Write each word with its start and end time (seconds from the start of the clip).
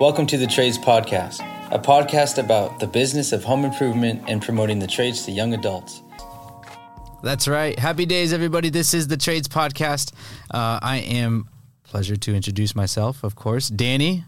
Welcome 0.00 0.24
to 0.28 0.38
the 0.38 0.46
Trades 0.46 0.78
Podcast, 0.78 1.40
a 1.70 1.78
podcast 1.78 2.38
about 2.38 2.80
the 2.80 2.86
business 2.86 3.32
of 3.32 3.44
home 3.44 3.66
improvement 3.66 4.22
and 4.28 4.40
promoting 4.40 4.78
the 4.78 4.86
trades 4.86 5.26
to 5.26 5.30
young 5.30 5.52
adults. 5.52 6.00
That's 7.22 7.46
right. 7.46 7.78
Happy 7.78 8.06
days, 8.06 8.32
everybody. 8.32 8.70
This 8.70 8.94
is 8.94 9.08
the 9.08 9.18
Trades 9.18 9.46
Podcast. 9.46 10.14
Uh, 10.50 10.80
I 10.80 11.00
am 11.06 11.50
pleasure 11.82 12.16
to 12.16 12.34
introduce 12.34 12.74
myself, 12.74 13.22
of 13.22 13.34
course, 13.34 13.68
Danny. 13.68 14.24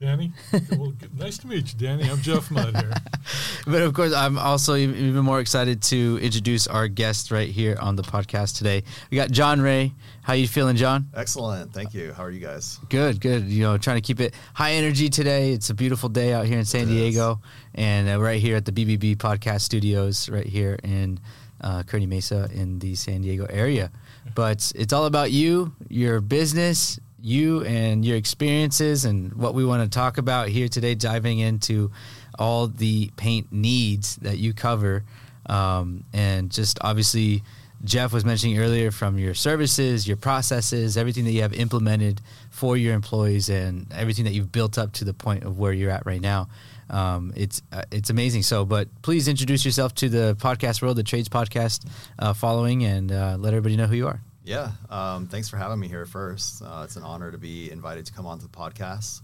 Danny, 0.00 0.32
well, 0.72 0.92
nice 1.16 1.38
to 1.38 1.46
meet 1.46 1.72
you, 1.72 1.78
Danny. 1.78 2.10
I'm 2.10 2.20
Jeff 2.20 2.50
Mudd 2.50 2.76
here. 2.76 2.92
but 3.66 3.80
of 3.80 3.94
course, 3.94 4.12
I'm 4.12 4.36
also 4.36 4.74
even 4.74 5.24
more 5.24 5.40
excited 5.40 5.82
to 5.82 6.18
introduce 6.20 6.66
our 6.66 6.88
guest 6.88 7.30
right 7.30 7.48
here 7.48 7.78
on 7.80 7.94
the 7.94 8.02
podcast 8.02 8.58
today. 8.58 8.82
We 9.10 9.16
got 9.16 9.30
John 9.30 9.60
Ray. 9.60 9.92
How 10.22 10.32
you 10.32 10.48
feeling, 10.48 10.76
John? 10.76 11.08
Excellent. 11.14 11.72
Thank 11.72 11.94
you. 11.94 12.12
How 12.12 12.24
are 12.24 12.30
you 12.30 12.40
guys? 12.40 12.80
Good, 12.88 13.20
good. 13.20 13.44
You 13.44 13.62
know, 13.62 13.78
trying 13.78 13.96
to 13.96 14.02
keep 14.02 14.20
it 14.20 14.34
high 14.52 14.72
energy 14.72 15.08
today. 15.08 15.52
It's 15.52 15.70
a 15.70 15.74
beautiful 15.74 16.08
day 16.08 16.32
out 16.32 16.46
here 16.46 16.58
in 16.58 16.64
San 16.64 16.88
Diego, 16.88 17.40
and 17.74 18.08
uh, 18.08 18.20
right 18.20 18.40
here 18.40 18.56
at 18.56 18.64
the 18.64 18.72
BBB 18.72 19.16
Podcast 19.16 19.60
Studios, 19.60 20.28
right 20.28 20.46
here 20.46 20.76
in 20.82 21.20
uh, 21.60 21.82
Kearny 21.84 22.08
Mesa 22.08 22.48
in 22.52 22.78
the 22.80 22.94
San 22.94 23.22
Diego 23.22 23.46
area. 23.48 23.90
But 24.34 24.72
it's 24.74 24.92
all 24.92 25.06
about 25.06 25.30
you, 25.30 25.72
your 25.88 26.20
business, 26.20 26.98
you 27.24 27.64
and 27.64 28.04
your 28.04 28.16
experiences 28.16 29.06
and 29.06 29.32
what 29.32 29.54
we 29.54 29.64
want 29.64 29.82
to 29.82 29.88
talk 29.88 30.18
about 30.18 30.48
here 30.48 30.68
today, 30.68 30.94
diving 30.94 31.38
into 31.38 31.90
all 32.38 32.66
the 32.66 33.10
paint 33.16 33.50
needs 33.50 34.16
that 34.16 34.36
you 34.36 34.52
cover. 34.52 35.04
Um, 35.46 36.04
and 36.12 36.50
just 36.50 36.78
obviously, 36.82 37.42
Jeff 37.82 38.12
was 38.12 38.24
mentioning 38.24 38.58
earlier 38.58 38.90
from 38.90 39.18
your 39.18 39.34
services, 39.34 40.06
your 40.06 40.18
processes, 40.18 40.96
everything 40.96 41.24
that 41.24 41.32
you 41.32 41.42
have 41.42 41.54
implemented 41.54 42.20
for 42.50 42.76
your 42.76 42.94
employees, 42.94 43.48
and 43.48 43.90
everything 43.92 44.26
that 44.26 44.32
you've 44.32 44.52
built 44.52 44.76
up 44.76 44.92
to 44.92 45.04
the 45.04 45.14
point 45.14 45.44
of 45.44 45.58
where 45.58 45.72
you're 45.72 45.90
at 45.90 46.04
right 46.04 46.20
now. 46.20 46.48
Um, 46.90 47.32
it's 47.34 47.62
uh, 47.72 47.84
it's 47.90 48.10
amazing. 48.10 48.42
So, 48.42 48.66
but 48.66 48.88
please 49.00 49.28
introduce 49.28 49.64
yourself 49.64 49.94
to 49.96 50.10
the 50.10 50.36
podcast 50.38 50.82
world, 50.82 50.96
the 50.96 51.02
Trades 51.02 51.30
Podcast 51.30 51.86
uh, 52.18 52.34
following, 52.34 52.84
and 52.84 53.10
uh, 53.10 53.36
let 53.38 53.54
everybody 53.54 53.76
know 53.76 53.86
who 53.86 53.96
you 53.96 54.08
are. 54.08 54.20
Yeah, 54.44 54.72
um, 54.90 55.26
thanks 55.26 55.48
for 55.48 55.56
having 55.56 55.80
me 55.80 55.88
here 55.88 56.04
first. 56.04 56.62
Uh, 56.62 56.82
it's 56.84 56.96
an 56.96 57.02
honor 57.02 57.32
to 57.32 57.38
be 57.38 57.70
invited 57.70 58.04
to 58.06 58.12
come 58.12 58.26
on 58.26 58.38
to 58.38 58.44
the 58.44 58.50
podcast. 58.50 59.22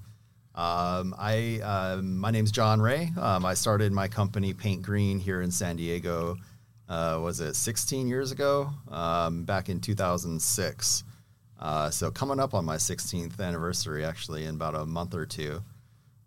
Um, 0.54 1.14
I 1.18 1.60
uh, 1.62 2.00
my 2.02 2.30
name's 2.30 2.50
John 2.50 2.80
Ray. 2.80 3.12
Um, 3.20 3.44
I 3.44 3.52
started 3.52 3.92
my 3.92 4.08
company 4.08 4.54
Paint 4.54 4.80
Green 4.80 5.18
here 5.18 5.42
in 5.42 5.50
San 5.50 5.76
Diego. 5.76 6.36
Uh, 6.88 7.20
was 7.22 7.40
it 7.40 7.54
16 7.54 8.08
years 8.08 8.32
ago? 8.32 8.70
Um, 8.90 9.44
back 9.44 9.68
in 9.68 9.80
2006. 9.80 11.04
Uh, 11.60 11.90
so 11.90 12.10
coming 12.10 12.40
up 12.40 12.54
on 12.54 12.64
my 12.64 12.76
16th 12.76 13.38
anniversary, 13.40 14.04
actually, 14.06 14.46
in 14.46 14.54
about 14.54 14.74
a 14.74 14.86
month 14.86 15.14
or 15.14 15.26
two. 15.26 15.62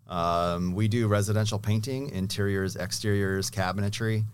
Um, 0.06 0.72
we 0.72 0.86
do 0.86 1.08
residential 1.08 1.58
painting, 1.58 2.10
interiors, 2.10 2.76
exteriors, 2.76 3.50
cabinetry. 3.50 4.24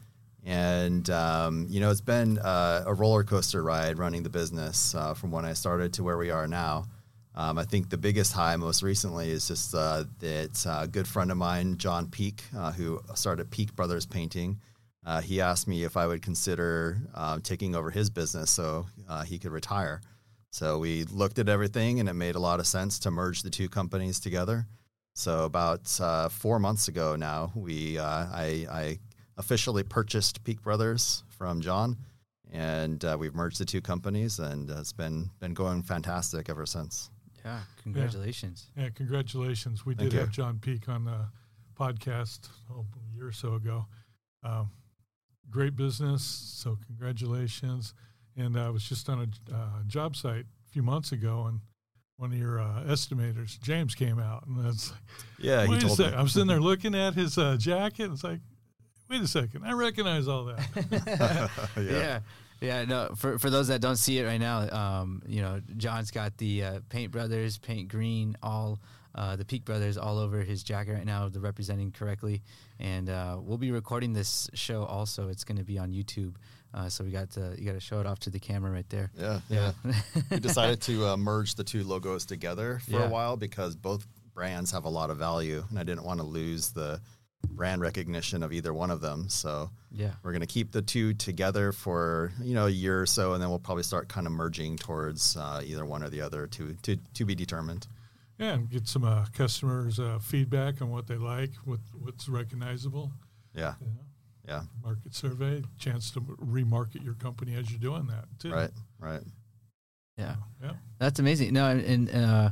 And 0.45 1.09
um, 1.11 1.67
you 1.69 1.81
know, 1.81 1.91
it's 1.91 2.01
been 2.01 2.39
uh, 2.39 2.85
a 2.87 2.95
roller 2.95 3.25
coaster 3.25 3.63
ride 3.63 3.99
running 3.99 4.23
the 4.23 4.31
business 4.31 4.95
uh, 4.95 5.15
from 5.15 5.31
when 5.31 5.45
I 5.45 5.53
started 5.53 5.93
to 5.95 6.05
where 6.05 6.17
we 6.17 6.31
are 6.31 6.47
now. 6.47 6.87
Um, 7.35 7.59
I 7.59 7.65
think 7.65 7.91
the 7.91 7.97
biggest 7.97 8.33
high 8.33 8.57
most 8.57 8.83
recently 8.83 9.31
is 9.31 9.47
just 9.47 9.75
uh, 9.75 10.05
that 10.19 10.67
a 10.67 10.89
good 10.89 11.07
friend 11.07 11.31
of 11.31 11.37
mine, 11.37 11.77
John 11.77 12.09
Peak, 12.09 12.43
uh, 12.57 12.73
who 12.73 13.01
started 13.15 13.51
Peak 13.51 13.75
Brothers 13.77 14.07
Painting. 14.07 14.59
Uh, 15.07 15.21
he 15.21 15.41
asked 15.41 15.69
me 15.69 15.85
if 15.85 15.97
I 15.97 16.07
would 16.07 16.23
consider 16.23 16.99
uh, 17.15 17.39
taking 17.43 17.75
over 17.75 17.91
his 17.91 18.11
business 18.11 18.51
so 18.51 18.87
he 19.27 19.39
could 19.39 19.53
retire. 19.53 20.01
So 20.51 20.79
we 20.79 21.05
looked 21.05 21.39
at 21.39 21.49
everything, 21.49 22.01
and 22.01 22.09
it 22.09 22.15
made 22.15 22.35
a 22.35 22.41
lot 22.41 22.61
of 22.61 22.67
sense 22.67 22.99
to 23.01 23.11
merge 23.11 23.43
the 23.43 23.51
two 23.51 23.69
companies 23.69 24.19
together. 24.19 24.67
So 25.15 25.45
about 25.45 25.87
four 26.33 26.59
months 26.59 26.89
ago 26.89 27.15
now, 27.15 27.53
we 27.55 27.99
I, 27.99 28.67
I 28.71 28.99
officially 29.41 29.83
purchased 29.83 30.45
Peak 30.45 30.63
Brothers 30.63 31.25
from 31.29 31.63
John, 31.63 31.97
and 32.53 33.03
uh, 33.05 33.17
we've 33.19 33.35
merged 33.35 33.59
the 33.59 33.65
two 33.65 33.81
companies, 33.81 34.39
and 34.39 34.71
uh, 34.71 34.77
it's 34.79 34.93
been 34.93 35.31
been 35.41 35.55
going 35.55 35.83
fantastic 35.83 36.51
ever 36.51 36.67
since. 36.67 37.11
Yeah, 37.45 37.61
congratulations. 37.83 38.71
Yeah, 38.77 38.85
yeah 38.85 38.89
congratulations. 38.91 39.87
We 39.87 39.95
Thank 39.95 40.11
did 40.11 40.15
you. 40.15 40.21
have 40.21 40.31
John 40.31 40.59
Peak 40.59 40.89
on 40.89 41.07
the 41.07 41.29
podcast 41.75 42.49
oh, 42.71 42.85
a 42.85 43.17
year 43.17 43.29
or 43.29 43.33
so 43.33 43.55
ago. 43.55 43.87
Um, 44.45 44.71
great 45.49 45.75
business, 45.75 46.23
so 46.23 46.77
congratulations. 46.87 47.95
And 48.37 48.59
I 48.59 48.69
was 48.69 48.87
just 48.87 49.09
on 49.09 49.21
a 49.21 49.55
uh, 49.55 49.83
job 49.87 50.17
site 50.17 50.45
a 50.45 50.69
few 50.71 50.83
months 50.83 51.13
ago, 51.13 51.47
and 51.49 51.61
one 52.19 52.33
of 52.33 52.39
your 52.39 52.61
uh, 52.61 52.85
estimators, 52.87 53.59
James, 53.63 53.95
came 53.95 54.19
out, 54.19 54.47
and 54.47 54.63
that's 54.63 54.91
like, 54.91 55.01
yeah, 55.39 55.67
he 55.67 55.79
told 55.79 55.99
me. 55.99 56.05
I 56.05 56.21
was 56.21 56.35
sitting 56.35 56.49
there 56.49 56.61
looking 56.61 56.95
at 56.95 57.15
his 57.15 57.39
uh, 57.39 57.57
jacket. 57.57 58.05
And 58.05 58.13
it's 58.13 58.23
like, 58.23 58.41
wait 59.11 59.21
a 59.21 59.27
second, 59.27 59.65
I 59.65 59.73
recognize 59.73 60.29
all 60.29 60.45
that. 60.45 61.51
yeah. 61.77 61.83
yeah. 61.83 62.21
Yeah, 62.61 62.85
no. 62.85 63.13
For 63.17 63.39
for 63.39 63.49
those 63.49 63.69
that 63.69 63.81
don't 63.81 63.97
see 63.97 64.19
it 64.19 64.25
right 64.25 64.41
now, 64.41 64.69
um, 64.71 65.23
you 65.27 65.41
know, 65.41 65.63
John's 65.79 66.11
got 66.11 66.37
the 66.37 66.63
uh, 66.63 66.81
Paint 66.91 67.11
Brothers, 67.11 67.57
Paint 67.57 67.89
Green, 67.89 68.37
all 68.43 68.79
uh, 69.15 69.37
the 69.37 69.45
Peak 69.45 69.65
Brothers 69.65 69.97
all 69.97 70.19
over 70.19 70.43
his 70.43 70.63
jacket 70.63 70.93
right 70.93 71.07
now. 71.07 71.29
They're 71.29 71.41
representing 71.41 71.91
correctly, 71.91 72.43
and 72.79 73.09
uh, 73.09 73.39
we'll 73.41 73.57
be 73.57 73.73
recording 73.73 74.13
this 74.13 74.51
show 74.53 74.85
also. 74.85 75.29
It's 75.29 75.43
going 75.43 75.57
to 75.57 75.65
be 75.65 75.79
on 75.79 75.93
YouTube, 75.93 76.35
uh, 76.75 76.91
so 76.91 77.03
we 77.03 77.11
got 77.11 77.31
to 77.31 77.55
you 77.59 77.65
got 77.65 77.73
to 77.73 77.81
show 77.81 77.99
it 77.99 78.07
off 78.07 78.19
to 78.21 78.31
the 78.31 78.39
camera 78.39 78.71
right 78.71 78.89
there. 78.91 79.11
Yeah, 79.19 79.41
yeah. 79.49 79.73
we 80.31 80.39
decided 80.39 80.83
to 80.83 81.07
uh, 81.07 81.17
merge 81.17 81.55
the 81.55 81.65
two 81.65 81.83
logos 81.83 82.27
together 82.27 82.81
for 82.85 82.93
yeah. 82.93 83.07
a 83.07 83.09
while 83.09 83.39
because 83.39 83.75
both 83.75 84.07
brands 84.35 84.71
have 84.71 84.85
a 84.85 84.89
lot 84.91 85.11
of 85.11 85.17
value, 85.17 85.65
and 85.71 85.79
I 85.79 85.83
didn't 85.83 86.05
want 86.05 86.21
to 86.21 86.27
lose 86.27 86.73
the 86.73 87.01
brand 87.49 87.83
recognition 87.83 88.43
of 88.43 88.53
either 88.53 88.73
one 88.73 88.91
of 88.91 89.01
them. 89.01 89.29
So 89.29 89.71
yeah, 89.93 90.13
we're 90.23 90.33
going 90.33 90.41
to 90.41 90.47
keep 90.47 90.73
the 90.73 90.83
two 90.83 91.15
together 91.15 91.73
for 91.73 92.33
you 92.43 92.55
know 92.55 92.67
a 92.67 92.71
year 92.71 93.01
or 93.01 93.07
so, 93.07 93.33
and 93.35 93.43
then 93.43 93.51
we'll 93.51 93.59
probably 93.59 93.83
start 93.83 94.09
kind 94.09 94.27
of 94.27 94.33
merging 94.33 94.77
towards 94.77 95.37
uh, 95.37 95.61
either 95.65 95.85
one 95.85 96.03
or 96.03 96.11
the 96.11 96.21
other 96.21 96.47
to 96.49 96.75
to 96.83 96.97
to 97.15 97.25
be 97.25 97.35
determined. 97.35 97.87
Yeah, 98.39 98.55
and 98.55 98.71
get 98.71 98.89
some 98.89 99.05
uh, 99.05 99.27
customers 99.35 100.01
uh, 100.01 100.19
feedback 100.19 100.81
on 100.81 100.91
what 100.91 101.07
they 101.07 101.17
like, 101.17 101.51
what 101.65 101.81
what's 102.01 102.29
recognizable. 102.29 103.13
Yeah. 103.55 103.75
You 103.81 103.87
know? 103.87 103.93
Yeah. 104.49 104.63
Market 104.83 105.15
survey, 105.15 105.63
chance 105.79 106.11
to 106.13 106.21
remarket 106.21 107.05
your 107.05 107.15
company 107.15 107.55
as 107.55 107.71
you're 107.71 107.79
doing 107.79 108.07
that 108.07 108.25
too. 108.39 108.53
Right. 108.53 108.71
Right. 108.99 109.21
Yeah. 110.17 110.37
Yeah. 110.63 110.73
That's 110.99 111.21
amazing. 111.21 111.53
No, 111.53 111.69
and, 111.69 112.09
and 112.09 112.11
uh, 112.11 112.51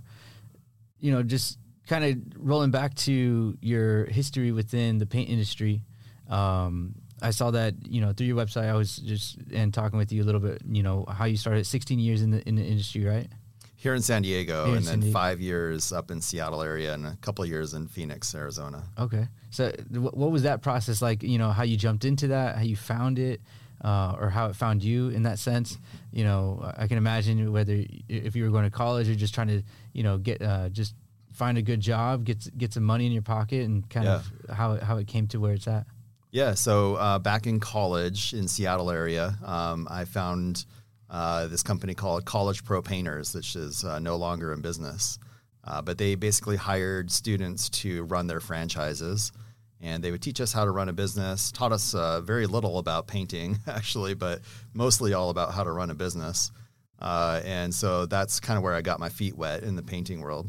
you 1.01 1.13
know, 1.13 1.23
just 1.23 1.59
kind 1.89 2.05
of 2.05 2.19
rolling 2.37 2.71
back 2.71 2.95
to 2.95 3.57
your 3.61 4.05
history 4.07 4.53
within 4.53 4.99
the 4.99 5.07
paint 5.07 5.31
industry, 5.31 5.83
um, 6.29 6.95
I 7.21 7.31
saw 7.31 7.51
that 7.51 7.75
you 7.89 8.01
know 8.01 8.13
through 8.13 8.27
your 8.27 8.37
website. 8.37 8.69
I 8.69 8.75
was 8.75 8.97
just 8.99 9.39
and 9.53 9.75
talking 9.75 9.99
with 9.99 10.13
you 10.13 10.23
a 10.23 10.27
little 10.27 10.41
bit. 10.41 10.63
You 10.71 10.83
know 10.83 11.05
how 11.09 11.25
you 11.25 11.37
started 11.37 11.67
16 11.67 11.99
years 11.99 12.23
in 12.23 12.31
the 12.31 12.47
in 12.49 12.55
the 12.55 12.63
industry, 12.63 13.05
right? 13.05 13.27
Here 13.75 13.95
in 13.95 14.03
San 14.03 14.23
Diego, 14.23 14.67
Here 14.67 14.77
and 14.77 14.85
then 14.85 15.01
Diego. 15.01 15.13
five 15.13 15.41
years 15.41 15.93
up 15.93 16.11
in 16.11 16.21
Seattle 16.21 16.63
area, 16.63 16.95
and 16.95 17.07
a 17.07 17.17
couple 17.21 17.45
years 17.47 17.75
in 17.75 17.87
Phoenix, 17.87 18.35
Arizona. 18.35 18.83
Okay, 18.99 19.27
so 19.51 19.73
what 19.91 20.31
was 20.31 20.43
that 20.43 20.63
process 20.63 21.01
like? 21.01 21.23
You 21.23 21.39
know 21.39 21.51
how 21.51 21.63
you 21.63 21.77
jumped 21.77 22.05
into 22.05 22.29
that, 22.29 22.57
how 22.57 22.63
you 22.63 22.77
found 22.77 23.19
it. 23.19 23.41
Uh, 23.81 24.17
or 24.19 24.29
how 24.29 24.47
it 24.47 24.57
found 24.57 24.83
you 24.83 25.09
in 25.11 25.23
that 25.23 25.39
sense. 25.39 25.79
You 26.11 26.25
know, 26.25 26.69
I 26.77 26.89
can 26.89 26.99
imagine 26.99 27.53
whether 27.53 27.85
if 28.09 28.35
you 28.35 28.43
were 28.43 28.51
going 28.51 28.65
to 28.65 28.73
college 28.73 29.09
or 29.09 29.15
just 29.15 29.33
trying 29.33 29.47
to, 29.47 29.63
you 29.93 30.03
know, 30.03 30.19
get 30.19 30.43
uh, 30.43 30.69
just 30.69 30.97
find 31.39 31.57
a 31.57 31.63
good 31.63 31.81
job, 31.81 32.25
get 32.25 32.59
get 32.59 32.73
some 32.73 32.85
money 32.85 33.07
in 33.07 33.13
your 33.13 33.23
pocket, 33.23 33.65
and 33.65 33.89
kind 33.89 34.07
yeah. 34.07 34.23
of 34.49 34.57
how 34.57 34.77
how 34.77 34.99
it 34.99 35.07
came 35.07 35.27
to 35.29 35.39
where 35.39 35.55
it's 35.55 35.69
at. 35.69 35.87
Yeah. 36.31 36.55
So 36.55 36.97
uh, 36.97 37.19
back 37.19 37.47
in 37.47 37.61
college 37.61 38.35
in 38.35 38.49
Seattle 38.49 38.91
area, 38.91 39.35
um, 39.45 39.89
I 39.91 40.05
found 40.05 40.67
uh, 41.09 41.47
this 41.47 41.63
company 41.63 41.95
called 41.95 42.27
College 42.27 42.65
Pro 42.65 42.83
Painters, 42.83 43.35
which 43.35 43.57
is 43.57 43.85
uh, 43.85 43.99
no 43.99 44.17
longer 44.17 44.53
in 44.53 44.61
business. 44.61 45.19
Uh, 45.65 45.83
but 45.83 45.99
they 45.99 46.15
basically 46.15 46.57
hired 46.57 47.11
students 47.11 47.69
to 47.69 48.05
run 48.05 48.27
their 48.27 48.41
franchises, 48.41 49.33
and 49.81 50.03
they 50.03 50.11
would 50.11 50.23
teach 50.23 50.41
us 50.41 50.53
how 50.53 50.65
to 50.65 50.71
run 50.71 50.89
a 50.89 50.93
business. 50.93 51.53
Taught 51.53 51.73
us 51.73 51.95
uh, 51.95 52.21
very 52.21 52.47
little 52.47 52.79
about 52.79 53.07
painting, 53.07 53.59
actually, 53.67 54.15
but 54.15 54.41
mostly 54.75 55.13
all 55.13 55.31
about 55.31 55.53
how 55.53 55.65
to 55.65 55.73
run 55.73 55.91
a 55.91 55.95
business. 55.95 56.51
Uh, 56.99 57.41
and 57.45 57.75
so 57.75 58.07
that's 58.07 58.41
kind 58.41 58.57
of 58.57 58.63
where 58.65 58.75
I 58.75 58.81
got 58.81 58.99
my 58.99 59.09
feet 59.09 59.37
wet 59.37 59.63
in 59.63 59.77
the 59.77 59.83
painting 59.83 60.21
world. 60.21 60.49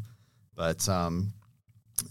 But 0.60 0.90
um, 0.90 1.32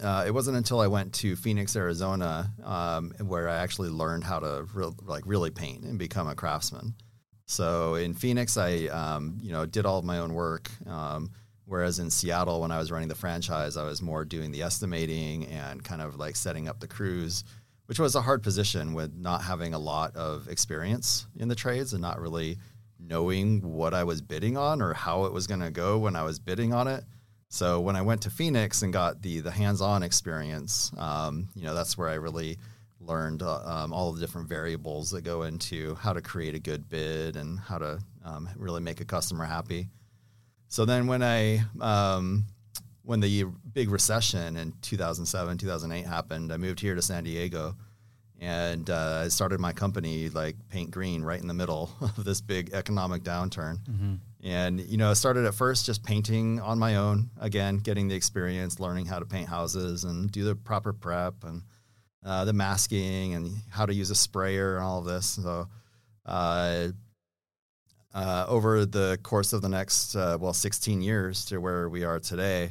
uh, 0.03 0.25
it 0.27 0.33
wasn't 0.33 0.57
until 0.57 0.81
I 0.81 0.87
went 0.87 1.13
to 1.17 1.37
Phoenix, 1.37 1.77
Arizona, 1.77 2.51
um, 2.65 3.13
where 3.21 3.47
I 3.47 3.57
actually 3.57 3.91
learned 3.91 4.25
how 4.25 4.39
to 4.39 4.67
re- 4.73 4.91
like 5.05 5.25
really 5.27 5.51
paint 5.51 5.85
and 5.85 5.99
become 5.99 6.27
a 6.27 6.35
craftsman. 6.35 6.95
So 7.45 7.97
in 7.97 8.15
Phoenix, 8.15 8.57
I 8.57 8.87
um, 8.87 9.37
you 9.43 9.53
know 9.53 9.67
did 9.67 9.85
all 9.85 9.99
of 9.99 10.07
my 10.07 10.21
own 10.21 10.33
work. 10.33 10.71
Um, 10.87 11.31
whereas 11.67 11.99
in 11.99 12.09
Seattle, 12.09 12.63
when 12.63 12.71
I 12.71 12.79
was 12.79 12.91
running 12.91 13.09
the 13.09 13.15
franchise, 13.15 13.77
I 13.77 13.85
was 13.85 14.01
more 14.01 14.25
doing 14.25 14.51
the 14.51 14.63
estimating 14.63 15.45
and 15.49 15.85
kind 15.85 16.01
of 16.01 16.17
like 16.17 16.35
setting 16.35 16.69
up 16.69 16.81
the 16.81 16.89
crews, 16.89 17.45
which 17.85 17.99
was 17.99 18.15
a 18.15 18.23
hard 18.23 18.43
position 18.43 18.95
with 18.95 19.15
not 19.15 19.43
having 19.43 19.75
a 19.75 19.79
lot 19.79 20.17
of 20.17 20.49
experience 20.49 21.27
in 21.37 21.49
the 21.49 21.55
trades 21.55 21.93
and 21.93 22.01
not 22.01 22.19
really 22.19 22.57
knowing 22.99 23.61
what 23.61 23.93
I 23.93 24.05
was 24.05 24.23
bidding 24.23 24.57
on 24.57 24.81
or 24.81 24.95
how 24.95 25.27
it 25.27 25.35
was 25.35 25.47
going 25.47 25.61
to 25.61 25.71
go 25.71 25.99
when 25.99 26.17
I 26.17 26.23
was 26.23 26.39
bidding 26.39 26.73
on 26.73 26.89
it. 26.89 27.05
So 27.49 27.81
when 27.81 27.97
I 27.97 28.03
went 28.03 28.23
to 28.23 28.31
Phoenix 28.31 28.83
and 28.83 28.93
got 28.93 29.23
the 29.23 29.41
the 29.41 29.51
hands 29.51 29.81
on 29.81 30.03
experience, 30.03 30.93
um, 30.99 31.49
you 31.55 31.63
know, 31.63 31.75
that's 31.75 31.97
where 31.97 32.09
I 32.09 32.15
really 32.15 32.59
learned 33.01 33.43
uh, 33.43 33.63
um, 33.65 33.93
all 33.93 34.13
the 34.13 34.21
different 34.21 34.49
variables 34.49 35.11
that 35.11 35.23
go 35.23 35.43
into 35.43 35.95
how 35.97 36.13
to 36.13 36.21
create 36.21 36.55
a 36.55 36.59
good 36.59 36.89
bid 36.89 37.37
and 37.37 37.59
how 37.59 37.79
to 37.79 37.99
um, 38.25 38.49
really 38.57 38.81
make 38.81 39.01
a 39.01 39.05
customer 39.05 39.45
happy. 39.45 39.89
So 40.69 40.85
then 40.85 41.07
when 41.07 41.23
I 41.23 41.63
um, 41.81 42.45
when 43.03 43.21
the 43.21 43.45
big 43.73 43.89
recession 43.91 44.57
in 44.57 44.75
2007 44.83 45.57
2008 45.57 46.07
happened, 46.07 46.53
I 46.53 46.59
moved 46.59 46.81
here 46.81 46.95
to 46.95 47.03
San 47.03 47.25
Diego 47.25 47.77
and 48.41 48.89
uh, 48.89 49.23
I 49.25 49.29
started 49.29 49.59
my 49.59 49.73
company 49.73 50.29
like 50.29 50.57
Paint 50.69 50.91
Green 50.91 51.23
right 51.23 51.41
in 51.41 51.49
the 51.49 51.55
middle 51.55 51.91
of 52.01 52.25
this 52.25 52.41
big 52.41 52.73
economic 52.73 53.23
downturn. 53.23 53.79
Mm-hmm. 53.85 54.15
And 54.45 54.81
you 54.81 54.97
know, 54.97 55.11
I 55.11 55.15
started 55.15 55.45
at 55.45 55.55
first 55.55 55.87
just 55.87 56.05
painting 56.05 56.61
on 56.61 56.79
my 56.79 56.97
own. 56.97 57.31
Again, 57.41 57.79
getting 57.79 58.07
the 58.07 58.15
experience, 58.15 58.79
learning 58.79 59.07
how 59.07 59.19
to 59.19 59.25
paint 59.25 59.49
houses 59.49 60.05
and 60.05 60.31
do 60.31 60.45
the 60.45 60.55
proper 60.55 60.93
prep 60.93 61.43
and 61.43 61.63
uh, 62.25 62.45
the 62.45 62.53
masking 62.53 63.35
and 63.35 63.53
how 63.71 63.87
to 63.87 63.95
use 63.95 64.11
a 64.11 64.15
sprayer 64.15 64.77
and 64.77 64.85
all 64.85 65.01
of 65.01 65.05
this. 65.05 65.27
So, 65.27 65.67
uh, 66.25 66.89
uh, 68.15 68.47
over 68.49 68.87
the 68.87 69.19
course 69.23 69.53
of 69.53 69.63
the 69.63 69.69
next 69.69 70.15
uh, 70.15 70.39
well 70.41 70.53
16 70.53 71.03
years 71.03 71.45
to 71.47 71.59
where 71.59 71.89
we 71.89 72.05
are 72.05 72.21
today, 72.21 72.71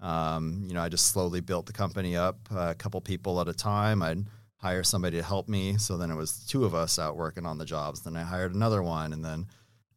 um, 0.00 0.62
you 0.66 0.74
know, 0.74 0.80
I 0.80 0.88
just 0.88 1.08
slowly 1.08 1.40
built 1.40 1.66
the 1.66 1.72
company 1.72 2.16
up, 2.16 2.36
a 2.54 2.74
couple 2.74 3.00
people 3.00 3.40
at 3.40 3.48
a 3.48 3.52
time. 3.52 4.02
I'd 4.02 4.24
hire 4.58 4.82
somebody 4.82 5.16
to 5.16 5.22
help 5.22 5.48
me. 5.48 5.78
So 5.78 5.96
then 5.96 6.10
it 6.10 6.16
was 6.16 6.44
two 6.46 6.64
of 6.64 6.74
us 6.74 6.98
out 6.98 7.16
working 7.16 7.46
on 7.46 7.58
the 7.58 7.64
jobs. 7.64 8.02
Then 8.02 8.16
I 8.16 8.22
hired 8.22 8.54
another 8.54 8.82
one, 8.82 9.12
and 9.12 9.24
then 9.24 9.46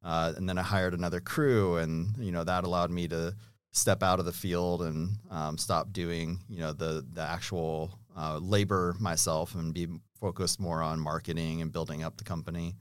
uh, 0.03 0.33
and 0.35 0.47
then 0.47 0.57
I 0.57 0.63
hired 0.63 0.93
another 0.93 1.19
crew, 1.19 1.77
and 1.77 2.15
you 2.17 2.31
know 2.31 2.43
that 2.43 2.63
allowed 2.63 2.91
me 2.91 3.07
to 3.09 3.35
step 3.73 4.03
out 4.03 4.19
of 4.19 4.25
the 4.25 4.33
field 4.33 4.81
and 4.81 5.11
um, 5.29 5.57
stop 5.57 5.93
doing 5.93 6.39
you 6.49 6.59
know 6.59 6.73
the 6.73 7.05
the 7.13 7.21
actual 7.21 7.99
uh, 8.17 8.37
labor 8.37 8.95
myself 8.99 9.55
and 9.55 9.73
be 9.73 9.87
focused 10.19 10.59
more 10.59 10.81
on 10.81 10.99
marketing 10.99 11.61
and 11.61 11.71
building 11.71 12.03
up 12.03 12.17
the 12.17 12.23
company. 12.23 12.75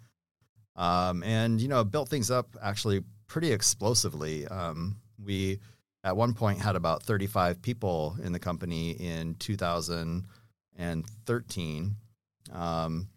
Um, 0.76 1.22
and 1.22 1.60
you 1.60 1.68
know 1.68 1.84
built 1.84 2.08
things 2.08 2.30
up 2.30 2.56
actually 2.62 3.02
pretty 3.26 3.52
explosively. 3.52 4.46
Um, 4.48 4.96
we 5.22 5.60
at 6.02 6.16
one 6.16 6.32
point 6.32 6.58
had 6.60 6.76
about 6.76 7.02
35 7.02 7.60
people 7.60 8.16
in 8.22 8.32
the 8.32 8.38
company 8.38 8.92
in 8.92 9.34
2013. 10.80 11.96
Um, 12.52 13.08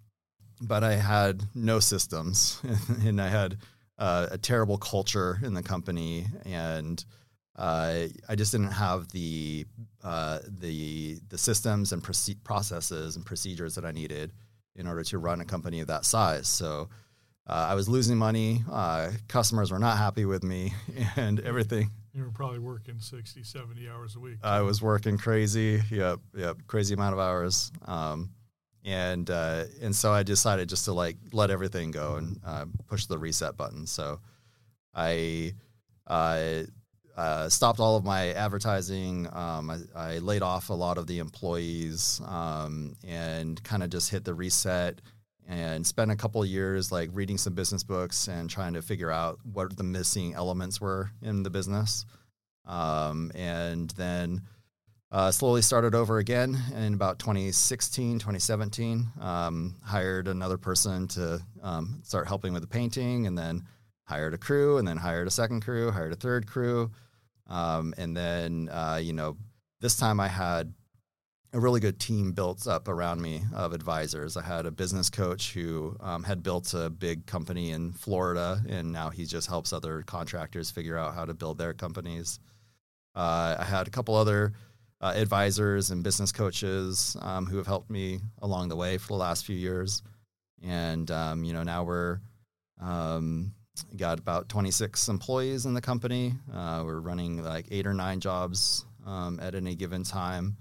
but 0.62 0.84
I 0.84 0.94
had 0.94 1.44
no 1.56 1.80
systems 1.80 2.62
and 3.06 3.22
I 3.22 3.28
had 3.28 3.58
uh, 3.98 4.28
a 4.32 4.38
terrible 4.38 4.78
culture 4.78 5.40
in 5.44 5.54
the 5.54 5.64
company 5.64 6.28
and 6.46 7.04
uh, 7.56 8.08
I 8.28 8.36
just 8.36 8.52
didn't 8.52 8.72
have 8.72 9.10
the 9.10 9.66
uh, 10.04 10.40
the 10.48 11.20
the 11.30 11.38
systems 11.38 11.92
and 11.92 12.04
proce- 12.04 12.44
processes 12.44 13.16
and 13.16 13.24
procedures 13.24 13.76
that 13.76 13.86
I 13.86 13.92
needed 13.92 14.34
in 14.76 14.88
order 14.88 15.04
to 15.04 15.20
run 15.20 15.40
a 15.40 15.46
company 15.46 15.80
of 15.80 15.88
that 15.88 16.04
size. 16.04 16.48
So 16.48 16.90
uh, 17.48 17.68
I 17.70 17.76
was 17.76 17.90
losing 17.90 18.18
money. 18.18 18.64
Uh, 18.72 19.12
customers 19.28 19.72
were 19.72 19.80
not 19.80 19.98
happy 19.98 20.26
with 20.26 20.44
me, 20.44 20.74
and 21.16 21.40
everything 21.40 21.90
you 22.14 22.24
were 22.24 22.32
probably 22.32 22.60
working 22.60 23.00
60, 23.00 23.44
70 23.44 23.90
hours 23.90 24.16
a 24.16 24.20
week. 24.20 24.38
I 24.44 24.62
was 24.62 24.82
working 24.82 25.18
crazy. 25.18 25.82
Yep, 25.90 26.20
yep, 26.36 26.58
crazy 26.68 26.94
amount 26.94 27.14
of 27.14 27.20
hours. 27.20 27.72
Um, 27.86 28.30
and 28.86 29.30
uh, 29.30 29.64
and 29.82 29.96
so 29.96 30.12
I 30.12 30.24
decided 30.24 30.70
just 30.70 30.86
to 30.86 30.94
like 30.94 31.18
let 31.32 31.50
everything 31.50 31.92
go 31.92 32.16
and 32.16 32.40
uh, 32.46 32.66
push 32.88 33.06
the 33.08 33.18
reset 33.18 33.58
button. 33.58 33.88
So 33.88 34.20
I 34.94 35.54
uh, 36.06 36.64
uh 37.16 37.50
stopped 37.50 37.80
all 37.80 37.96
of 37.96 38.04
my 38.04 38.34
advertising. 38.34 39.28
Um, 39.32 39.70
I, 39.70 39.80
I, 39.96 40.18
laid 40.20 40.42
off 40.42 40.70
a 40.70 40.74
lot 40.74 40.98
of 40.98 41.08
the 41.08 41.20
employees 41.20 42.22
um, 42.26 42.96
and 43.08 43.64
kind 43.64 43.84
of 43.84 43.90
just 43.90 44.12
hit 44.12 44.26
the 44.26 44.34
reset 44.34 45.00
and 45.48 45.86
spent 45.86 46.12
a 46.12 46.16
couple 46.16 46.44
years 46.46 46.92
like 46.92 47.10
reading 47.14 47.38
some 47.38 47.54
business 47.54 47.84
books 47.84 48.28
and 48.28 48.50
trying 48.50 48.74
to 48.74 48.82
figure 48.82 49.12
out 49.12 49.40
what 49.44 49.76
the 49.76 49.84
missing 49.84 50.34
elements 50.34 50.80
were 50.80 51.12
in 51.22 51.44
the 51.44 51.50
business. 51.50 52.06
Um, 52.66 53.32
and 53.36 53.90
then 53.92 54.42
uh, 55.12 55.30
slowly 55.30 55.62
started 55.62 55.94
over 55.94 56.18
again 56.18 56.58
in 56.76 56.96
about 56.96 57.20
2016, 57.20 58.18
2017. 58.18 59.12
Um, 59.22 59.76
hired 59.84 60.28
another 60.28 60.58
person 60.58 61.08
to 61.10 61.40
um, 61.62 62.02
start 62.04 62.28
helping 62.28 62.52
with 62.52 62.64
the 62.64 62.68
painting, 62.68 63.28
and 63.28 63.38
then 63.38 63.64
hired 64.06 64.34
a 64.34 64.40
crew, 64.40 64.78
and 64.80 64.88
then 64.88 64.98
hired 64.98 65.28
a 65.28 65.32
second 65.32 65.62
crew, 65.62 65.92
hired 65.92 66.14
a 66.14 66.16
third 66.16 66.48
crew. 66.48 66.90
Um, 67.48 67.94
and 67.98 68.18
then, 68.18 68.70
uh, 68.72 69.00
you 69.02 69.14
know, 69.14 69.38
this 69.82 69.98
time 69.98 70.20
I 70.20 70.30
had 70.30 70.74
a 71.54 71.60
really 71.60 71.80
good 71.80 72.00
team 72.00 72.32
built 72.32 72.68
up 72.68 72.88
around 72.88 73.22
me 73.22 73.44
of 73.54 73.74
advisors. 73.74 74.36
I 74.36 74.42
had 74.42 74.66
a 74.66 74.72
business 74.72 75.12
coach 75.12 75.54
who 75.54 75.96
um, 76.00 76.24
had 76.24 76.42
built 76.42 76.74
a 76.74 76.90
big 76.90 77.28
company 77.28 77.70
in 77.70 77.94
Florida, 77.94 78.60
and 78.68 78.92
now 78.92 79.12
he 79.12 79.26
just 79.26 79.48
helps 79.48 79.72
other 79.72 80.02
contractors 80.02 80.72
figure 80.72 80.98
out 80.98 81.14
how 81.14 81.26
to 81.26 81.34
build 81.36 81.60
their 81.60 81.76
companies. 81.76 82.40
Uh, 83.16 83.56
I 83.60 83.64
had 83.66 83.88
a 83.88 83.92
couple 83.92 84.16
other 84.16 84.54
uh, 85.00 85.14
advisors 85.16 85.92
and 85.92 86.04
business 86.04 86.32
coaches 86.32 87.16
um, 87.22 87.46
who 87.46 87.58
have 87.58 87.68
helped 87.68 87.92
me 87.92 88.20
along 88.42 88.70
the 88.70 88.76
way 88.76 88.98
for 88.98 89.10
the 89.10 89.14
last 89.16 89.46
few 89.46 89.56
years, 89.56 90.02
and 90.64 91.12
um, 91.12 91.44
you 91.44 91.54
know 91.54 91.62
now 91.62 91.84
we're 91.84 92.20
um, 92.82 93.54
got 93.96 94.18
about 94.18 94.50
26 94.50 95.08
employees 95.08 95.68
in 95.68 95.76
the 95.76 95.82
company. 95.82 96.34
Uh, 96.52 96.82
we're 96.84 97.00
running 97.00 97.44
like 97.44 97.68
eight 97.70 97.86
or 97.86 97.94
nine 97.94 98.20
jobs 98.20 98.86
um, 99.06 99.40
at 99.40 99.54
any 99.54 99.76
given 99.76 100.04
time 100.04 100.58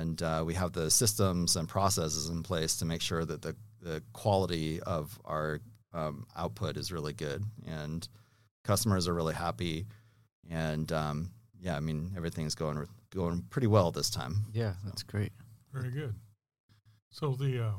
and 0.00 0.22
uh, 0.22 0.42
we 0.44 0.54
have 0.54 0.72
the 0.72 0.90
systems 0.90 1.56
and 1.56 1.68
processes 1.68 2.28
in 2.28 2.42
place 2.42 2.76
to 2.76 2.84
make 2.84 3.02
sure 3.02 3.24
that 3.24 3.42
the, 3.42 3.54
the 3.80 4.02
quality 4.12 4.80
of 4.80 5.18
our 5.24 5.60
um, 5.92 6.26
output 6.36 6.76
is 6.76 6.92
really 6.92 7.12
good. 7.12 7.44
And 7.66 8.06
customers 8.64 9.06
are 9.08 9.14
really 9.14 9.34
happy. 9.34 9.86
And 10.50 10.90
um, 10.92 11.30
yeah 11.60 11.76
i 11.76 11.80
mean 11.80 12.12
everything's 12.16 12.54
going 12.54 12.86
going 13.14 13.42
pretty 13.50 13.68
well 13.68 13.90
this 13.90 14.10
time. 14.10 14.46
Yeah 14.52 14.74
that's 14.84 15.02
great. 15.02 15.32
Very 15.72 15.90
good. 15.90 16.14
So 17.10 17.32
the 17.32 17.64
uh, 17.64 17.72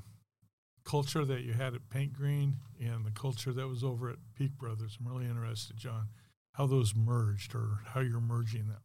culture 0.85 1.25
that 1.25 1.41
you 1.41 1.53
had 1.53 1.73
at 1.73 1.89
paint 1.89 2.13
green 2.13 2.57
and 2.79 3.05
the 3.05 3.11
culture 3.11 3.51
that 3.51 3.67
was 3.67 3.83
over 3.83 4.09
at 4.09 4.17
peak 4.35 4.51
brothers 4.57 4.97
i'm 4.99 5.07
really 5.09 5.29
interested 5.29 5.77
john 5.77 6.09
how 6.53 6.67
those 6.67 6.93
merged 6.93 7.55
or 7.55 7.79
how 7.85 8.01
you're 8.01 8.19
merging 8.19 8.67
them 8.67 8.81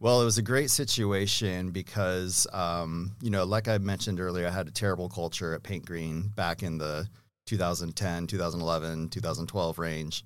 well, 0.00 0.22
it 0.22 0.24
was 0.24 0.38
a 0.38 0.42
great 0.42 0.70
situation 0.70 1.72
because, 1.72 2.46
um, 2.54 3.12
you 3.20 3.28
know, 3.28 3.44
like 3.44 3.68
I 3.68 3.76
mentioned 3.76 4.18
earlier, 4.18 4.46
I 4.46 4.50
had 4.50 4.66
a 4.66 4.72
terrible 4.72 5.10
culture 5.10 5.54
at 5.54 5.62
Paint 5.62 5.84
Green 5.84 6.28
back 6.34 6.62
in 6.62 6.78
the 6.78 7.06
2010, 7.44 8.26
2011, 8.26 9.10
2012 9.10 9.78
range. 9.78 10.24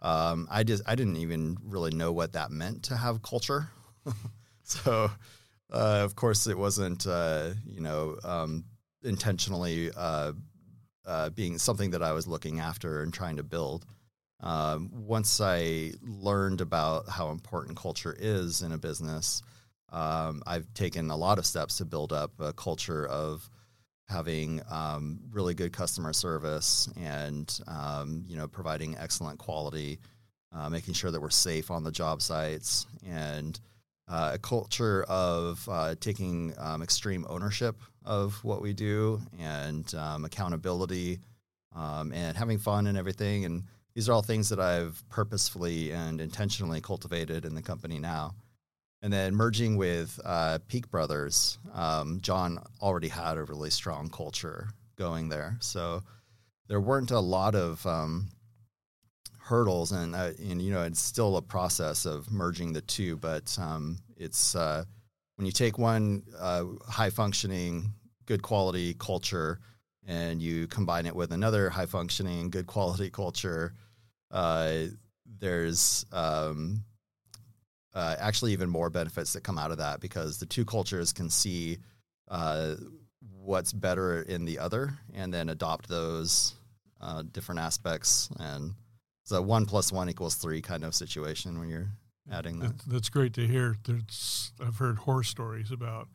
Um, 0.00 0.46
I 0.48 0.62
just 0.62 0.84
I 0.86 0.94
didn't 0.94 1.16
even 1.16 1.56
really 1.64 1.90
know 1.90 2.12
what 2.12 2.34
that 2.34 2.52
meant 2.52 2.84
to 2.84 2.96
have 2.96 3.22
culture. 3.22 3.68
so, 4.62 5.10
uh, 5.72 6.00
of 6.04 6.14
course, 6.14 6.46
it 6.46 6.56
wasn't 6.56 7.04
uh, 7.06 7.50
you 7.66 7.80
know 7.80 8.16
um, 8.22 8.64
intentionally 9.02 9.90
uh, 9.96 10.32
uh 11.04 11.30
being 11.30 11.58
something 11.58 11.90
that 11.90 12.02
I 12.02 12.12
was 12.12 12.28
looking 12.28 12.60
after 12.60 13.02
and 13.02 13.12
trying 13.12 13.38
to 13.38 13.42
build 13.42 13.86
um, 14.40 14.90
once 14.92 15.40
I 15.40 15.92
learned 16.02 16.60
about 16.60 17.08
how 17.08 17.30
important 17.30 17.76
culture 17.76 18.14
is 18.18 18.62
in 18.62 18.72
a 18.72 18.78
business, 18.78 19.42
um, 19.90 20.42
I've 20.46 20.72
taken 20.74 21.10
a 21.10 21.16
lot 21.16 21.38
of 21.38 21.46
steps 21.46 21.78
to 21.78 21.84
build 21.84 22.12
up 22.12 22.32
a 22.38 22.52
culture 22.52 23.06
of 23.06 23.48
having 24.08 24.60
um, 24.70 25.20
really 25.30 25.54
good 25.54 25.72
customer 25.72 26.12
service 26.12 26.88
and 27.00 27.60
um, 27.66 28.24
you 28.26 28.36
know 28.36 28.46
providing 28.46 28.96
excellent 28.98 29.38
quality, 29.38 29.98
uh, 30.52 30.68
making 30.68 30.94
sure 30.94 31.10
that 31.10 31.20
we're 31.20 31.30
safe 31.30 31.70
on 31.70 31.82
the 31.82 31.90
job 31.92 32.20
sites, 32.20 32.86
and 33.06 33.58
uh, 34.08 34.32
a 34.34 34.38
culture 34.38 35.04
of 35.08 35.66
uh, 35.70 35.94
taking 35.98 36.52
um, 36.58 36.82
extreme 36.82 37.26
ownership 37.28 37.80
of 38.04 38.42
what 38.44 38.60
we 38.62 38.72
do 38.72 39.20
and 39.40 39.94
um, 39.94 40.24
accountability 40.24 41.18
and 41.74 42.36
having 42.36 42.58
fun 42.58 42.86
and 42.86 42.96
everything. 42.96 43.44
And 43.44 43.64
these 43.96 44.10
are 44.10 44.12
all 44.12 44.20
things 44.20 44.50
that 44.50 44.60
I've 44.60 45.02
purposefully 45.08 45.90
and 45.90 46.20
intentionally 46.20 46.82
cultivated 46.82 47.46
in 47.46 47.54
the 47.54 47.62
company 47.62 47.98
now. 47.98 48.34
And 49.00 49.10
then 49.10 49.34
merging 49.34 49.78
with 49.78 50.20
uh, 50.22 50.58
Peak 50.68 50.90
Brothers, 50.90 51.56
um, 51.72 52.20
John 52.20 52.62
already 52.82 53.08
had 53.08 53.38
a 53.38 53.44
really 53.44 53.70
strong 53.70 54.10
culture 54.10 54.68
going 54.96 55.30
there. 55.30 55.56
So 55.60 56.02
there 56.68 56.78
weren't 56.78 57.10
a 57.10 57.20
lot 57.20 57.54
of 57.54 57.86
um, 57.86 58.28
hurdles, 59.38 59.92
and, 59.92 60.14
uh, 60.14 60.32
and 60.46 60.60
you 60.60 60.74
know 60.74 60.82
it's 60.82 61.00
still 61.00 61.38
a 61.38 61.42
process 61.42 62.04
of 62.04 62.30
merging 62.30 62.74
the 62.74 62.82
two. 62.82 63.16
But 63.16 63.56
um, 63.58 63.96
it's 64.18 64.54
uh, 64.54 64.84
when 65.36 65.46
you 65.46 65.52
take 65.52 65.78
one 65.78 66.22
uh, 66.38 66.64
high 66.86 67.10
functioning, 67.10 67.94
good 68.26 68.42
quality 68.42 68.92
culture, 68.92 69.58
and 70.06 70.42
you 70.42 70.66
combine 70.66 71.06
it 71.06 71.16
with 71.16 71.32
another 71.32 71.70
high 71.70 71.86
functioning, 71.86 72.50
good 72.50 72.66
quality 72.66 73.08
culture 73.08 73.72
uh, 74.30 74.84
there's 75.38 76.04
um, 76.12 76.84
uh, 77.94 78.16
actually 78.18 78.52
even 78.52 78.68
more 78.68 78.90
benefits 78.90 79.32
that 79.32 79.42
come 79.42 79.58
out 79.58 79.70
of 79.70 79.78
that 79.78 80.00
because 80.00 80.38
the 80.38 80.46
two 80.46 80.64
cultures 80.64 81.12
can 81.12 81.30
see 81.30 81.78
uh, 82.28 82.74
what's 83.42 83.72
better 83.72 84.22
in 84.22 84.44
the 84.44 84.58
other 84.58 84.92
and 85.14 85.32
then 85.32 85.48
adopt 85.48 85.88
those 85.88 86.54
uh, 87.00 87.22
different 87.32 87.60
aspects 87.60 88.28
and 88.38 88.72
it's 89.22 89.32
a 89.32 89.42
one 89.42 89.66
plus 89.66 89.90
one 89.92 90.08
equals 90.08 90.36
three 90.36 90.62
kind 90.62 90.84
of 90.84 90.94
situation 90.94 91.58
when 91.58 91.68
you're 91.68 91.90
adding 92.30 92.60
that. 92.60 92.78
That's 92.86 93.08
great 93.08 93.34
to 93.34 93.46
hear. 93.46 93.76
There's, 93.84 94.52
I've 94.60 94.78
heard 94.78 94.98
horror 94.98 95.24
stories 95.24 95.72
about 95.72 96.08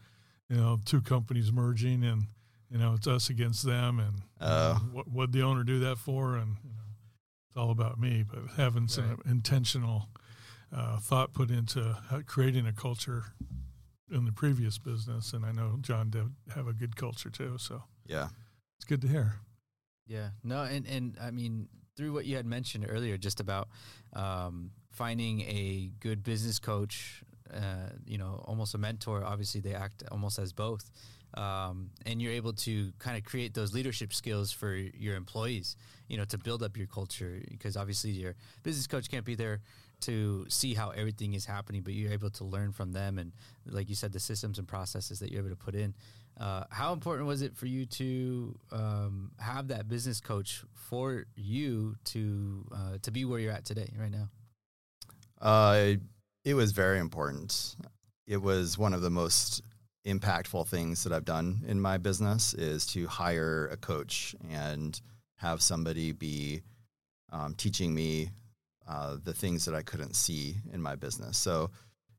you 0.49 0.57
know 0.57 0.79
two 0.85 1.01
companies 1.01 1.51
merging 1.51 2.03
and 2.03 2.23
you 2.69 2.77
know 2.77 2.93
it's 2.93 3.07
us 3.07 3.29
against 3.29 3.65
them 3.65 3.99
and 3.99 4.21
uh, 4.39 4.75
what 4.93 5.09
would 5.11 5.31
the 5.33 5.41
owner 5.41 5.63
do 5.63 5.79
that 5.79 5.97
for 5.97 6.35
and 6.35 6.55
you 6.63 6.69
know, 6.69 6.80
it's 7.51 7.57
all 7.57 7.71
about 7.71 7.99
me. 7.99 8.23
But 8.23 8.55
having 8.55 8.83
right. 8.83 8.89
some 8.89 9.21
intentional 9.25 10.07
uh, 10.75 10.97
thought 10.99 11.33
put 11.33 11.51
into 11.51 11.97
creating 12.25 12.65
a 12.65 12.73
culture 12.73 13.25
in 14.09 14.25
the 14.25 14.31
previous 14.31 14.77
business, 14.77 15.33
and 15.33 15.45
I 15.45 15.51
know 15.51 15.77
John 15.81 16.09
did 16.09 16.27
have 16.55 16.67
a 16.67 16.73
good 16.73 16.95
culture 16.95 17.29
too. 17.29 17.57
So 17.57 17.83
yeah, 18.07 18.29
it's 18.77 18.85
good 18.85 19.01
to 19.01 19.07
hear. 19.07 19.35
Yeah, 20.07 20.29
no, 20.43 20.63
and 20.63 20.85
and 20.87 21.17
I 21.21 21.31
mean 21.31 21.67
through 21.97 22.13
what 22.13 22.25
you 22.25 22.37
had 22.37 22.45
mentioned 22.45 22.85
earlier, 22.87 23.17
just 23.17 23.39
about 23.39 23.67
um, 24.13 24.71
finding 24.91 25.41
a 25.41 25.91
good 25.99 26.23
business 26.23 26.57
coach, 26.57 27.23
uh, 27.53 27.89
you 28.05 28.17
know, 28.17 28.43
almost 28.45 28.73
a 28.73 28.77
mentor. 28.77 29.23
Obviously, 29.23 29.61
they 29.61 29.73
act 29.73 30.03
almost 30.11 30.39
as 30.39 30.53
both. 30.53 30.89
Um, 31.33 31.91
and 32.05 32.21
you're 32.21 32.33
able 32.33 32.53
to 32.53 32.91
kind 32.99 33.17
of 33.17 33.23
create 33.23 33.53
those 33.53 33.73
leadership 33.73 34.13
skills 34.13 34.51
for 34.51 34.73
your 34.75 35.15
employees, 35.15 35.77
you 36.07 36.17
know, 36.17 36.25
to 36.25 36.37
build 36.37 36.61
up 36.61 36.75
your 36.77 36.87
culture. 36.87 37.41
Because 37.49 37.77
obviously, 37.77 38.11
your 38.11 38.35
business 38.63 38.87
coach 38.87 39.09
can't 39.09 39.25
be 39.25 39.35
there 39.35 39.61
to 40.01 40.45
see 40.49 40.73
how 40.73 40.89
everything 40.89 41.33
is 41.33 41.45
happening, 41.45 41.81
but 41.81 41.93
you're 41.93 42.11
able 42.11 42.31
to 42.31 42.43
learn 42.43 42.71
from 42.71 42.91
them 42.91 43.17
and, 43.17 43.31
like 43.65 43.87
you 43.87 43.95
said, 43.95 44.11
the 44.11 44.19
systems 44.19 44.57
and 44.59 44.67
processes 44.67 45.19
that 45.19 45.31
you're 45.31 45.41
able 45.41 45.49
to 45.49 45.55
put 45.55 45.75
in. 45.75 45.93
Uh, 46.39 46.63
how 46.69 46.91
important 46.93 47.27
was 47.27 47.41
it 47.41 47.55
for 47.55 47.67
you 47.67 47.85
to 47.85 48.57
um, 48.71 49.31
have 49.37 49.67
that 49.67 49.87
business 49.87 50.19
coach 50.19 50.63
for 50.73 51.25
you 51.35 51.95
to 52.05 52.65
uh, 52.71 52.97
to 53.01 53.11
be 53.11 53.25
where 53.25 53.39
you're 53.39 53.51
at 53.51 53.65
today, 53.65 53.91
right 53.97 54.11
now? 54.11 54.29
Uh, 55.39 55.93
it 56.43 56.53
was 56.53 56.71
very 56.71 56.99
important. 56.99 57.75
It 58.27 58.41
was 58.41 58.77
one 58.77 58.93
of 58.93 59.01
the 59.01 59.09
most 59.09 59.61
impactful 60.05 60.67
things 60.67 61.03
that 61.03 61.13
I've 61.13 61.25
done 61.25 61.61
in 61.67 61.79
my 61.79 61.97
business 61.97 62.53
is 62.53 62.85
to 62.87 63.07
hire 63.07 63.67
a 63.71 63.77
coach 63.77 64.35
and 64.49 64.99
have 65.35 65.61
somebody 65.61 66.11
be 66.11 66.61
um, 67.31 67.53
teaching 67.55 67.93
me 67.93 68.29
uh, 68.87 69.17
the 69.23 69.33
things 69.33 69.65
that 69.65 69.75
I 69.75 69.81
couldn't 69.81 70.15
see 70.15 70.55
in 70.73 70.81
my 70.81 70.95
business. 70.95 71.37
So, 71.37 71.69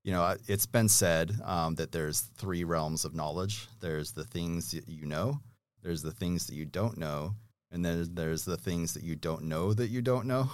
you 0.04 0.12
know, 0.12 0.36
it's 0.48 0.66
been 0.66 0.88
said 0.88 1.32
um, 1.44 1.74
that 1.76 1.92
there's 1.92 2.20
three 2.36 2.64
realms 2.64 3.04
of 3.04 3.14
knowledge. 3.14 3.68
There's 3.80 4.12
the 4.12 4.24
things 4.24 4.72
that 4.72 4.88
you 4.88 5.06
know, 5.06 5.40
there's 5.82 6.02
the 6.02 6.12
things 6.12 6.46
that 6.46 6.54
you 6.54 6.64
don't 6.64 6.98
know, 6.98 7.34
and 7.70 7.84
then 7.84 8.08
there's 8.14 8.44
the 8.44 8.56
things 8.56 8.94
that 8.94 9.02
you 9.02 9.16
don't 9.16 9.44
know 9.44 9.72
that 9.72 9.90
you 9.90 10.02
don't 10.02 10.26
know. 10.26 10.50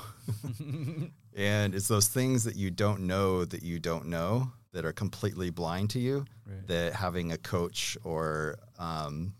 and 1.37 1.75
it's 1.75 1.88
those 1.88 2.08
things 2.08 2.44
that 2.44 2.56
you 2.56 2.70
don't 2.70 3.00
know 3.00 3.44
that 3.44 3.62
you 3.62 3.78
don't 3.78 4.06
know 4.06 4.52
that 4.72 4.84
are 4.84 4.92
completely 4.92 5.50
blind 5.50 5.90
to 5.90 5.98
you 5.98 6.25
right. 6.46 6.66
that 6.66 6.92
having 6.94 7.32
a 7.32 7.38
coach 7.38 7.96
or 8.04 8.58
um, 8.78 9.34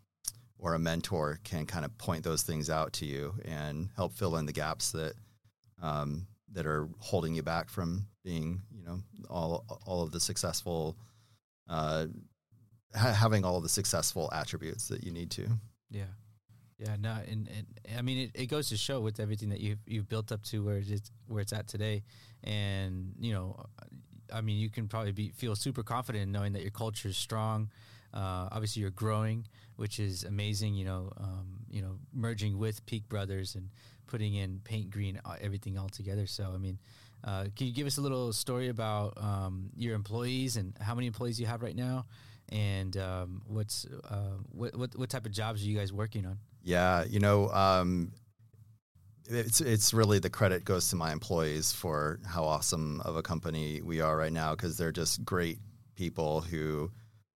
or 0.59 0.75
a 0.75 0.79
mentor 0.79 1.39
can 1.45 1.67
kind 1.67 1.85
of 1.85 1.97
point 1.99 2.25
those 2.25 2.43
things 2.43 2.69
out 2.69 2.93
to 2.93 3.07
you 3.07 3.35
and 3.45 3.89
help 3.97 4.13
fill 4.13 4.37
in 4.37 4.47
the 4.47 4.53
gaps 4.53 4.93
that 4.93 5.15
um, 5.81 6.27
that 6.53 6.67
are 6.67 6.89
holding 6.99 7.35
you 7.35 7.43
back 7.43 7.69
from 7.69 8.07
being, 8.25 8.63
you 8.75 8.85
know, 8.85 9.01
all 9.29 9.65
all 9.87 10.03
of 10.03 10.13
the 10.13 10.21
successful, 10.21 10.97
uh, 11.69 12.07
ha- 12.95 13.13
having 13.13 13.45
all 13.45 13.57
of 13.57 13.63
the 13.63 13.69
successful 13.69 14.29
attributes 14.33 14.89
that 14.89 15.05
you 15.05 15.13
need 15.13 15.31
to. 15.31 15.47
Yeah, 15.91 16.05
yeah. 16.79 16.97
No, 16.99 17.17
and, 17.29 17.49
and 17.49 17.67
I 17.97 18.03
mean, 18.03 18.19
it, 18.19 18.31
it 18.35 18.47
goes 18.47 18.69
to 18.71 18.77
show 18.77 19.01
with 19.01 19.21
everything 19.21 19.51
that 19.51 19.61
you've 19.61 19.81
you've 19.87 20.09
built 20.09 20.33
up 20.33 20.43
to 20.45 20.65
where 20.65 20.79
it's 20.79 21.11
where 21.27 21.41
it's 21.41 21.53
at 21.53 21.69
today, 21.69 22.03
and 22.43 23.13
you 23.21 23.33
know, 23.33 23.65
I 24.33 24.41
mean, 24.41 24.59
you 24.59 24.71
can 24.71 24.89
probably 24.89 25.13
be 25.13 25.31
feel 25.31 25.57
super 25.57 25.83
confident 25.83 26.23
in 26.23 26.33
knowing 26.33 26.53
that 26.53 26.63
your 26.63 26.71
culture 26.71 27.09
is 27.09 27.17
strong. 27.17 27.71
Uh, 28.13 28.49
obviously, 28.51 28.83
you're 28.83 28.91
growing, 28.91 29.47
which 29.77 30.01
is 30.01 30.25
amazing. 30.25 30.75
You 30.75 30.85
know, 30.85 31.13
um, 31.19 31.47
you 31.71 31.83
know, 31.83 31.99
merging 32.13 32.59
with 32.59 32.85
Peak 32.87 33.09
Brothers 33.09 33.55
and 33.55 33.71
putting 34.07 34.35
in 34.35 34.61
paint 34.65 34.91
green, 34.91 35.21
uh, 35.25 35.37
everything 35.41 35.79
all 35.79 35.89
together. 35.89 36.27
So, 36.27 36.51
I 36.55 36.59
mean, 36.59 36.79
uh, 37.25 37.45
can 37.57 37.67
you 37.67 37.73
give 37.73 37.87
us 37.87 37.99
a 37.99 38.01
little 38.01 38.33
story 38.33 38.69
about 38.69 39.15
um, 39.19 39.71
your 39.77 39.95
employees 39.95 40.57
and 40.57 40.75
how 40.81 40.95
many 40.95 41.07
employees 41.07 41.39
you 41.39 41.47
have 41.47 41.63
right 41.63 41.77
now, 41.77 42.07
and 42.49 42.97
um, 42.97 43.43
what's 43.47 43.87
uh, 44.09 44.39
what, 44.53 44.75
what, 44.77 44.97
what 44.97 45.11
type 45.11 45.27
of 45.27 45.33
jobs 45.33 45.63
are 45.63 45.67
you 45.67 45.77
guys 45.77 45.93
working 45.93 46.27
on? 46.27 46.39
Yeah, 46.63 47.05
you 47.05 47.21
know, 47.21 47.49
um, 47.51 48.13
it's 49.29 49.61
it's 49.61 49.93
really 49.93 50.19
the 50.19 50.31
credit 50.31 50.65
goes 50.65 50.89
to 50.91 50.97
my 50.97 51.13
employees 51.13 51.73
for 51.73 52.19
how 52.27 52.45
awesome 52.45 53.01
of 53.03 53.17
a 53.17 53.23
company 53.23 53.81
we 53.83 54.01
are 54.01 54.17
right 54.17 54.33
now 54.33 54.53
because 54.55 54.77
they're 54.77 54.93
just 54.93 55.25
great 55.25 55.59
people 55.97 56.41
who 56.41 56.91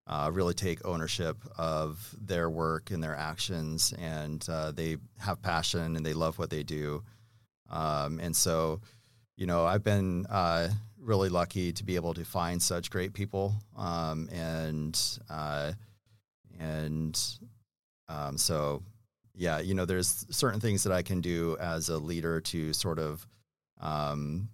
uh, 0.07 0.31
really 0.33 0.55
take 0.55 0.85
ownership 0.85 1.37
of 1.57 2.15
their 2.21 2.51
work 2.51 2.91
and 2.91 3.03
their 3.03 3.15
actions, 3.15 3.95
and 3.99 4.45
uh, 4.49 4.73
they 4.73 4.97
have 5.19 5.41
passion 5.43 5.97
and 5.97 6.05
they 6.05 6.13
love 6.13 6.39
what 6.39 6.51
they 6.51 6.63
do. 6.63 7.03
Um, 7.71 8.19
and 8.19 8.35
so, 8.35 8.81
you 9.37 9.47
know, 9.47 9.65
I've 9.65 9.85
been 9.85 10.27
uh, 10.27 10.69
really 10.99 11.29
lucky 11.29 11.73
to 11.73 11.85
be 11.85 11.97
able 11.97 12.15
to 12.15 12.25
find 12.25 12.61
such 12.61 12.91
great 12.91 13.13
people, 13.13 13.55
um, 13.77 14.29
and 14.33 15.01
uh, 15.31 15.73
and 16.59 17.19
um, 18.09 18.37
so, 18.37 18.83
yeah, 19.35 19.61
you 19.61 19.75
know, 19.75 19.85
there's 19.85 20.27
certain 20.31 20.61
things 20.61 20.85
that 20.85 20.93
I 20.93 21.03
can 21.03 21.21
do 21.21 21.57
as 21.59 21.89
a 21.89 21.99
leader 21.99 22.41
to 22.41 22.73
sort 22.73 22.99
of 22.99 23.27
um, 23.81 24.49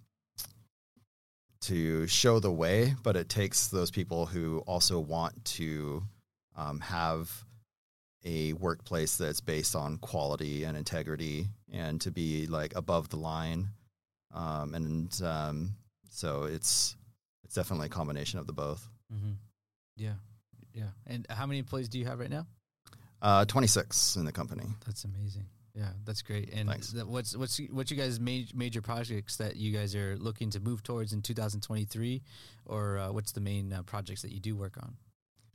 to 1.61 2.07
show 2.07 2.39
the 2.39 2.51
way, 2.51 2.95
but 3.03 3.15
it 3.15 3.29
takes 3.29 3.67
those 3.67 3.91
people 3.91 4.25
who 4.25 4.59
also 4.59 4.99
want 4.99 5.43
to 5.45 6.03
um, 6.55 6.79
have 6.79 7.45
a 8.25 8.53
workplace 8.53 9.17
that's 9.17 9.41
based 9.41 9.75
on 9.75 9.97
quality 9.97 10.63
and 10.63 10.77
integrity 10.77 11.47
and 11.71 12.01
to 12.01 12.11
be 12.11 12.47
like 12.47 12.75
above 12.75 13.09
the 13.09 13.17
line. 13.17 13.69
Um, 14.33 14.73
and 14.73 15.21
um, 15.23 15.75
so 16.09 16.43
it's 16.43 16.95
it's 17.43 17.55
definitely 17.55 17.87
a 17.87 17.89
combination 17.89 18.39
of 18.39 18.47
the 18.47 18.53
both. 18.53 18.87
Mm-hmm. 19.13 19.31
Yeah, 19.97 20.13
yeah. 20.73 20.89
And 21.07 21.25
how 21.29 21.45
many 21.45 21.59
employees 21.59 21.89
do 21.89 21.99
you 21.99 22.05
have 22.05 22.19
right 22.19 22.29
now? 22.29 22.45
Uh, 23.21 23.45
26 23.45 24.15
in 24.15 24.25
the 24.25 24.31
company. 24.31 24.65
That's 24.85 25.03
amazing. 25.03 25.45
Yeah, 25.75 25.89
that's 26.05 26.21
great. 26.21 26.53
And 26.53 26.69
what's 27.07 27.35
what's 27.35 27.57
what's 27.71 27.91
you 27.91 27.97
guys' 27.97 28.19
major, 28.19 28.55
major 28.55 28.81
projects 28.81 29.37
that 29.37 29.55
you 29.55 29.71
guys 29.71 29.95
are 29.95 30.17
looking 30.17 30.49
to 30.51 30.59
move 30.59 30.83
towards 30.83 31.13
in 31.13 31.21
2023, 31.21 32.21
or 32.65 32.97
uh, 32.97 33.11
what's 33.11 33.31
the 33.31 33.39
main 33.39 33.71
uh, 33.71 33.83
projects 33.83 34.21
that 34.23 34.31
you 34.31 34.39
do 34.39 34.55
work 34.55 34.77
on? 34.77 34.97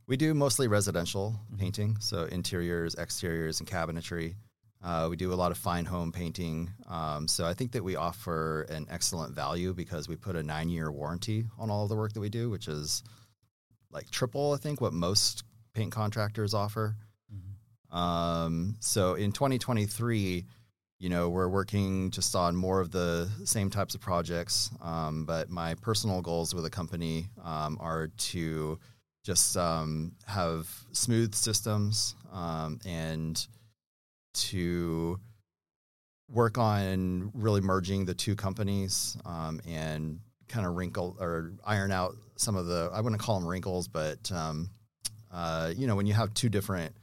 We 0.07 0.17
do 0.17 0.33
mostly 0.35 0.69
residential 0.69 1.33
mm-hmm. 1.33 1.57
painting, 1.57 1.97
so 2.01 2.25
interiors, 2.25 2.95
exteriors, 2.97 3.61
and 3.61 3.69
cabinetry. 3.69 4.35
Uh, 4.83 5.09
we 5.09 5.17
do 5.17 5.33
a 5.33 5.35
lot 5.35 5.51
of 5.51 5.57
fine 5.57 5.87
home 5.87 6.13
painting. 6.13 6.71
Um, 6.89 7.27
so 7.27 7.47
I 7.47 7.55
think 7.55 7.73
that 7.73 7.83
we 7.83 7.97
offer 7.97 8.63
an 8.69 8.87
excellent 8.91 9.35
value 9.35 9.73
because 9.73 10.09
we 10.09 10.17
put 10.17 10.37
a 10.37 10.43
nine 10.43 10.69
year 10.69 10.93
warranty 10.93 11.47
on 11.59 11.71
all 11.71 11.85
of 11.85 11.89
the 11.89 11.97
work 11.97 12.13
that 12.13 12.21
we 12.21 12.29
do, 12.29 12.51
which 12.51 12.69
is 12.69 13.03
like 13.91 14.11
triple, 14.11 14.53
I 14.53 14.59
think, 14.59 14.81
what 14.81 14.93
most 14.93 15.43
paint 15.73 15.91
contractors 15.91 16.53
offer. 16.53 16.97
Um, 17.95 18.75
so 18.81 19.15
in 19.15 19.33
2023, 19.33 20.45
you 20.99 21.09
know, 21.09 21.29
we're 21.29 21.49
working 21.49 22.11
just 22.11 22.35
on 22.35 22.57
more 22.57 22.81
of 22.81 22.91
the 22.91 23.31
same 23.45 23.71
types 23.71 23.95
of 23.95 24.01
projects. 24.01 24.71
Um, 24.83 25.25
but 25.25 25.49
my 25.49 25.75
personal 25.77 26.21
goals 26.21 26.55
with 26.55 26.65
the 26.65 26.71
company 26.71 27.29
um, 27.43 27.79
are 27.81 28.09
to 28.09 28.79
just 29.25 29.57
um, 29.57 30.13
have 30.27 30.69
smooth 30.93 31.35
systems 31.35 32.15
um, 32.33 32.81
and 32.85 33.47
to 34.35 35.19
work 36.29 36.59
on 36.59 37.31
really 37.33 37.61
merging 37.61 38.05
the 38.05 38.15
two 38.15 38.35
companies 38.35 39.17
um, 39.25 39.61
and 39.67 40.19
kind 40.49 40.67
of 40.67 40.75
wrinkle 40.75 41.17
or 41.21 41.53
iron 41.65 41.93
out 41.93 42.15
some 42.37 42.57
of 42.57 42.67
the 42.67 42.91
I 42.93 43.01
wouldn't 43.01 43.21
call 43.21 43.39
them 43.39 43.49
wrinkles, 43.49 43.89
but 43.89 44.31
uh, 45.33 45.73
you 45.77 45.87
know 45.87 45.97
when 45.97 46.07
you 46.07 46.15
have 46.15 46.35
two 46.35 46.49
different 46.49 46.95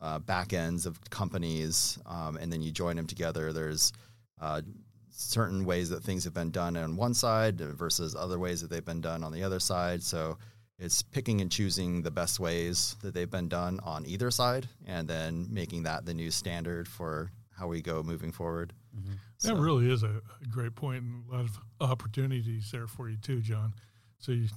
uh, 0.00 0.18
back 0.18 0.52
ends 0.52 0.86
of 0.86 0.98
companies, 1.10 1.98
um, 2.06 2.36
and 2.36 2.52
then 2.52 2.62
you 2.62 2.70
join 2.70 2.96
them 2.96 3.06
together. 3.06 3.52
There's 3.52 3.92
uh, 4.40 4.62
certain 5.10 5.64
ways 5.64 5.90
that 5.90 6.02
things 6.02 6.24
have 6.24 6.34
been 6.34 6.50
done 6.50 6.76
on 6.76 6.96
one 6.96 7.14
side 7.14 7.60
versus 7.60 8.16
other 8.16 8.38
ways 8.38 8.60
that 8.62 8.70
they've 8.70 8.84
been 8.84 9.02
done 9.02 9.22
on 9.22 9.32
the 9.32 9.42
other 9.42 9.60
side. 9.60 10.02
So 10.02 10.38
it's 10.78 11.02
picking 11.02 11.42
and 11.42 11.50
choosing 11.50 12.00
the 12.00 12.10
best 12.10 12.40
ways 12.40 12.96
that 13.02 13.12
they've 13.12 13.30
been 13.30 13.48
done 13.48 13.80
on 13.82 14.06
either 14.06 14.30
side, 14.30 14.66
and 14.86 15.06
then 15.06 15.46
making 15.50 15.82
that 15.82 16.06
the 16.06 16.14
new 16.14 16.30
standard 16.30 16.88
for 16.88 17.30
how 17.56 17.68
we 17.68 17.82
go 17.82 18.02
moving 18.02 18.32
forward. 18.32 18.72
Mm-hmm. 18.96 19.12
So. 19.36 19.48
That 19.48 19.60
really 19.60 19.92
is 19.92 20.02
a, 20.02 20.22
a 20.42 20.46
great 20.50 20.74
point, 20.74 21.04
and 21.04 21.24
a 21.30 21.36
lot 21.36 21.44
of 21.44 21.58
opportunities 21.80 22.70
there 22.70 22.86
for 22.86 23.10
you 23.10 23.18
too, 23.18 23.40
John. 23.40 23.74
So 24.18 24.32
you, 24.32 24.48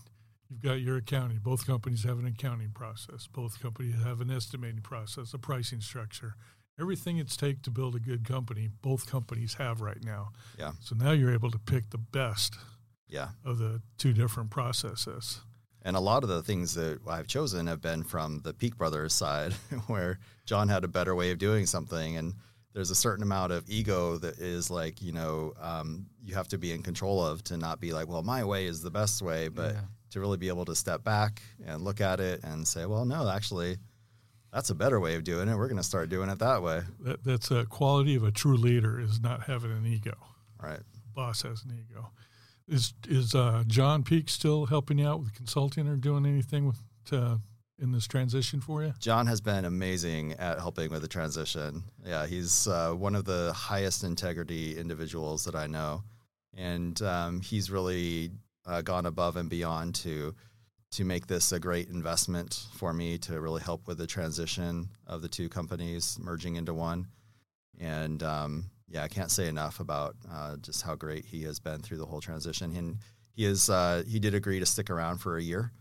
you've 0.49 0.61
got 0.61 0.81
your 0.81 0.97
accounting. 0.97 1.39
Both 1.39 1.65
companies 1.65 2.03
have 2.03 2.19
an 2.19 2.27
accounting 2.27 2.71
process. 2.71 3.27
Both 3.27 3.61
companies 3.61 3.95
have 4.03 4.21
an 4.21 4.31
estimating 4.31 4.81
process, 4.81 5.33
a 5.33 5.37
pricing 5.37 5.81
structure. 5.81 6.35
Everything 6.79 7.17
it's 7.17 7.37
take 7.37 7.61
to 7.63 7.71
build 7.71 7.95
a 7.95 7.99
good 7.99 8.25
company, 8.25 8.69
both 8.81 9.05
companies 9.09 9.55
have 9.55 9.79
right 9.81 10.03
now. 10.03 10.29
Yeah. 10.57 10.71
So 10.79 10.95
now 10.95 11.11
you're 11.11 11.33
able 11.33 11.51
to 11.51 11.59
pick 11.59 11.89
the 11.91 11.97
best 11.99 12.55
Yeah. 13.07 13.29
of 13.45 13.59
the 13.59 13.81
two 13.97 14.11
different 14.13 14.49
processes. 14.49 15.41
And 15.85 15.95
a 15.95 15.99
lot 15.99 16.23
of 16.23 16.29
the 16.29 16.41
things 16.41 16.73
that 16.75 16.99
I've 17.07 17.27
chosen 17.27 17.67
have 17.67 17.81
been 17.81 18.03
from 18.03 18.39
the 18.39 18.53
Peak 18.53 18.77
Brothers 18.77 19.13
side, 19.13 19.53
where 19.87 20.19
John 20.45 20.69
had 20.69 20.83
a 20.83 20.87
better 20.87 21.13
way 21.13 21.29
of 21.31 21.37
doing 21.37 21.65
something. 21.65 22.15
And 22.17 22.35
there's 22.73 22.89
a 22.89 22.95
certain 22.95 23.21
amount 23.21 23.51
of 23.51 23.69
ego 23.69 24.17
that 24.17 24.39
is 24.39 24.71
like, 24.71 25.01
you 25.01 25.11
know, 25.11 25.53
um, 25.61 26.07
you 26.23 26.33
have 26.35 26.47
to 26.47 26.57
be 26.57 26.71
in 26.71 26.81
control 26.81 27.23
of 27.23 27.43
to 27.45 27.57
not 27.57 27.79
be 27.79 27.91
like, 27.93 28.07
well, 28.07 28.23
my 28.23 28.43
way 28.43 28.65
is 28.65 28.81
the 28.81 28.89
best 28.89 29.21
way, 29.21 29.47
but 29.49 29.75
Yeah. 29.75 29.81
To 30.13 30.19
really 30.19 30.37
be 30.37 30.47
able 30.47 30.65
to 30.65 30.75
step 30.75 31.03
back 31.03 31.41
and 31.65 31.81
look 31.81 31.99
at 31.99 32.19
it 32.19 32.43
and 32.43 32.67
say, 32.67 32.85
well, 32.85 33.03
no, 33.03 33.27
actually, 33.27 33.77
that's 34.53 34.69
a 34.69 34.75
better 34.75 34.99
way 34.99 35.15
of 35.15 35.23
doing 35.23 35.49
it. 35.49 35.57
We're 35.57 35.67
going 35.67 35.77
to 35.77 35.83
start 35.83 36.09
doing 36.09 36.29
it 36.29 36.37
that 36.37 36.61
way. 36.61 36.81
That, 36.99 37.23
that's 37.23 37.49
a 37.49 37.65
quality 37.65 38.15
of 38.15 38.23
a 38.23 38.31
true 38.31 38.55
leader 38.55 38.99
is 38.99 39.19
not 39.19 39.43
having 39.43 39.71
an 39.71 39.87
ego. 39.87 40.13
Right. 40.61 40.81
Boss 41.15 41.41
has 41.41 41.63
an 41.63 41.71
ego. 41.79 42.11
Is 42.67 42.93
is 43.09 43.35
uh, 43.35 43.63
John 43.67 44.03
Peak 44.03 44.29
still 44.29 44.67
helping 44.67 44.99
you 44.99 45.07
out 45.07 45.19
with 45.19 45.33
consulting 45.33 45.87
or 45.87 45.97
doing 45.97 46.25
anything 46.25 46.65
with 46.67 46.79
uh, 47.11 47.37
in 47.79 47.91
this 47.91 48.07
transition 48.07 48.61
for 48.61 48.83
you? 48.83 48.93
John 48.99 49.27
has 49.27 49.41
been 49.41 49.65
amazing 49.65 50.33
at 50.33 50.59
helping 50.59 50.89
with 50.89 51.01
the 51.01 51.07
transition. 51.07 51.83
Yeah, 52.05 52.25
he's 52.25 52.67
uh, 52.67 52.93
one 52.93 53.15
of 53.15 53.25
the 53.25 53.51
highest 53.53 54.03
integrity 54.03 54.77
individuals 54.77 55.43
that 55.43 55.55
I 55.55 55.67
know, 55.67 56.03
and 56.55 57.01
um, 57.01 57.41
he's 57.41 57.69
really 57.69 58.31
uh, 58.65 58.81
gone 58.81 59.05
above 59.05 59.37
and 59.37 59.49
beyond 59.49 59.95
to 59.95 60.33
to 60.91 61.03
make 61.03 61.25
this 61.25 61.51
a 61.51 61.59
great 61.59 61.89
investment 61.89 62.67
for 62.75 62.93
me 62.93 63.17
to 63.17 63.41
really 63.41 63.61
help 63.61 63.87
with 63.87 63.97
the 63.97 64.05
transition 64.05 64.87
of 65.07 65.23
the 65.23 65.27
two 65.27 65.49
companies 65.49 66.19
merging 66.21 66.55
into 66.55 66.71
one. 66.71 67.07
And 67.79 68.21
um, 68.21 68.65
yeah, 68.87 69.01
I 69.01 69.07
can't 69.07 69.31
say 69.31 69.47
enough 69.47 69.79
about 69.79 70.15
uh, 70.31 70.57
just 70.57 70.83
how 70.83 70.93
great 70.93 71.25
he 71.25 71.41
has 71.45 71.59
been 71.59 71.81
through 71.81 71.97
the 71.97 72.05
whole 72.05 72.21
transition. 72.21 72.75
And 72.75 72.97
he 73.33 73.45
is 73.45 73.71
uh, 73.71 74.03
he 74.07 74.19
did 74.19 74.35
agree 74.35 74.59
to 74.59 74.65
stick 74.67 74.91
around 74.91 75.17
for 75.17 75.37
a 75.37 75.41
year. 75.41 75.71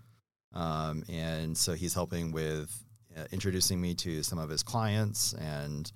Um, 0.55 1.05
and 1.11 1.57
so 1.57 1.75
he's 1.75 1.93
helping 1.95 2.33
with 2.33 2.75
uh, 3.15 3.25
introducing 3.33 3.81
me 3.83 3.95
to 3.97 4.23
some 4.23 4.39
of 4.39 4.49
his 4.49 4.63
clients 4.63 5.35
and 5.35 5.93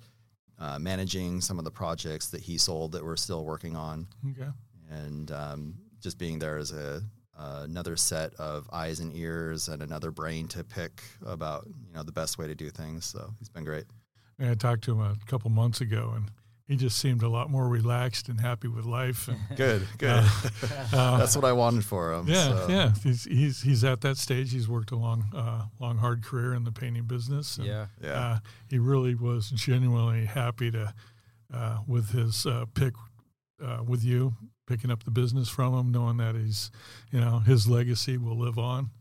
uh, 0.59 0.77
managing 0.79 1.41
some 1.41 1.57
of 1.57 1.65
the 1.65 1.71
projects 1.71 2.27
that 2.29 2.41
he 2.41 2.57
sold 2.59 2.91
that 2.91 3.03
we're 3.03 3.15
still 3.15 3.45
working 3.45 3.75
on, 3.75 4.07
Okay. 4.31 4.49
and 4.89 5.31
um, 5.31 5.75
just 6.01 6.17
being 6.17 6.39
there 6.39 6.57
as 6.57 6.71
a 6.71 7.01
uh, 7.37 7.61
another 7.63 7.95
set 7.95 8.33
of 8.35 8.67
eyes 8.73 8.99
and 8.99 9.15
ears 9.15 9.67
and 9.67 9.83
another 9.83 10.09
brain 10.09 10.47
to 10.47 10.63
pick 10.63 11.03
about 11.25 11.65
you 11.67 11.93
know 11.93 12.03
the 12.03 12.11
best 12.11 12.37
way 12.37 12.47
to 12.47 12.55
do 12.55 12.69
things. 12.69 13.05
So 13.05 13.31
he's 13.39 13.49
been 13.49 13.63
great. 13.63 13.85
And 14.39 14.49
I 14.49 14.55
talked 14.55 14.83
to 14.85 14.93
him 14.93 15.01
a 15.01 15.15
couple 15.27 15.49
months 15.51 15.81
ago, 15.81 16.13
and 16.15 16.31
he 16.67 16.75
just 16.75 16.99
seemed 16.99 17.23
a 17.23 17.29
lot 17.29 17.49
more 17.49 17.67
relaxed 17.67 18.27
and 18.27 18.41
happy 18.41 18.67
with 18.67 18.85
life. 18.85 19.27
And, 19.27 19.39
Good, 19.55 19.87
good. 19.97 20.23
uh, 20.93 21.17
That's 21.17 21.35
what 21.35 21.45
I 21.45 21.53
wanted 21.53 21.85
for 21.85 22.13
him. 22.13 22.27
yeah, 22.27 22.49
so. 22.49 22.67
yeah. 22.69 22.91
He's, 23.03 23.23
he's 23.23 23.61
he's 23.61 23.83
at 23.83 24.01
that 24.01 24.17
stage. 24.17 24.51
He's 24.51 24.67
worked 24.67 24.91
a 24.91 24.95
long, 24.95 25.25
uh, 25.35 25.63
long, 25.79 25.97
hard 25.97 26.23
career 26.23 26.53
in 26.53 26.63
the 26.65 26.71
painting 26.71 27.05
business. 27.05 27.57
and, 27.57 27.67
Yeah. 27.67 27.85
Yeah. 28.01 28.11
Uh, 28.19 28.39
he 28.69 28.79
really 28.79 29.15
was 29.15 29.49
genuinely 29.51 30.25
happy 30.25 30.71
to 30.71 30.93
uh, 31.53 31.77
with 31.87 32.11
his 32.11 32.45
uh, 32.45 32.65
pick 32.73 32.93
uh, 33.63 33.83
with 33.87 34.03
you, 34.03 34.33
picking 34.67 34.91
up 34.91 35.03
the 35.03 35.11
business 35.11 35.49
from 35.49 35.73
him, 35.73 35.91
knowing 35.91 36.17
that 36.17 36.35
he's, 36.35 36.69
you 37.11 37.19
know, 37.19 37.39
his 37.39 37.67
legacy 37.67 38.17
will 38.17 38.37
live 38.37 38.59
on 38.59 38.91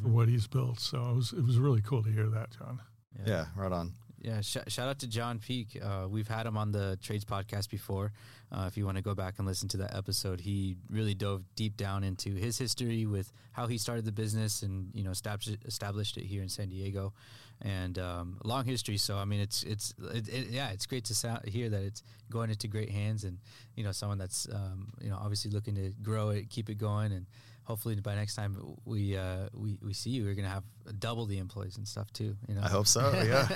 for 0.00 0.08
mm-hmm. 0.08 0.16
what 0.16 0.28
he's 0.28 0.46
built. 0.46 0.80
So 0.80 1.10
it 1.10 1.16
was 1.16 1.32
it 1.32 1.44
was 1.44 1.58
really 1.58 1.82
cool 1.82 2.02
to 2.02 2.10
hear 2.10 2.28
that, 2.28 2.50
John. 2.58 2.80
yeah, 3.26 3.46
right 3.54 3.72
on. 3.72 3.92
Yeah, 4.20 4.40
sh- 4.40 4.56
shout 4.68 4.88
out 4.88 4.98
to 5.00 5.06
John 5.06 5.38
Peak. 5.38 5.78
Uh, 5.82 6.06
we've 6.08 6.28
had 6.28 6.46
him 6.46 6.56
on 6.56 6.72
the 6.72 6.98
Trades 7.02 7.24
podcast 7.24 7.70
before. 7.70 8.12
Uh, 8.50 8.64
if 8.66 8.76
you 8.76 8.84
want 8.84 8.96
to 8.96 9.02
go 9.02 9.14
back 9.14 9.34
and 9.38 9.46
listen 9.46 9.68
to 9.70 9.76
that 9.78 9.94
episode, 9.94 10.40
he 10.40 10.76
really 10.88 11.14
dove 11.14 11.42
deep 11.54 11.76
down 11.76 12.02
into 12.02 12.30
his 12.30 12.58
history 12.58 13.04
with 13.06 13.32
how 13.52 13.66
he 13.66 13.76
started 13.76 14.04
the 14.04 14.12
business 14.12 14.62
and 14.62 14.90
you 14.94 15.02
know 15.02 15.10
established 15.10 15.58
established 15.64 16.16
it 16.16 16.24
here 16.24 16.42
in 16.42 16.48
San 16.48 16.68
Diego, 16.68 17.12
and 17.60 17.98
um, 17.98 18.38
long 18.44 18.64
history. 18.64 18.96
So 18.96 19.16
I 19.16 19.24
mean, 19.24 19.40
it's 19.40 19.62
it's 19.64 19.94
it, 20.14 20.28
it, 20.28 20.48
yeah, 20.48 20.70
it's 20.70 20.86
great 20.86 21.04
to 21.06 21.14
sound, 21.14 21.46
hear 21.46 21.68
that 21.68 21.82
it's 21.82 22.02
going 22.30 22.50
into 22.50 22.68
great 22.68 22.90
hands, 22.90 23.24
and 23.24 23.38
you 23.74 23.84
know 23.84 23.92
someone 23.92 24.18
that's 24.18 24.48
um, 24.52 24.92
you 25.00 25.10
know 25.10 25.18
obviously 25.20 25.50
looking 25.50 25.74
to 25.74 25.92
grow 26.02 26.30
it, 26.30 26.48
keep 26.48 26.70
it 26.70 26.78
going, 26.78 27.12
and 27.12 27.26
hopefully 27.66 27.96
by 27.96 28.14
next 28.14 28.36
time 28.36 28.56
we 28.84 29.16
uh, 29.16 29.48
we 29.52 29.78
we 29.82 29.92
see 29.92 30.10
you, 30.10 30.24
we're 30.24 30.34
gonna 30.34 30.48
have 30.48 30.64
double 30.98 31.26
the 31.26 31.38
employees 31.38 31.76
and 31.76 31.86
stuff 31.86 32.10
too. 32.12 32.36
You 32.48 32.54
know, 32.54 32.62
I 32.62 32.68
hope 32.68 32.86
so. 32.86 33.12
Yeah. 33.26 33.48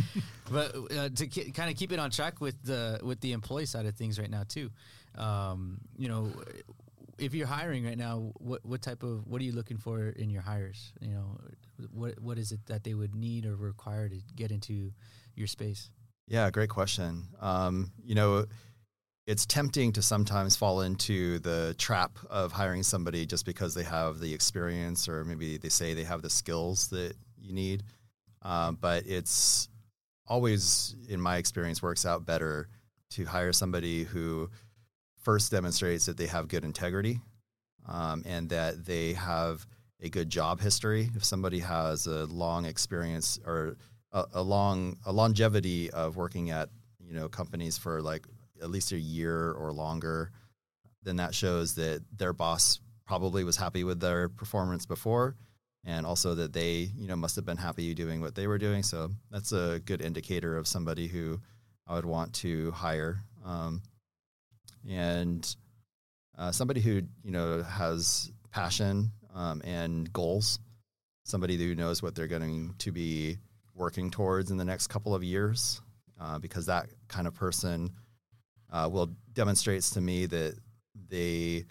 but 0.50 0.74
uh, 0.96 1.08
to 1.10 1.26
ki- 1.26 1.50
kind 1.50 1.70
of 1.70 1.76
keep 1.76 1.92
it 1.92 1.98
on 1.98 2.10
track 2.10 2.40
with 2.40 2.62
the 2.62 3.00
with 3.02 3.20
the 3.20 3.32
employee 3.32 3.66
side 3.66 3.86
of 3.86 3.94
things 3.96 4.18
right 4.18 4.30
now 4.30 4.44
too, 4.48 4.70
um, 5.16 5.78
you 5.96 6.08
know, 6.08 6.32
if 7.18 7.34
you're 7.34 7.46
hiring 7.46 7.84
right 7.84 7.98
now, 7.98 8.32
what 8.38 8.64
what 8.64 8.82
type 8.82 9.02
of 9.02 9.26
what 9.26 9.40
are 9.40 9.44
you 9.44 9.52
looking 9.52 9.78
for 9.78 10.08
in 10.08 10.30
your 10.30 10.42
hires? 10.42 10.92
You 11.00 11.10
know, 11.10 11.40
what 11.92 12.20
what 12.20 12.38
is 12.38 12.52
it 12.52 12.64
that 12.66 12.84
they 12.84 12.94
would 12.94 13.14
need 13.14 13.46
or 13.46 13.56
require 13.56 14.08
to 14.08 14.16
get 14.34 14.50
into 14.50 14.92
your 15.34 15.48
space? 15.48 15.90
Yeah, 16.28 16.50
great 16.50 16.70
question. 16.70 17.28
Um, 17.40 17.92
you 18.04 18.14
know, 18.14 18.46
it's 19.26 19.44
tempting 19.44 19.92
to 19.92 20.02
sometimes 20.02 20.54
fall 20.54 20.82
into 20.82 21.40
the 21.40 21.74
trap 21.78 22.18
of 22.30 22.52
hiring 22.52 22.82
somebody 22.82 23.26
just 23.26 23.44
because 23.44 23.74
they 23.74 23.82
have 23.82 24.20
the 24.20 24.32
experience 24.32 25.08
or 25.08 25.24
maybe 25.24 25.56
they 25.56 25.68
say 25.68 25.94
they 25.94 26.04
have 26.04 26.22
the 26.22 26.30
skills 26.30 26.88
that 26.88 27.14
you 27.36 27.52
need. 27.52 27.82
Um, 28.42 28.78
but 28.80 29.04
it's 29.06 29.68
always, 30.28 30.94
in 31.08 31.20
my 31.20 31.38
experience, 31.38 31.82
works 31.82 32.06
out 32.06 32.24
better 32.24 32.68
to 33.10 33.24
hire 33.24 33.52
somebody 33.52 34.04
who 34.04 34.48
first 35.22 35.50
demonstrates 35.50 36.06
that 36.06 36.16
they 36.16 36.26
have 36.26 36.46
good 36.46 36.64
integrity 36.64 37.20
um, 37.88 38.22
and 38.26 38.48
that 38.50 38.84
they 38.84 39.12
have 39.14 39.66
a 40.00 40.08
good 40.08 40.30
job 40.30 40.60
history. 40.60 41.10
If 41.16 41.24
somebody 41.24 41.58
has 41.60 42.06
a 42.06 42.26
long 42.26 42.64
experience 42.64 43.40
or 43.44 43.76
a, 44.12 44.24
a 44.34 44.42
long 44.42 44.98
a 45.04 45.12
longevity 45.12 45.90
of 45.90 46.16
working 46.16 46.50
at 46.50 46.68
you 47.00 47.14
know 47.14 47.28
companies 47.28 47.78
for 47.78 48.02
like 48.02 48.26
at 48.62 48.70
least 48.70 48.92
a 48.92 48.98
year 48.98 49.52
or 49.52 49.72
longer, 49.72 50.30
then 51.02 51.16
that 51.16 51.34
shows 51.34 51.74
that 51.74 52.02
their 52.16 52.32
boss 52.32 52.80
probably 53.06 53.44
was 53.44 53.56
happy 53.56 53.84
with 53.84 54.00
their 54.00 54.28
performance 54.28 54.86
before, 54.86 55.36
and 55.84 56.04
also 56.04 56.34
that 56.34 56.52
they 56.52 56.90
you 56.96 57.06
know 57.06 57.16
must 57.16 57.36
have 57.36 57.46
been 57.46 57.56
happy 57.56 57.94
doing 57.94 58.20
what 58.20 58.34
they 58.34 58.46
were 58.46 58.58
doing. 58.58 58.82
So 58.82 59.10
that's 59.30 59.52
a 59.52 59.80
good 59.84 60.02
indicator 60.02 60.56
of 60.56 60.66
somebody 60.66 61.06
who 61.06 61.40
I 61.86 61.94
would 61.94 62.04
want 62.04 62.34
to 62.34 62.72
hire, 62.72 63.22
um, 63.44 63.82
and 64.88 65.56
uh, 66.36 66.52
somebody 66.52 66.80
who 66.80 67.02
you 67.22 67.30
know 67.30 67.62
has 67.62 68.32
passion 68.50 69.12
um, 69.34 69.62
and 69.64 70.12
goals. 70.12 70.58
Somebody 71.24 71.56
who 71.56 71.74
knows 71.74 72.02
what 72.02 72.14
they're 72.14 72.28
going 72.28 72.74
to 72.78 72.92
be 72.92 73.38
working 73.74 74.10
towards 74.10 74.50
in 74.50 74.56
the 74.56 74.64
next 74.64 74.86
couple 74.86 75.14
of 75.14 75.24
years, 75.24 75.80
uh, 76.20 76.38
because 76.38 76.66
that 76.66 76.86
kind 77.08 77.26
of 77.26 77.34
person 77.34 77.92
uh, 78.76 78.88
will 78.88 79.10
demonstrates 79.32 79.90
to 79.90 80.00
me 80.00 80.26
that 80.26 80.54
they 81.08 81.64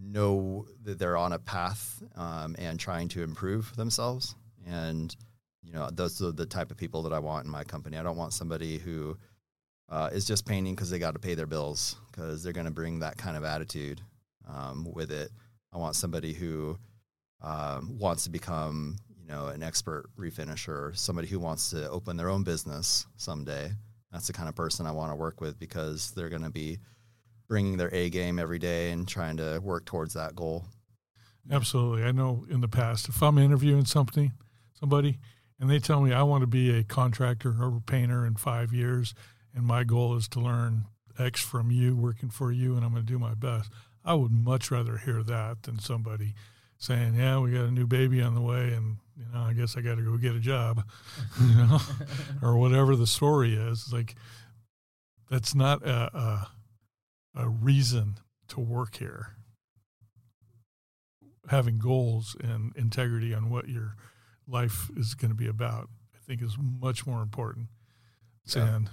know 0.00 0.66
that 0.84 0.98
they're 0.98 1.16
on 1.16 1.32
a 1.32 1.38
path 1.38 2.02
um, 2.16 2.54
and 2.58 2.78
trying 2.78 3.08
to 3.08 3.22
improve 3.22 3.74
themselves. 3.76 4.34
And 4.66 5.14
you 5.62 5.72
know, 5.72 5.90
those 5.92 6.22
are 6.22 6.32
the 6.32 6.46
type 6.46 6.70
of 6.70 6.76
people 6.76 7.02
that 7.02 7.12
I 7.12 7.18
want 7.18 7.44
in 7.44 7.50
my 7.50 7.64
company. 7.64 7.98
I 7.98 8.02
don't 8.02 8.16
want 8.16 8.32
somebody 8.32 8.78
who 8.78 9.18
uh, 9.90 10.08
is 10.12 10.24
just 10.24 10.46
painting 10.46 10.74
because 10.74 10.88
they 10.88 10.98
got 10.98 11.12
to 11.12 11.18
pay 11.18 11.34
their 11.34 11.46
bills 11.46 11.96
because 12.10 12.42
they're 12.42 12.52
going 12.54 12.64
to 12.66 12.72
bring 12.72 13.00
that 13.00 13.18
kind 13.18 13.36
of 13.36 13.44
attitude 13.44 14.00
um, 14.48 14.86
with 14.94 15.10
it. 15.10 15.30
I 15.72 15.76
want 15.76 15.96
somebody 15.96 16.32
who 16.32 16.78
um, 17.42 17.98
wants 17.98 18.24
to 18.24 18.30
become, 18.30 18.96
you 19.20 19.26
know, 19.26 19.48
an 19.48 19.62
expert 19.62 20.06
refinisher, 20.18 20.96
somebody 20.96 21.28
who 21.28 21.38
wants 21.38 21.70
to 21.70 21.90
open 21.90 22.16
their 22.16 22.30
own 22.30 22.44
business 22.44 23.06
someday. 23.16 23.70
That's 24.12 24.26
the 24.26 24.32
kind 24.32 24.48
of 24.48 24.54
person 24.54 24.86
I 24.86 24.92
want 24.92 25.12
to 25.12 25.16
work 25.16 25.40
with 25.40 25.58
because 25.58 26.12
they're 26.12 26.28
going 26.28 26.42
to 26.42 26.50
be 26.50 26.78
bringing 27.46 27.76
their 27.76 27.92
A 27.94 28.10
game 28.10 28.38
every 28.38 28.58
day 28.58 28.90
and 28.90 29.06
trying 29.06 29.36
to 29.38 29.58
work 29.62 29.84
towards 29.84 30.14
that 30.14 30.34
goal. 30.34 30.64
Absolutely. 31.50 32.04
I 32.04 32.12
know 32.12 32.44
in 32.50 32.60
the 32.60 32.68
past, 32.68 33.08
if 33.08 33.22
I'm 33.22 33.38
interviewing 33.38 33.86
something, 33.86 34.32
somebody, 34.78 35.18
and 35.58 35.70
they 35.70 35.78
tell 35.78 36.00
me 36.00 36.12
I 36.12 36.22
want 36.22 36.42
to 36.42 36.46
be 36.46 36.76
a 36.76 36.84
contractor 36.84 37.54
or 37.60 37.76
a 37.76 37.80
painter 37.80 38.26
in 38.26 38.36
five 38.36 38.72
years, 38.72 39.14
and 39.54 39.64
my 39.64 39.84
goal 39.84 40.14
is 40.16 40.28
to 40.28 40.40
learn 40.40 40.84
X 41.18 41.40
from 41.42 41.70
you, 41.70 41.96
working 41.96 42.28
for 42.28 42.52
you, 42.52 42.76
and 42.76 42.84
I'm 42.84 42.92
going 42.92 43.04
to 43.04 43.12
do 43.12 43.18
my 43.18 43.34
best. 43.34 43.70
I 44.04 44.14
would 44.14 44.30
much 44.30 44.70
rather 44.70 44.98
hear 44.98 45.22
that 45.22 45.62
than 45.64 45.78
somebody 45.78 46.34
saying, 46.78 47.14
"Yeah, 47.16 47.38
we 47.40 47.52
got 47.52 47.66
a 47.66 47.70
new 47.70 47.86
baby 47.86 48.22
on 48.22 48.34
the 48.34 48.40
way, 48.40 48.72
and 48.72 48.98
you 49.16 49.24
know, 49.32 49.40
I 49.40 49.52
guess 49.52 49.76
I 49.76 49.80
got 49.82 49.96
to 49.96 50.02
go 50.02 50.16
get 50.16 50.34
a 50.34 50.40
job," 50.40 50.84
you 51.40 51.54
know, 51.54 51.78
or 52.42 52.56
whatever 52.56 52.96
the 52.96 53.06
story 53.06 53.54
is. 53.54 53.92
Like 53.92 54.14
that's 55.30 55.54
not 55.54 55.82
a, 55.86 56.16
a 56.16 56.50
a 57.34 57.48
reason 57.48 58.16
to 58.48 58.60
work 58.60 58.96
here. 58.96 59.36
having 61.48 61.78
goals 61.78 62.36
and 62.42 62.74
integrity 62.76 63.32
on 63.34 63.50
what 63.50 63.68
your 63.68 63.96
life 64.46 64.90
is 64.96 65.14
going 65.14 65.30
to 65.30 65.34
be 65.36 65.46
about, 65.46 65.88
I 66.14 66.18
think 66.26 66.42
is 66.42 66.56
much 66.58 67.06
more 67.06 67.22
important. 67.22 67.68
Yeah. 68.54 68.76
And 68.76 68.90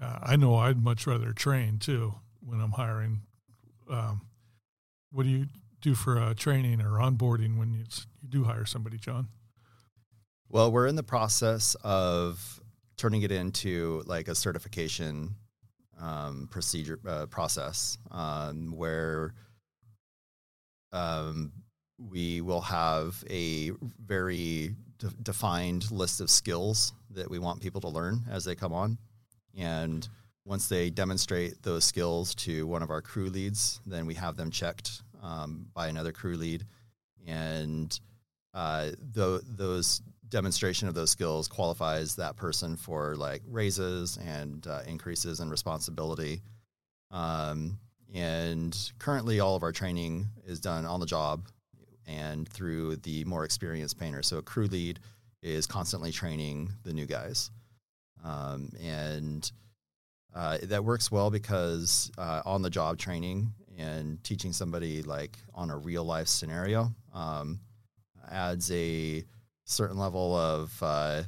uh, 0.00 0.18
I 0.22 0.36
know 0.36 0.56
I'd 0.56 0.82
much 0.82 1.06
rather 1.06 1.32
train 1.32 1.78
too 1.78 2.14
when 2.40 2.60
I'm 2.60 2.72
hiring. 2.72 3.22
Um, 3.90 4.22
what 5.10 5.24
do 5.24 5.28
you 5.30 5.46
do 5.80 5.94
for 5.94 6.18
uh, 6.18 6.34
training 6.34 6.80
or 6.80 6.98
onboarding 6.98 7.58
when 7.58 7.72
you, 7.72 7.84
you 8.22 8.28
do 8.28 8.44
hire 8.44 8.64
somebody, 8.64 8.98
John? 8.98 9.28
Well, 10.48 10.72
we're 10.72 10.86
in 10.86 10.96
the 10.96 11.02
process 11.02 11.76
of 11.82 12.60
turning 12.96 13.22
it 13.22 13.32
into 13.32 14.02
like 14.06 14.28
a 14.28 14.34
certification 14.34 15.34
um, 16.00 16.48
procedure 16.50 16.98
uh, 17.06 17.26
process 17.26 17.98
um, 18.10 18.72
where 18.76 19.34
um, 20.92 21.52
we 21.98 22.40
will 22.40 22.60
have 22.60 23.22
a 23.30 23.70
very 24.04 24.74
de- 24.98 25.10
defined 25.22 25.90
list 25.90 26.20
of 26.20 26.30
skills 26.30 26.92
that 27.10 27.30
we 27.30 27.38
want 27.38 27.60
people 27.60 27.80
to 27.80 27.88
learn 27.88 28.22
as 28.30 28.44
they 28.44 28.54
come 28.54 28.72
on. 28.72 28.98
And 29.56 30.08
once 30.44 30.68
they 30.68 30.90
demonstrate 30.90 31.62
those 31.62 31.84
skills 31.84 32.34
to 32.34 32.66
one 32.66 32.82
of 32.82 32.90
our 32.90 33.02
crew 33.02 33.28
leads, 33.28 33.80
then 33.86 34.06
we 34.06 34.14
have 34.14 34.36
them 34.36 34.50
checked 34.50 35.02
um, 35.22 35.66
by 35.74 35.88
another 35.88 36.12
crew 36.12 36.36
lead. 36.36 36.64
And 37.26 37.98
uh, 38.54 38.90
th- 39.14 39.42
those 39.46 40.02
demonstration 40.28 40.88
of 40.88 40.94
those 40.94 41.10
skills 41.10 41.48
qualifies 41.48 42.16
that 42.16 42.36
person 42.36 42.76
for 42.76 43.16
like 43.16 43.42
raises 43.48 44.16
and 44.18 44.66
uh, 44.66 44.80
increases 44.86 45.40
in 45.40 45.50
responsibility. 45.50 46.40
Um, 47.10 47.78
and 48.14 48.76
currently, 48.98 49.40
all 49.40 49.56
of 49.56 49.62
our 49.62 49.72
training 49.72 50.26
is 50.44 50.60
done 50.60 50.84
on 50.84 51.00
the 51.00 51.06
job 51.06 51.46
and 52.06 52.48
through 52.48 52.96
the 52.96 53.24
more 53.24 53.44
experienced 53.44 53.98
painter. 53.98 54.22
So, 54.22 54.38
a 54.38 54.42
crew 54.42 54.66
lead 54.66 54.98
is 55.42 55.66
constantly 55.66 56.10
training 56.10 56.72
the 56.82 56.92
new 56.92 57.06
guys. 57.06 57.50
Um, 58.24 58.70
and 58.82 59.50
uh, 60.34 60.58
that 60.62 60.84
works 60.84 61.10
well 61.10 61.30
because 61.30 62.10
uh, 62.18 62.42
on 62.44 62.62
the 62.62 62.70
job 62.70 62.98
training 62.98 63.52
and 63.80 64.22
teaching 64.22 64.52
somebody 64.52 65.02
like 65.02 65.38
on 65.54 65.70
a 65.70 65.76
real 65.76 66.04
life 66.04 66.28
scenario 66.28 66.90
um, 67.14 67.60
adds 68.30 68.70
a 68.70 69.24
certain 69.64 69.98
level 69.98 70.36
of 70.36 70.76
uh, 70.82 71.22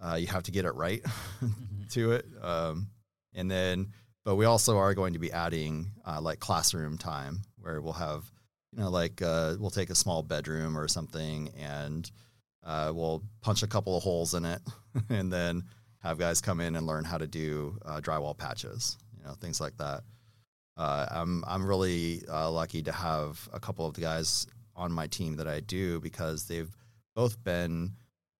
uh, 0.00 0.14
you 0.14 0.26
have 0.26 0.42
to 0.44 0.50
get 0.50 0.64
it 0.64 0.74
right 0.74 1.02
mm-hmm. 1.02 1.48
to 1.90 2.12
it. 2.12 2.26
Um, 2.40 2.88
and 3.34 3.50
then, 3.50 3.92
but 4.24 4.36
we 4.36 4.44
also 4.44 4.76
are 4.76 4.94
going 4.94 5.14
to 5.14 5.18
be 5.18 5.32
adding 5.32 5.90
uh, 6.06 6.20
like 6.20 6.40
classroom 6.40 6.98
time 6.98 7.42
where 7.58 7.80
we'll 7.80 7.92
have, 7.94 8.30
you 8.72 8.82
know, 8.82 8.90
like 8.90 9.22
uh, 9.22 9.56
we'll 9.58 9.70
take 9.70 9.90
a 9.90 9.94
small 9.94 10.22
bedroom 10.22 10.76
or 10.76 10.88
something 10.88 11.50
and 11.58 12.10
uh, 12.64 12.92
we'll 12.94 13.22
punch 13.40 13.62
a 13.62 13.66
couple 13.66 13.96
of 13.96 14.02
holes 14.02 14.34
in 14.34 14.44
it 14.44 14.60
and 15.08 15.32
then 15.32 15.62
have 16.02 16.18
guys 16.18 16.40
come 16.40 16.60
in 16.60 16.76
and 16.76 16.86
learn 16.86 17.04
how 17.04 17.18
to 17.18 17.26
do 17.26 17.78
uh, 17.84 18.00
drywall 18.00 18.36
patches, 18.36 18.98
you 19.16 19.24
know, 19.24 19.32
things 19.32 19.60
like 19.60 19.76
that. 19.78 20.02
I'm 20.82 21.44
I'm 21.46 21.66
really 21.66 22.22
lucky 22.28 22.82
to 22.82 22.92
have 22.92 23.48
a 23.52 23.60
couple 23.60 23.86
of 23.86 23.94
the 23.94 24.00
guys 24.00 24.46
on 24.76 24.92
my 24.92 25.06
team 25.08 25.36
that 25.36 25.48
I 25.48 25.60
do 25.60 26.00
because 26.00 26.46
they've 26.46 26.70
both 27.14 27.42
been 27.42 27.92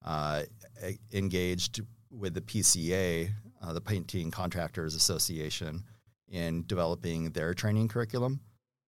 uh, 0.04 0.44
engaged 1.12 1.80
with 2.10 2.34
the 2.34 2.40
PCA, 2.40 3.30
uh, 3.60 3.72
the 3.72 3.80
Painting 3.80 4.30
Contractors 4.30 4.94
Association, 4.94 5.82
in 6.28 6.64
developing 6.66 7.30
their 7.30 7.54
training 7.54 7.88
curriculum. 7.88 8.40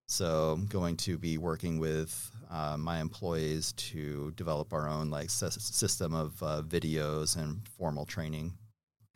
So 0.07 0.53
I'm 0.53 0.65
going 0.65 0.97
to 0.97 1.17
be 1.17 1.37
working 1.37 1.77
with 1.77 2.31
uh, 2.49 2.77
my 2.77 2.99
employees 2.99 3.73
to 3.73 4.31
develop 4.31 4.73
our 4.73 4.87
own 4.87 5.09
like 5.09 5.29
system 5.29 6.13
of 6.13 6.41
uh, 6.41 6.61
videos 6.65 7.37
and 7.37 7.61
formal 7.77 8.05
training. 8.05 8.53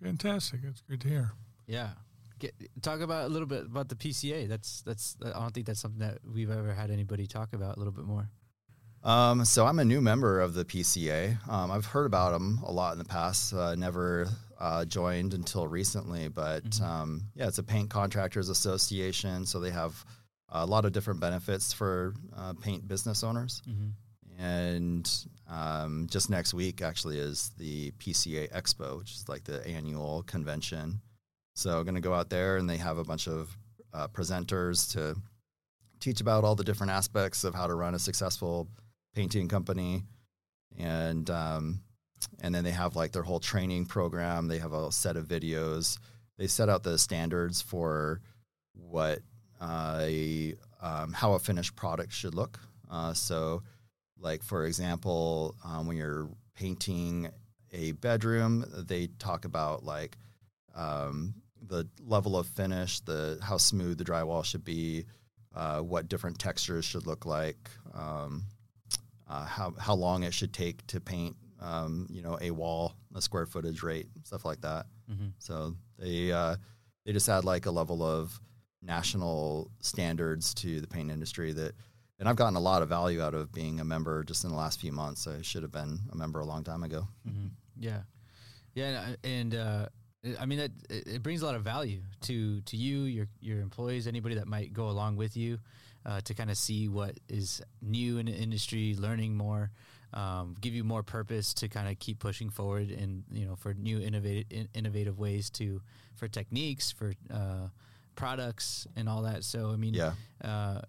Fantastic! 0.01 0.61
That's 0.63 0.81
great 0.81 0.99
to 1.01 1.07
hear. 1.07 1.31
Yeah. 1.67 1.89
Get, 2.45 2.81
talk 2.81 3.01
about 3.01 3.25
a 3.25 3.29
little 3.29 3.47
bit 3.47 3.65
about 3.65 3.89
the 3.89 3.95
PCA. 3.95 4.47
That's 4.47 4.81
that's. 4.81 5.17
I 5.23 5.39
don't 5.39 5.53
think 5.53 5.65
that's 5.65 5.79
something 5.79 5.99
that 5.99 6.19
we've 6.23 6.51
ever 6.51 6.73
had 6.73 6.91
anybody 6.91 7.27
talk 7.27 7.53
about 7.53 7.75
a 7.75 7.79
little 7.79 7.93
bit 7.93 8.05
more. 8.05 8.29
Um, 9.03 9.45
so 9.45 9.65
I'm 9.65 9.79
a 9.79 9.85
new 9.85 10.01
member 10.01 10.41
of 10.41 10.55
the 10.55 10.65
PCA. 10.65 11.37
Um, 11.47 11.69
I've 11.71 11.85
heard 11.85 12.07
about 12.07 12.31
them 12.31 12.59
a 12.65 12.71
lot 12.71 12.93
in 12.93 12.99
the 12.99 13.05
past. 13.05 13.53
Uh, 13.53 13.75
never 13.75 14.27
uh, 14.59 14.85
joined 14.85 15.35
until 15.35 15.67
recently, 15.67 16.27
but 16.27 16.63
mm-hmm. 16.63 16.83
um, 16.83 17.21
yeah, 17.35 17.47
it's 17.47 17.59
a 17.59 17.63
paint 17.63 17.89
contractors 17.89 18.49
association. 18.49 19.45
So 19.45 19.59
they 19.59 19.69
have 19.69 20.03
a 20.49 20.65
lot 20.65 20.85
of 20.85 20.91
different 20.91 21.19
benefits 21.19 21.71
for 21.71 22.15
uh, 22.35 22.53
paint 22.53 22.87
business 22.87 23.23
owners. 23.23 23.61
Mm-hmm. 23.69 24.43
And 24.43 25.09
um, 25.47 26.07
just 26.09 26.29
next 26.29 26.53
week, 26.53 26.81
actually, 26.81 27.19
is 27.19 27.51
the 27.57 27.91
PCA 27.91 28.51
Expo, 28.51 28.97
which 28.97 29.11
is 29.11 29.29
like 29.29 29.43
the 29.43 29.65
annual 29.67 30.23
convention. 30.23 30.99
So 31.55 31.83
going 31.83 31.95
to 31.95 32.01
go 32.01 32.13
out 32.13 32.29
there, 32.29 32.57
and 32.57 32.69
they 32.69 32.77
have 32.77 32.97
a 32.97 33.03
bunch 33.03 33.27
of 33.27 33.55
uh, 33.93 34.07
presenters 34.09 34.91
to 34.91 35.15
teach 35.99 36.19
about 36.19 36.43
all 36.43 36.55
the 36.55 36.65
different 36.65 36.91
aspects 36.91 37.43
of 37.43 37.55
how 37.55 37.65
to 37.65 37.73
run 37.73 37.95
a 37.95 37.99
successful 37.99 38.67
painting 39.13 39.47
company, 39.47 40.03
and 40.77 41.29
um, 41.29 41.79
and 42.41 42.53
then 42.53 42.63
they 42.63 42.71
have 42.71 42.95
like 42.95 43.13
their 43.13 43.23
whole 43.23 43.39
training 43.39 43.85
program. 43.85 44.47
They 44.47 44.59
have 44.59 44.73
a 44.73 44.91
set 44.91 45.15
of 45.15 45.27
videos. 45.27 45.97
They 46.37 46.47
set 46.47 46.67
out 46.67 46.83
the 46.83 46.97
standards 46.97 47.61
for 47.61 48.19
what 48.73 49.19
uh, 49.61 49.99
a, 50.01 50.55
um, 50.81 51.13
how 51.13 51.33
a 51.33 51.39
finished 51.39 51.75
product 51.77 52.11
should 52.11 52.35
look. 52.35 52.59
Uh, 52.91 53.13
so, 53.13 53.63
like 54.19 54.43
for 54.43 54.65
example, 54.65 55.55
um, 55.63 55.87
when 55.87 55.95
you're 55.95 56.29
painting 56.53 57.29
a 57.71 57.93
bedroom, 57.93 58.65
they 58.87 59.07
talk 59.19 59.45
about 59.45 59.85
like 59.85 60.17
um, 60.75 61.33
the 61.67 61.87
level 62.05 62.37
of 62.37 62.47
finish, 62.47 62.99
the 63.01 63.39
how 63.41 63.57
smooth 63.57 63.97
the 63.97 64.03
drywall 64.03 64.43
should 64.43 64.63
be, 64.63 65.05
uh, 65.55 65.79
what 65.79 66.07
different 66.07 66.39
textures 66.39 66.85
should 66.85 67.07
look 67.07 67.25
like, 67.25 67.69
um, 67.93 68.43
uh, 69.29 69.45
how 69.45 69.73
how 69.79 69.93
long 69.93 70.23
it 70.23 70.33
should 70.33 70.53
take 70.53 70.85
to 70.87 70.99
paint, 70.99 71.35
um, 71.59 72.07
you 72.09 72.21
know, 72.21 72.37
a 72.41 72.51
wall, 72.51 72.93
a 73.15 73.21
square 73.21 73.45
footage 73.45 73.83
rate, 73.83 74.07
stuff 74.23 74.45
like 74.45 74.61
that. 74.61 74.85
Mm-hmm. 75.11 75.29
So 75.39 75.75
they 75.97 76.31
uh, 76.31 76.55
they 77.05 77.13
just 77.13 77.29
add 77.29 77.45
like 77.45 77.65
a 77.65 77.71
level 77.71 78.03
of 78.03 78.39
national 78.81 79.71
standards 79.79 80.53
to 80.53 80.79
the 80.79 80.87
paint 80.87 81.09
industry 81.09 81.53
that, 81.53 81.73
and 82.19 82.29
I've 82.29 82.35
gotten 82.35 82.55
a 82.55 82.59
lot 82.59 82.81
of 82.81 82.89
value 82.89 83.21
out 83.21 83.33
of 83.33 83.51
being 83.51 83.79
a 83.79 83.85
member 83.85 84.23
just 84.23 84.43
in 84.43 84.51
the 84.51 84.57
last 84.57 84.79
few 84.79 84.91
months. 84.91 85.27
I 85.27 85.41
should 85.41 85.63
have 85.63 85.71
been 85.71 85.99
a 86.11 86.15
member 86.15 86.39
a 86.39 86.45
long 86.45 86.63
time 86.63 86.83
ago. 86.83 87.07
Mm-hmm. 87.27 87.47
Yeah, 87.79 88.01
yeah, 88.73 89.15
and. 89.23 89.89
I 90.39 90.45
mean, 90.45 90.59
that 90.59 90.71
it 90.89 91.23
brings 91.23 91.41
a 91.41 91.45
lot 91.45 91.55
of 91.55 91.63
value 91.63 92.01
to 92.21 92.61
to 92.61 92.77
you, 92.77 93.03
your 93.03 93.27
your 93.41 93.61
employees, 93.61 94.07
anybody 94.07 94.35
that 94.35 94.47
might 94.47 94.73
go 94.73 94.89
along 94.89 95.17
with 95.17 95.37
you 95.37 95.59
uh, 96.05 96.21
to 96.21 96.33
kind 96.33 96.49
of 96.49 96.57
see 96.57 96.87
what 96.87 97.19
is 97.29 97.61
new 97.81 98.17
in 98.17 98.27
the 98.27 98.31
industry, 98.31 98.95
learning 98.97 99.35
more, 99.35 99.71
um, 100.13 100.55
give 100.59 100.73
you 100.73 100.83
more 100.83 101.03
purpose 101.03 101.53
to 101.55 101.67
kind 101.67 101.87
of 101.89 101.99
keep 101.99 102.19
pushing 102.19 102.49
forward 102.49 102.89
and 102.89 103.23
you 103.31 103.45
know 103.45 103.55
for 103.55 103.73
new 103.73 103.99
innovative 103.99 104.67
innovative 104.73 105.19
ways 105.19 105.49
to 105.51 105.81
for 106.15 106.27
techniques 106.27 106.91
for 106.91 107.13
uh, 107.31 107.67
products 108.15 108.87
and 108.95 109.09
all 109.09 109.23
that. 109.23 109.43
So 109.43 109.71
I 109.71 109.75
mean, 109.75 109.93
yeah. 109.93 110.13
Uh, 110.43 110.81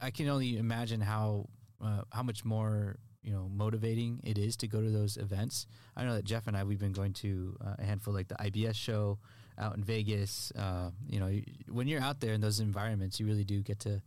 I 0.00 0.10
can 0.10 0.28
only 0.28 0.58
imagine 0.58 1.00
how 1.00 1.48
uh, 1.82 2.02
how 2.10 2.22
much 2.22 2.44
more 2.44 2.96
you 3.24 3.32
know 3.32 3.48
motivating 3.52 4.20
it 4.22 4.38
is 4.38 4.56
to 4.58 4.68
go 4.68 4.80
to 4.80 4.90
those 4.90 5.16
events. 5.16 5.66
I 5.96 6.04
know 6.04 6.14
that 6.14 6.24
Jeff 6.24 6.46
and 6.46 6.56
I 6.56 6.64
we've 6.64 6.78
been 6.78 6.92
going 6.92 7.14
to 7.14 7.56
uh, 7.64 7.74
a 7.78 7.84
handful 7.84 8.12
like 8.12 8.28
the 8.28 8.36
IBS 8.36 8.74
show 8.74 9.18
out 9.58 9.76
in 9.76 9.82
Vegas. 9.82 10.52
Uh, 10.56 10.90
you 11.08 11.18
know, 11.18 11.30
when 11.70 11.88
you're 11.88 12.02
out 12.02 12.20
there 12.20 12.34
in 12.34 12.40
those 12.40 12.60
environments, 12.60 13.18
you 13.18 13.26
really 13.26 13.44
do 13.44 13.62
get 13.62 13.80
to 13.80 14.02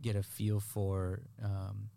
get 0.00 0.16
a 0.16 0.22
feel 0.22 0.58
for 0.58 1.20
um, 1.44 1.90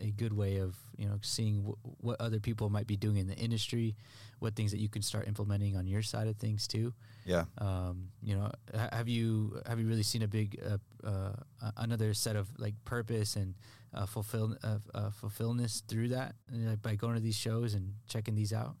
a 0.00 0.10
good 0.10 0.32
way 0.32 0.58
of 0.58 0.76
you 0.96 1.06
know 1.06 1.18
seeing 1.22 1.56
w- 1.58 1.76
what 2.00 2.20
other 2.20 2.40
people 2.40 2.70
might 2.70 2.86
be 2.86 2.96
doing 2.96 3.16
in 3.16 3.26
the 3.26 3.36
industry, 3.36 3.96
what 4.38 4.54
things 4.54 4.70
that 4.70 4.80
you 4.80 4.88
can 4.88 5.02
start 5.02 5.26
implementing 5.26 5.76
on 5.76 5.86
your 5.86 6.02
side 6.02 6.28
of 6.28 6.36
things 6.36 6.66
too. 6.66 6.94
Yeah. 7.26 7.44
Um, 7.58 8.08
you 8.22 8.36
know, 8.36 8.50
have 8.72 9.08
you 9.08 9.60
have 9.66 9.78
you 9.80 9.86
really 9.86 10.04
seen 10.04 10.22
a 10.22 10.28
big 10.28 10.60
uh, 10.64 10.78
uh, 11.06 11.32
another 11.76 12.14
set 12.14 12.36
of 12.36 12.48
like 12.58 12.74
purpose 12.84 13.36
and 13.36 13.54
uh, 13.92 14.06
fulfill 14.06 14.56
uh, 14.62 14.78
uh, 14.94 15.10
fulfillness 15.10 15.82
through 15.88 16.08
that 16.08 16.36
like, 16.50 16.80
by 16.82 16.94
going 16.94 17.14
to 17.14 17.20
these 17.20 17.36
shows 17.36 17.74
and 17.74 17.94
checking 18.08 18.34
these 18.34 18.52
out? 18.52 18.76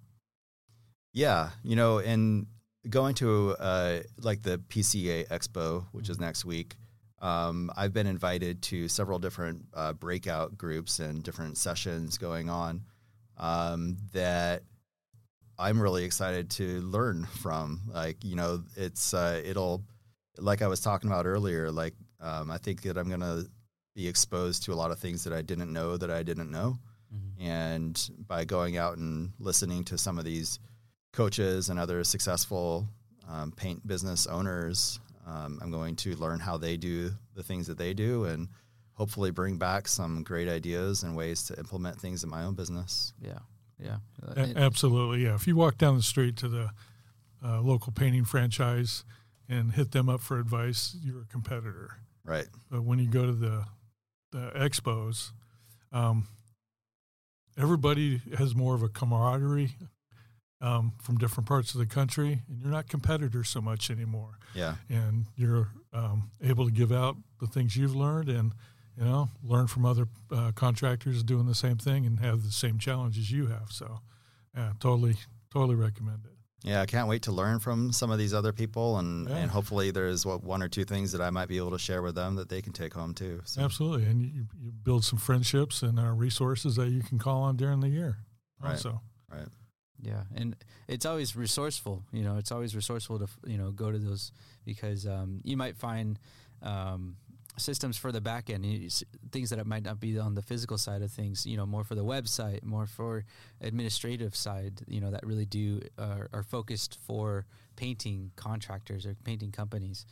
Yeah, 1.12 1.50
you 1.64 1.76
know, 1.76 1.98
and 1.98 2.46
going 2.88 3.14
to 3.16 3.56
uh, 3.58 4.00
like 4.20 4.42
the 4.42 4.58
PCA 4.58 5.26
Expo, 5.28 5.86
which 5.92 6.04
mm-hmm. 6.04 6.12
is 6.12 6.20
next 6.20 6.44
week 6.44 6.76
um, 7.20 7.70
I've 7.76 7.92
been 7.92 8.06
invited 8.06 8.62
to 8.62 8.88
several 8.88 9.18
different 9.18 9.64
uh, 9.74 9.92
breakout 9.94 10.56
groups 10.56 10.98
and 10.98 11.22
different 11.22 11.56
sessions 11.56 12.18
going 12.18 12.50
on 12.50 12.82
um, 13.38 13.96
that 14.12 14.62
I'm 15.58 15.80
really 15.80 16.04
excited 16.04 16.50
to 16.52 16.80
learn 16.82 17.24
from. 17.24 17.80
Like, 17.92 18.22
you 18.22 18.36
know, 18.36 18.62
it's 18.76 19.14
uh, 19.14 19.40
it'll 19.44 19.82
like 20.38 20.62
I 20.62 20.66
was 20.66 20.80
talking 20.80 21.10
about 21.10 21.26
earlier. 21.26 21.70
Like, 21.70 21.94
um, 22.20 22.50
I 22.50 22.58
think 22.58 22.82
that 22.82 22.98
I'm 22.98 23.08
gonna 23.08 23.44
be 23.94 24.06
exposed 24.06 24.64
to 24.64 24.72
a 24.72 24.74
lot 24.74 24.90
of 24.90 24.98
things 24.98 25.24
that 25.24 25.32
I 25.32 25.42
didn't 25.42 25.72
know 25.72 25.96
that 25.96 26.10
I 26.10 26.22
didn't 26.22 26.50
know. 26.50 26.78
Mm-hmm. 27.14 27.46
And 27.46 28.10
by 28.26 28.44
going 28.44 28.76
out 28.76 28.98
and 28.98 29.32
listening 29.38 29.84
to 29.84 29.98
some 29.98 30.18
of 30.18 30.24
these 30.24 30.58
coaches 31.12 31.70
and 31.70 31.78
other 31.78 32.04
successful 32.04 32.86
um, 33.28 33.52
paint 33.52 33.86
business 33.86 34.26
owners, 34.26 35.00
um, 35.26 35.58
I'm 35.62 35.70
going 35.70 35.96
to 35.96 36.14
learn 36.16 36.40
how 36.40 36.56
they 36.56 36.76
do 36.76 37.10
the 37.34 37.42
things 37.42 37.66
that 37.68 37.78
they 37.78 37.94
do 37.94 38.24
and 38.24 38.48
hopefully 38.92 39.30
bring 39.30 39.56
back 39.56 39.88
some 39.88 40.22
great 40.22 40.48
ideas 40.48 41.02
and 41.02 41.16
ways 41.16 41.44
to 41.44 41.58
implement 41.58 42.00
things 42.00 42.22
in 42.22 42.30
my 42.30 42.44
own 42.44 42.54
business. 42.54 43.12
Yeah. 43.20 43.38
Yeah. 43.78 43.98
A- 44.36 44.56
absolutely. 44.56 45.24
Yeah. 45.24 45.34
If 45.34 45.46
you 45.46 45.56
walk 45.56 45.78
down 45.78 45.96
the 45.96 46.02
street 46.02 46.36
to 46.38 46.48
the 46.48 46.70
uh, 47.44 47.60
local 47.60 47.92
painting 47.92 48.24
franchise 48.24 49.04
and 49.48 49.72
hit 49.72 49.92
them 49.92 50.08
up 50.08 50.20
for 50.20 50.38
advice, 50.38 50.96
you're 51.02 51.22
a 51.22 51.26
competitor. 51.26 51.98
Right. 52.24 52.46
But 52.70 52.84
when 52.84 52.98
you 52.98 53.08
go 53.08 53.26
to 53.26 53.32
the, 53.32 53.64
the 54.32 54.50
expos, 54.56 55.30
um, 55.92 56.26
everybody 57.58 58.20
has 58.36 58.54
more 58.54 58.74
of 58.74 58.82
a 58.82 58.88
camaraderie 58.88 59.76
um, 60.60 60.94
from 61.00 61.18
different 61.18 61.46
parts 61.46 61.74
of 61.74 61.80
the 61.80 61.86
country, 61.86 62.42
and 62.48 62.60
you're 62.60 62.70
not 62.70 62.88
competitors 62.88 63.48
so 63.48 63.60
much 63.60 63.90
anymore. 63.90 64.38
Yeah. 64.54 64.76
And 64.88 65.26
you're 65.36 65.68
um, 65.92 66.30
able 66.42 66.64
to 66.64 66.72
give 66.72 66.90
out 66.92 67.16
the 67.40 67.46
things 67.46 67.76
you've 67.76 67.96
learned 67.96 68.28
and– 68.28 68.52
you 68.98 69.04
know, 69.04 69.28
learn 69.42 69.66
from 69.66 69.84
other 69.84 70.08
uh, 70.32 70.52
contractors 70.52 71.22
doing 71.22 71.46
the 71.46 71.54
same 71.54 71.76
thing 71.76 72.06
and 72.06 72.20
have 72.20 72.42
the 72.42 72.50
same 72.50 72.78
challenges 72.78 73.30
you 73.30 73.46
have. 73.46 73.70
So, 73.70 74.00
yeah, 74.56 74.72
totally, 74.80 75.16
totally 75.52 75.74
recommend 75.74 76.24
it. 76.24 76.32
Yeah, 76.64 76.80
I 76.80 76.86
can't 76.86 77.06
wait 77.06 77.22
to 77.22 77.32
learn 77.32 77.60
from 77.60 77.92
some 77.92 78.10
of 78.10 78.18
these 78.18 78.34
other 78.34 78.52
people, 78.52 78.98
and, 78.98 79.28
yeah. 79.28 79.36
and 79.36 79.50
hopefully 79.50 79.90
there's 79.90 80.24
what, 80.24 80.42
one 80.42 80.62
or 80.62 80.68
two 80.68 80.84
things 80.84 81.12
that 81.12 81.20
I 81.20 81.30
might 81.30 81.48
be 81.48 81.58
able 81.58 81.70
to 81.70 81.78
share 81.78 82.02
with 82.02 82.14
them 82.14 82.36
that 82.36 82.48
they 82.48 82.62
can 82.62 82.72
take 82.72 82.94
home 82.94 83.14
too. 83.14 83.42
So. 83.44 83.62
Absolutely, 83.62 84.06
and 84.06 84.20
you, 84.22 84.46
you 84.58 84.72
build 84.72 85.04
some 85.04 85.18
friendships 85.18 85.82
and 85.82 86.00
uh, 86.00 86.10
resources 86.12 86.76
that 86.76 86.88
you 86.88 87.02
can 87.02 87.18
call 87.18 87.42
on 87.42 87.56
during 87.56 87.80
the 87.80 87.88
year. 87.88 88.18
Right. 88.60 88.70
Also. 88.72 89.00
Right. 89.30 89.46
Yeah, 90.00 90.22
and 90.34 90.56
it's 90.88 91.06
always 91.06 91.36
resourceful. 91.36 92.02
You 92.12 92.24
know, 92.24 92.36
it's 92.36 92.50
always 92.50 92.74
resourceful 92.74 93.18
to 93.20 93.28
you 93.46 93.58
know 93.58 93.70
go 93.70 93.92
to 93.92 93.98
those 93.98 94.32
because 94.64 95.06
um, 95.06 95.40
you 95.44 95.56
might 95.56 95.76
find. 95.76 96.18
Um, 96.62 97.16
systems 97.58 97.96
for 97.96 98.12
the 98.12 98.20
back 98.20 98.50
end, 98.50 98.64
things 99.30 99.50
that 99.50 99.66
might 99.66 99.82
not 99.82 100.00
be 100.00 100.18
on 100.18 100.34
the 100.34 100.42
physical 100.42 100.78
side 100.78 101.02
of 101.02 101.10
things, 101.10 101.46
you 101.46 101.56
know, 101.56 101.66
more 101.66 101.84
for 101.84 101.94
the 101.94 102.04
website, 102.04 102.62
more 102.62 102.86
for 102.86 103.24
administrative 103.60 104.36
side, 104.36 104.82
you 104.86 105.00
know, 105.00 105.10
that 105.10 105.24
really 105.26 105.46
do 105.46 105.80
uh, 105.98 106.24
are 106.32 106.42
focused 106.42 106.98
for 107.06 107.46
painting 107.76 108.30
contractors 108.36 109.06
or 109.06 109.14
painting 109.24 109.52
companies, 109.52 110.06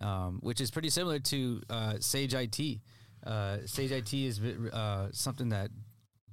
um, 0.00 0.38
which 0.42 0.60
is 0.60 0.70
pretty 0.70 0.90
similar 0.90 1.18
to 1.18 1.62
uh, 1.70 1.94
Sage 2.00 2.34
IT. 2.34 2.80
Uh, 3.24 3.58
Sage 3.66 3.92
IT 3.92 4.12
is 4.12 4.40
uh, 4.40 5.08
something 5.12 5.50
that 5.50 5.70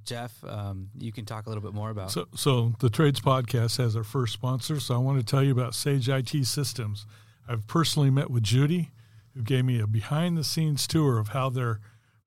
Jeff, 0.03 0.41
um, 0.45 0.89
you 0.97 1.11
can 1.11 1.25
talk 1.25 1.47
a 1.47 1.49
little 1.49 1.63
bit 1.63 1.73
more 1.73 1.89
about. 1.89 2.11
So, 2.11 2.27
so 2.33 2.73
the 2.79 2.89
Trades 2.89 3.19
Podcast 3.19 3.77
has 3.77 3.95
our 3.95 4.05
first 4.05 4.31
sponsor. 4.31 4.79
So 4.79 4.95
I 4.95 4.97
want 4.97 5.19
to 5.19 5.25
tell 5.25 5.43
you 5.43 5.51
about 5.51 5.75
Sage 5.75 6.07
IT 6.07 6.45
Systems. 6.45 7.05
I've 7.47 7.67
personally 7.67 8.09
met 8.09 8.29
with 8.29 8.43
Judy 8.43 8.91
who 9.37 9.43
gave 9.43 9.63
me 9.65 9.79
a 9.79 9.85
behind 9.85 10.35
the 10.35 10.43
scenes 10.43 10.87
tour 10.87 11.19
of 11.19 11.29
how 11.29 11.47
their 11.49 11.79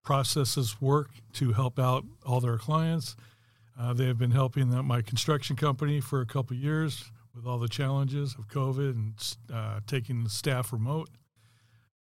processes 0.05 0.81
work 0.81 1.11
to 1.33 1.53
help 1.53 1.79
out 1.79 2.05
all 2.25 2.41
their 2.41 2.57
clients. 2.57 3.17
Uh, 3.79 3.93
they 3.93 4.07
have 4.07 4.19
been 4.19 4.31
helping 4.31 4.69
my 4.85 5.03
construction 5.03 5.57
company 5.57 6.01
for 6.01 6.21
a 6.21 6.27
couple 6.27 6.57
years 6.57 7.11
with 7.35 7.47
all 7.47 7.59
the 7.59 7.69
challenges 7.69 8.37
of 8.39 8.47
COVID 8.47 8.91
and 8.91 9.37
uh, 9.53 9.81
taking 9.87 10.23
the 10.23 10.31
staff 10.31 10.73
remote. 10.73 11.09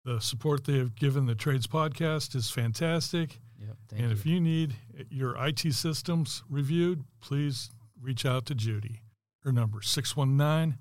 The 0.04 0.20
support 0.20 0.64
they 0.64 0.78
have 0.78 0.94
given 0.94 1.26
the 1.26 1.34
Trades 1.34 1.66
Podcast 1.66 2.36
is 2.36 2.50
fantastic. 2.50 3.40
Yep, 3.58 3.76
and 3.92 4.00
you. 4.06 4.10
if 4.10 4.26
you 4.26 4.40
need 4.40 4.74
your 5.10 5.36
IT 5.44 5.60
systems 5.74 6.44
reviewed, 6.48 7.04
please 7.20 7.70
reach 8.00 8.24
out 8.24 8.46
to 8.46 8.54
Judy. 8.54 9.00
Her 9.42 9.52
number 9.52 9.82
619 9.82 10.78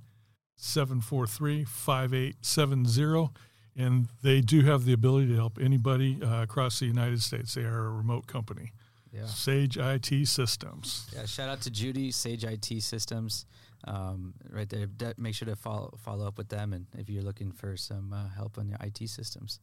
743 0.58 1.64
5870 1.64 3.32
and 3.78 4.08
they 4.22 4.42
do 4.42 4.62
have 4.62 4.86
the 4.86 4.94
ability 4.94 5.28
to 5.28 5.36
help 5.36 5.58
anybody 5.60 6.20
uh, 6.22 6.44
across 6.44 6.80
the 6.80 6.86
United 6.86 7.22
States. 7.22 7.54
They 7.54 7.64
are 7.64 7.86
a 7.86 7.92
remote 7.92 8.28
company. 8.28 8.74
Yeah. 9.12 9.26
Sage 9.26 9.78
IT 9.78 10.28
Systems. 10.28 11.10
Yeah, 11.14 11.26
shout 11.26 11.50
out 11.50 11.62
to 11.62 11.70
Judy, 11.72 12.12
Sage 12.12 12.46
IT 12.46 12.82
Systems. 12.82 13.46
Um, 13.86 14.34
right 14.50 14.70
there, 14.70 14.86
De- 14.86 15.16
make 15.18 15.36
sure 15.36 15.48
to 15.48 15.56
follow 15.56 15.94
follow 15.98 16.28
up 16.28 16.38
with 16.38 16.50
them, 16.50 16.72
and 16.72 16.86
if 16.98 17.10
you're 17.10 17.24
looking 17.24 17.52
for 17.52 17.76
some 17.76 18.14
uh, 18.14 18.30
help 18.36 18.58
on 18.58 18.68
your 18.68 18.78
IT 18.82 19.10
systems. 19.10 19.60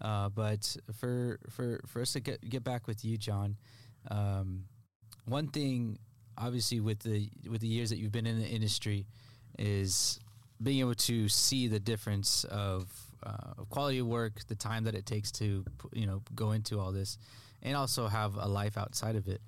Uh, 0.00 0.28
but 0.30 0.76
for 0.98 1.38
for 1.50 1.80
for 1.86 2.00
us 2.00 2.12
to 2.12 2.20
get 2.20 2.48
get 2.48 2.64
back 2.64 2.86
with 2.86 3.04
you, 3.04 3.18
John, 3.18 3.56
um, 4.10 4.64
one 5.26 5.48
thing, 5.48 5.98
obviously, 6.38 6.80
with 6.80 7.00
the 7.00 7.30
with 7.48 7.60
the 7.60 7.68
years 7.68 7.90
that 7.90 7.98
you've 7.98 8.12
been 8.12 8.26
in 8.26 8.38
the 8.38 8.48
industry, 8.48 9.06
is 9.58 10.18
being 10.62 10.80
able 10.80 10.94
to 10.94 11.28
see 11.28 11.68
the 11.68 11.78
difference 11.78 12.44
of 12.44 12.88
uh, 13.24 13.64
quality 13.68 13.98
of 13.98 14.06
work, 14.06 14.40
the 14.48 14.54
time 14.54 14.84
that 14.84 14.94
it 14.94 15.06
takes 15.06 15.30
to 15.32 15.64
you 15.92 16.06
know 16.06 16.22
go 16.34 16.52
into 16.52 16.78
all 16.78 16.92
this, 16.92 17.18
and 17.62 17.76
also 17.76 18.08
have 18.08 18.36
a 18.36 18.46
life 18.46 18.76
outside 18.76 19.16
of 19.16 19.28
it. 19.28 19.40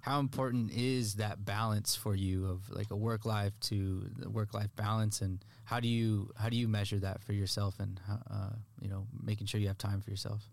How 0.00 0.20
important 0.20 0.70
is 0.70 1.14
that 1.14 1.44
balance 1.44 1.96
for 1.96 2.14
you 2.14 2.46
of 2.46 2.70
like 2.70 2.90
a 2.90 2.96
work 2.96 3.26
life 3.26 3.58
to 3.62 4.08
the 4.16 4.30
work 4.30 4.54
life 4.54 4.70
balance, 4.76 5.20
and 5.20 5.44
how 5.64 5.80
do 5.80 5.88
you 5.88 6.30
how 6.36 6.48
do 6.48 6.56
you 6.56 6.68
measure 6.68 6.98
that 7.00 7.22
for 7.22 7.32
yourself, 7.32 7.80
and 7.80 8.00
uh, 8.08 8.50
you 8.80 8.88
know 8.88 9.06
making 9.20 9.46
sure 9.46 9.60
you 9.60 9.68
have 9.68 9.78
time 9.78 10.00
for 10.00 10.10
yourself? 10.10 10.48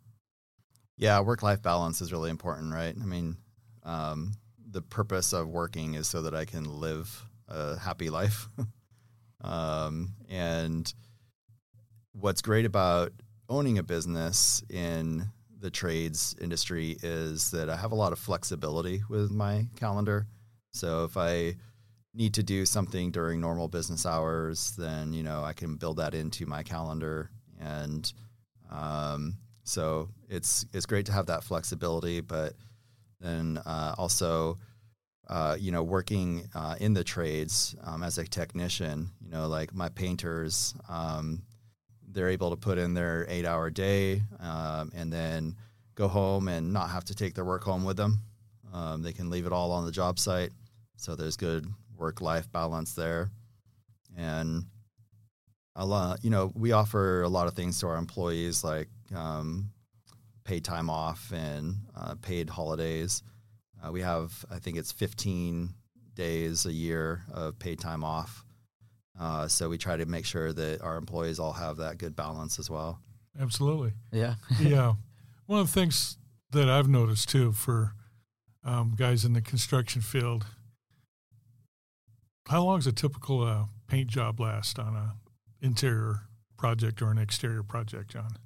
Yeah, 0.98 1.20
work 1.22 1.44
life 1.44 1.62
balance 1.62 2.02
is 2.02 2.12
really 2.12 2.30
important, 2.30 2.74
right? 2.74 2.96
I 3.00 3.06
mean, 3.06 3.38
um, 3.84 4.34
the 4.72 4.82
purpose 4.82 5.34
of 5.34 5.48
working 5.48 5.96
is 5.96 6.08
so 6.08 6.22
that 6.24 6.36
I 6.36 6.46
can 6.46 6.64
live 6.64 7.26
a 7.48 7.78
happy 7.78 8.10
life, 8.10 8.48
um, 9.42 10.14
and 10.30 10.92
what's 12.14 12.42
great 12.42 12.66
about 12.66 13.12
owning 13.50 13.78
a 13.78 13.84
business 13.84 14.64
in 14.70 15.28
the 15.60 15.70
trades 15.70 16.36
industry 16.42 16.98
is 17.04 17.52
that 17.52 17.70
I 17.70 17.76
have 17.76 17.92
a 17.92 17.96
lot 17.96 18.12
of 18.12 18.20
flexibility 18.20 19.02
with 19.10 19.32
my 19.32 19.68
calendar. 19.76 20.28
So 20.72 21.06
if 21.06 21.18
I 21.18 21.56
need 22.14 22.34
to 22.36 22.44
do 22.44 22.66
something 22.66 23.12
during 23.12 23.40
normal 23.40 23.68
business 23.68 24.06
hours, 24.06 24.74
then 24.78 25.14
you 25.14 25.24
know 25.24 25.44
I 25.44 25.54
can 25.54 25.76
build 25.76 25.98
that 25.98 26.14
into 26.14 26.46
my 26.46 26.64
calendar, 26.64 27.30
and 27.60 28.12
um, 28.72 29.38
so 29.64 30.10
it's 30.30 30.66
it's 30.74 30.86
great 30.86 31.06
to 31.08 31.12
have 31.12 31.28
that 31.28 31.44
flexibility. 31.44 32.22
But 32.22 32.54
then 33.20 33.60
uh, 33.66 33.96
also, 33.98 34.58
uh, 35.30 35.56
you 35.60 35.72
know, 35.72 35.84
working 35.84 36.48
uh, 36.54 36.76
in 36.80 36.94
the 36.94 37.04
trades 37.04 37.76
um, 37.84 38.04
as 38.04 38.18
a 38.18 38.26
technician, 38.26 39.10
you 39.22 39.30
know, 39.30 39.48
like 39.48 39.74
my 39.74 39.90
painters, 39.90 40.76
um, 40.90 41.44
they're 42.14 42.30
able 42.30 42.50
to 42.52 42.56
put 42.56 42.78
in 42.78 42.94
their 42.94 43.26
eight 43.30 43.46
hour 43.46 43.70
day 43.70 44.22
um, 44.40 44.92
and 44.96 45.12
then 45.12 45.56
go 45.96 46.08
home 46.08 46.48
and 46.48 46.74
not 46.74 46.90
have 46.90 47.06
to 47.06 47.16
take 47.16 47.34
their 47.34 47.46
work 47.46 47.64
home 47.64 47.84
with 47.84 47.98
them. 47.98 48.20
Um, 48.74 49.04
they 49.04 49.14
can 49.14 49.30
leave 49.30 49.46
it 49.46 49.54
all 49.54 49.72
on 49.72 49.86
the 49.86 49.92
job 49.92 50.18
site. 50.18 50.52
So 50.98 51.16
there's 51.16 51.38
good 51.38 51.68
work 51.98 52.22
life 52.22 52.52
balance 52.52 52.94
there. 52.94 53.30
And 54.18 54.66
a 55.76 55.86
lot, 55.86 56.24
you 56.24 56.30
know, 56.30 56.52
we 56.56 56.72
offer 56.72 57.22
a 57.22 57.30
lot 57.30 57.48
of 57.48 57.54
things 57.54 57.80
to 57.80 57.88
our 57.88 57.98
employees 57.98 58.64
like 58.64 58.90
um, 59.16 59.72
paid 60.44 60.64
time 60.64 60.90
off 60.90 61.32
and 61.34 61.76
uh, 61.96 62.16
paid 62.22 62.50
holidays. 62.50 63.24
Uh, 63.84 63.92
we 63.92 64.02
have, 64.02 64.46
I 64.52 64.60
think 64.60 64.78
it's 64.78 64.92
15 64.92 65.70
days 66.16 66.66
a 66.66 66.72
year 66.72 67.24
of 67.32 67.58
paid 67.60 67.80
time 67.80 68.04
off. 68.04 68.44
Uh, 69.20 69.48
so 69.48 69.70
we 69.70 69.78
try 69.78 69.96
to 69.96 70.06
make 70.06 70.26
sure 70.26 70.52
that 70.54 70.82
our 70.82 70.98
employees 70.98 71.40
all 71.40 71.54
have 71.54 71.78
that 71.78 71.98
good 71.98 72.16
balance 72.16 72.60
as 72.60 72.70
well. 72.70 73.00
Absolutely. 73.40 73.94
Yeah. 74.12 74.36
yeah. 74.60 74.94
One 75.46 75.60
of 75.60 75.68
the 75.68 75.80
things 75.80 76.18
that 76.52 76.70
I've 76.70 76.88
noticed 76.88 77.30
too 77.30 77.52
for 77.52 77.94
um, 78.64 78.96
guys 78.98 79.26
in 79.26 79.34
the 79.34 79.42
construction 79.42 80.02
field, 80.02 80.46
how 82.48 82.64
long 82.64 82.80
does 82.80 82.88
a 82.88 82.92
typical 82.92 83.44
uh, 83.44 83.66
paint 83.88 84.08
job 84.08 84.40
last 84.40 84.80
on 84.80 84.96
a 84.96 85.16
interior 85.62 86.22
project 86.58 87.02
or 87.02 87.12
an 87.12 87.18
exterior 87.18 87.64
project, 87.64 88.12
John? 88.12 88.38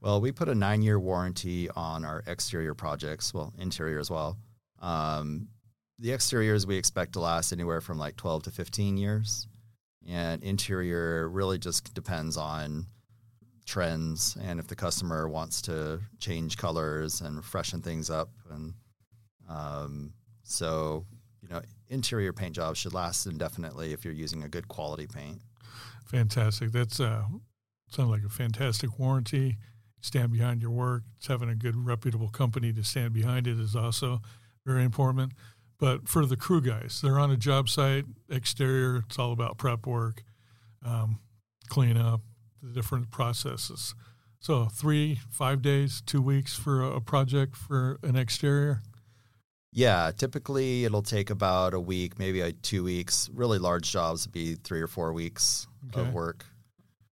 Well, 0.00 0.20
we 0.20 0.32
put 0.32 0.48
a 0.48 0.54
nine-year 0.54 0.98
warranty 0.98 1.70
on 1.70 2.04
our 2.04 2.24
exterior 2.26 2.74
projects, 2.74 3.32
well, 3.32 3.52
interior 3.58 4.00
as 4.00 4.10
well. 4.10 4.36
Um, 4.80 5.48
the 6.00 6.12
exteriors 6.12 6.66
we 6.66 6.76
expect 6.76 7.12
to 7.12 7.20
last 7.20 7.52
anywhere 7.52 7.80
from 7.80 7.98
like 7.98 8.16
12 8.16 8.44
to 8.44 8.50
15 8.50 8.96
years 8.96 9.46
and 10.08 10.42
interior 10.42 11.28
really 11.28 11.58
just 11.58 11.94
depends 11.94 12.36
on 12.36 12.86
trends 13.64 14.36
and 14.42 14.58
if 14.58 14.66
the 14.66 14.74
customer 14.74 15.28
wants 15.28 15.62
to 15.62 16.00
change 16.18 16.56
colors 16.56 17.20
and 17.20 17.44
freshen 17.44 17.80
things 17.80 18.10
up 18.10 18.30
and 18.50 18.74
um, 19.48 20.12
so 20.42 21.04
you 21.42 21.48
know 21.48 21.60
interior 21.88 22.32
paint 22.32 22.54
jobs 22.54 22.78
should 22.78 22.94
last 22.94 23.26
indefinitely 23.26 23.92
if 23.92 24.04
you're 24.04 24.14
using 24.14 24.42
a 24.42 24.48
good 24.48 24.66
quality 24.68 25.06
paint 25.06 25.40
fantastic 26.06 26.72
that's 26.72 26.98
uh 26.98 27.22
sounds 27.88 28.10
like 28.10 28.24
a 28.24 28.28
fantastic 28.28 28.98
warranty 28.98 29.58
stand 30.02 30.32
behind 30.32 30.60
your 30.60 30.70
work. 30.70 31.04
It's 31.16 31.28
having 31.28 31.48
a 31.48 31.54
good, 31.54 31.76
reputable 31.76 32.28
company 32.28 32.72
to 32.74 32.84
stand 32.84 33.14
behind 33.14 33.46
it 33.46 33.58
is 33.58 33.74
also 33.74 34.20
very 34.66 34.84
important. 34.84 35.32
But 35.82 36.08
for 36.08 36.26
the 36.26 36.36
crew 36.36 36.60
guys, 36.60 37.00
they're 37.02 37.18
on 37.18 37.32
a 37.32 37.36
job 37.36 37.68
site, 37.68 38.04
exterior, 38.30 38.98
it's 38.98 39.18
all 39.18 39.32
about 39.32 39.58
prep 39.58 39.84
work, 39.84 40.22
um, 40.86 41.18
clean 41.70 41.96
up, 41.96 42.20
the 42.62 42.72
different 42.72 43.10
processes. 43.10 43.92
So 44.38 44.66
three, 44.66 45.18
five 45.28 45.60
days, 45.60 46.00
two 46.06 46.22
weeks 46.22 46.54
for 46.54 46.84
a 46.84 47.00
project 47.00 47.56
for 47.56 47.98
an 48.04 48.14
exterior. 48.14 48.80
Yeah, 49.72 50.12
typically 50.16 50.84
it'll 50.84 51.02
take 51.02 51.30
about 51.30 51.74
a 51.74 51.80
week, 51.80 52.16
maybe 52.16 52.42
a 52.42 52.52
two 52.52 52.84
weeks. 52.84 53.28
Really 53.34 53.58
large 53.58 53.90
jobs 53.90 54.24
would 54.24 54.32
be 54.32 54.54
three 54.54 54.80
or 54.80 54.86
four 54.86 55.12
weeks 55.12 55.66
okay. 55.88 56.02
of 56.02 56.14
work, 56.14 56.46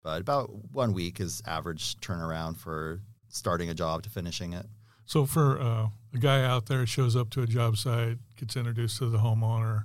but 0.05 0.21
about 0.21 0.49
one 0.71 0.93
week 0.93 1.19
is 1.19 1.43
average 1.45 1.97
turnaround 1.97 2.57
for 2.57 3.01
starting 3.31 3.69
a 3.69 3.75
job 3.75 4.05
to 4.05 4.11
finishing 4.11 4.53
it. 4.53 4.67
So 5.07 5.27
for 5.27 5.61
uh, 5.61 5.89
a 6.12 6.18
guy 6.18 6.42
out 6.44 6.66
there 6.66 6.87
shows 6.87 7.16
up 7.16 7.31
to 7.31 7.42
a 7.42 7.46
job 7.46 7.77
site, 7.77 8.18
gets 8.37 8.57
introduced 8.57 8.99
to 8.99 9.07
the 9.09 9.18
homeowner, 9.18 9.85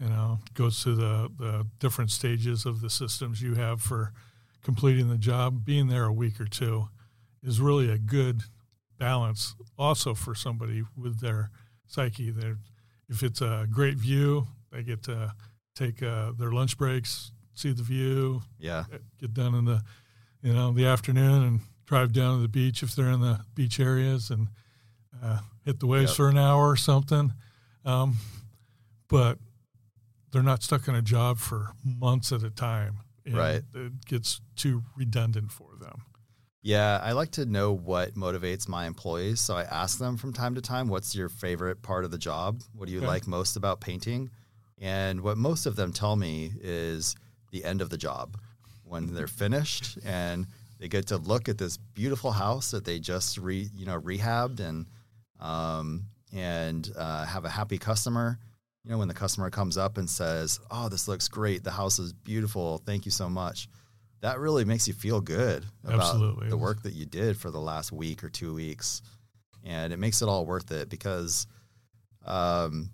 you 0.00 0.08
know, 0.08 0.38
goes 0.54 0.82
through 0.82 0.96
the 0.96 1.30
the 1.38 1.66
different 1.78 2.10
stages 2.10 2.66
of 2.66 2.80
the 2.80 2.90
systems 2.90 3.42
you 3.42 3.54
have 3.54 3.80
for 3.80 4.12
completing 4.62 5.08
the 5.08 5.18
job. 5.18 5.64
Being 5.64 5.88
there 5.88 6.04
a 6.04 6.12
week 6.12 6.40
or 6.40 6.46
two 6.46 6.88
is 7.42 7.60
really 7.60 7.90
a 7.90 7.98
good 7.98 8.42
balance, 8.98 9.54
also 9.78 10.14
for 10.14 10.34
somebody 10.34 10.82
with 10.96 11.20
their 11.20 11.50
psyche. 11.86 12.30
There, 12.30 12.58
if 13.08 13.22
it's 13.22 13.40
a 13.40 13.66
great 13.70 13.96
view, 13.96 14.46
they 14.72 14.82
get 14.82 15.02
to 15.04 15.32
take 15.74 16.02
uh, 16.02 16.32
their 16.32 16.52
lunch 16.52 16.76
breaks, 16.76 17.32
see 17.54 17.72
the 17.72 17.82
view. 17.82 18.42
Yeah, 18.58 18.84
get 19.20 19.34
done 19.34 19.54
in 19.54 19.64
the 19.64 19.82
you 20.42 20.52
know 20.52 20.72
the 20.72 20.86
afternoon 20.86 21.42
and 21.42 21.60
drive 21.86 22.12
down 22.12 22.36
to 22.36 22.42
the 22.42 22.48
beach 22.48 22.82
if 22.82 22.94
they're 22.94 23.10
in 23.10 23.20
the 23.20 23.40
beach 23.54 23.78
areas 23.78 24.30
and 24.30 24.48
uh, 25.22 25.38
hit 25.64 25.80
the 25.80 25.86
waves 25.86 26.10
yep. 26.10 26.16
for 26.16 26.28
an 26.28 26.38
hour 26.38 26.68
or 26.68 26.76
something. 26.76 27.32
Um, 27.84 28.16
but 29.08 29.38
they're 30.32 30.42
not 30.42 30.62
stuck 30.62 30.88
in 30.88 30.94
a 30.94 31.02
job 31.02 31.38
for 31.38 31.70
months 31.84 32.32
at 32.32 32.42
a 32.42 32.50
time. 32.50 32.98
right. 33.30 33.62
It 33.74 34.04
gets 34.06 34.40
too 34.56 34.82
redundant 34.96 35.52
for 35.52 35.70
them. 35.80 36.02
Yeah, 36.62 37.00
I 37.00 37.12
like 37.12 37.30
to 37.32 37.46
know 37.46 37.72
what 37.72 38.14
motivates 38.14 38.68
my 38.68 38.86
employees. 38.86 39.40
So 39.40 39.54
I 39.54 39.62
ask 39.62 39.98
them 39.98 40.16
from 40.16 40.32
time 40.32 40.56
to 40.56 40.60
time, 40.60 40.88
what's 40.88 41.14
your 41.14 41.28
favorite 41.28 41.80
part 41.80 42.04
of 42.04 42.10
the 42.10 42.18
job? 42.18 42.60
What 42.74 42.86
do 42.86 42.92
you 42.92 42.98
okay. 42.98 43.06
like 43.06 43.28
most 43.28 43.56
about 43.56 43.80
painting? 43.80 44.30
And 44.80 45.20
what 45.20 45.38
most 45.38 45.66
of 45.66 45.76
them 45.76 45.92
tell 45.92 46.16
me 46.16 46.52
is 46.60 47.14
the 47.52 47.64
end 47.64 47.82
of 47.82 47.90
the 47.90 47.96
job 47.96 48.36
when 48.82 49.14
they're 49.14 49.28
finished 49.28 49.98
and 50.04 50.46
they 50.78 50.88
get 50.88 51.06
to 51.06 51.16
look 51.16 51.48
at 51.48 51.56
this 51.56 51.76
beautiful 51.76 52.32
house 52.32 52.72
that 52.72 52.84
they 52.84 52.98
just 52.98 53.38
re, 53.38 53.70
you 53.74 53.86
know, 53.86 54.00
rehabbed 54.00 54.60
and 54.60 54.86
um, 55.40 56.04
and 56.32 56.90
uh, 56.96 57.24
have 57.26 57.44
a 57.44 57.50
happy 57.50 57.78
customer. 57.78 58.38
You 58.84 58.92
know, 58.92 58.98
when 58.98 59.08
the 59.08 59.14
customer 59.14 59.50
comes 59.50 59.76
up 59.76 59.98
and 59.98 60.08
says, 60.08 60.60
"Oh, 60.70 60.88
this 60.88 61.08
looks 61.08 61.28
great. 61.28 61.64
The 61.64 61.70
house 61.70 61.98
is 61.98 62.12
beautiful. 62.12 62.78
Thank 62.78 63.04
you 63.04 63.10
so 63.10 63.28
much." 63.28 63.68
that 64.20 64.40
really 64.40 64.64
makes 64.64 64.88
you 64.88 64.94
feel 64.94 65.20
good 65.20 65.64
about 65.84 66.00
Absolutely. 66.00 66.48
the 66.48 66.56
work 66.56 66.82
that 66.82 66.94
you 66.94 67.06
did 67.06 67.36
for 67.36 67.50
the 67.50 67.60
last 67.60 67.92
week 67.92 68.24
or 68.24 68.28
two 68.28 68.54
weeks. 68.54 69.02
And 69.64 69.92
it 69.92 69.98
makes 69.98 70.22
it 70.22 70.28
all 70.28 70.46
worth 70.46 70.70
it 70.72 70.88
because 70.88 71.46
um, 72.24 72.90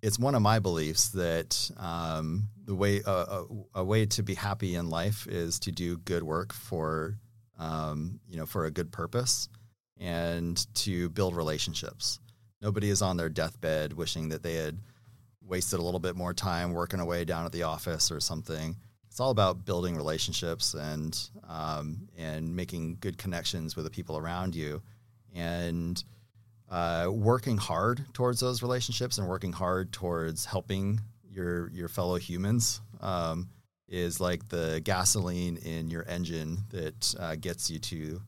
it's 0.00 0.18
one 0.18 0.34
of 0.34 0.42
my 0.42 0.58
beliefs 0.58 1.10
that 1.10 1.70
um, 1.76 2.48
the 2.64 2.74
way 2.74 3.02
uh, 3.06 3.44
a, 3.74 3.80
a, 3.80 3.84
way 3.84 4.06
to 4.06 4.22
be 4.22 4.34
happy 4.34 4.74
in 4.74 4.90
life 4.90 5.26
is 5.28 5.60
to 5.60 5.72
do 5.72 5.98
good 5.98 6.22
work 6.22 6.52
for 6.52 7.18
um, 7.58 8.20
you 8.28 8.36
know 8.36 8.46
for 8.46 8.64
a 8.64 8.70
good 8.70 8.90
purpose 8.90 9.48
and 10.02 10.66
to 10.74 11.08
build 11.10 11.36
relationships. 11.36 12.18
Nobody 12.60 12.90
is 12.90 13.02
on 13.02 13.16
their 13.16 13.28
deathbed 13.28 13.92
wishing 13.92 14.28
that 14.30 14.42
they 14.42 14.54
had 14.54 14.78
wasted 15.40 15.80
a 15.80 15.82
little 15.82 16.00
bit 16.00 16.16
more 16.16 16.34
time 16.34 16.72
working 16.72 17.00
away 17.00 17.24
down 17.24 17.46
at 17.46 17.52
the 17.52 17.62
office 17.62 18.10
or 18.10 18.20
something 18.20 18.76
it's 19.12 19.20
all 19.20 19.30
about 19.30 19.66
building 19.66 19.94
relationships 19.94 20.72
and 20.72 21.28
um, 21.46 22.08
and 22.16 22.56
making 22.56 22.96
good 22.98 23.18
connections 23.18 23.76
with 23.76 23.84
the 23.84 23.90
people 23.90 24.16
around 24.16 24.54
you, 24.54 24.80
and 25.34 26.02
uh, 26.70 27.08
working 27.12 27.58
hard 27.58 28.06
towards 28.14 28.40
those 28.40 28.62
relationships 28.62 29.18
and 29.18 29.28
working 29.28 29.52
hard 29.52 29.92
towards 29.92 30.46
helping 30.46 30.98
your 31.30 31.70
your 31.72 31.88
fellow 31.88 32.16
humans 32.16 32.80
um, 33.02 33.50
is 33.86 34.18
like 34.18 34.48
the 34.48 34.80
gasoline 34.82 35.58
in 35.58 35.90
your 35.90 36.08
engine 36.08 36.56
that 36.70 37.14
uh, 37.20 37.34
gets 37.34 37.68
you 37.70 37.78
to 37.78 38.18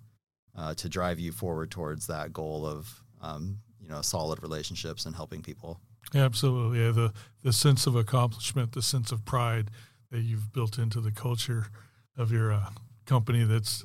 uh, 0.57 0.75
to 0.75 0.88
drive 0.88 1.19
you 1.19 1.33
forward 1.33 1.71
towards 1.71 2.07
that 2.07 2.33
goal 2.33 2.67
of 2.67 3.03
um, 3.21 3.59
you 3.81 3.88
know 3.88 4.03
solid 4.03 4.43
relationships 4.43 5.07
and 5.07 5.14
helping 5.17 5.43
people. 5.43 5.81
Absolutely, 6.14 6.81
yeah, 6.81 6.93
the 6.93 7.12
the 7.43 7.53
sense 7.53 7.87
of 7.87 7.97
accomplishment, 7.97 8.73
the 8.73 8.83
sense 8.83 9.12
of 9.12 9.25
pride 9.25 9.71
that 10.11 10.21
you've 10.21 10.53
built 10.53 10.79
into 10.79 11.01
the 11.01 11.11
culture 11.11 11.67
of 12.17 12.31
your 12.31 12.53
uh, 12.53 12.71
company 13.07 13.45
that's 13.45 13.85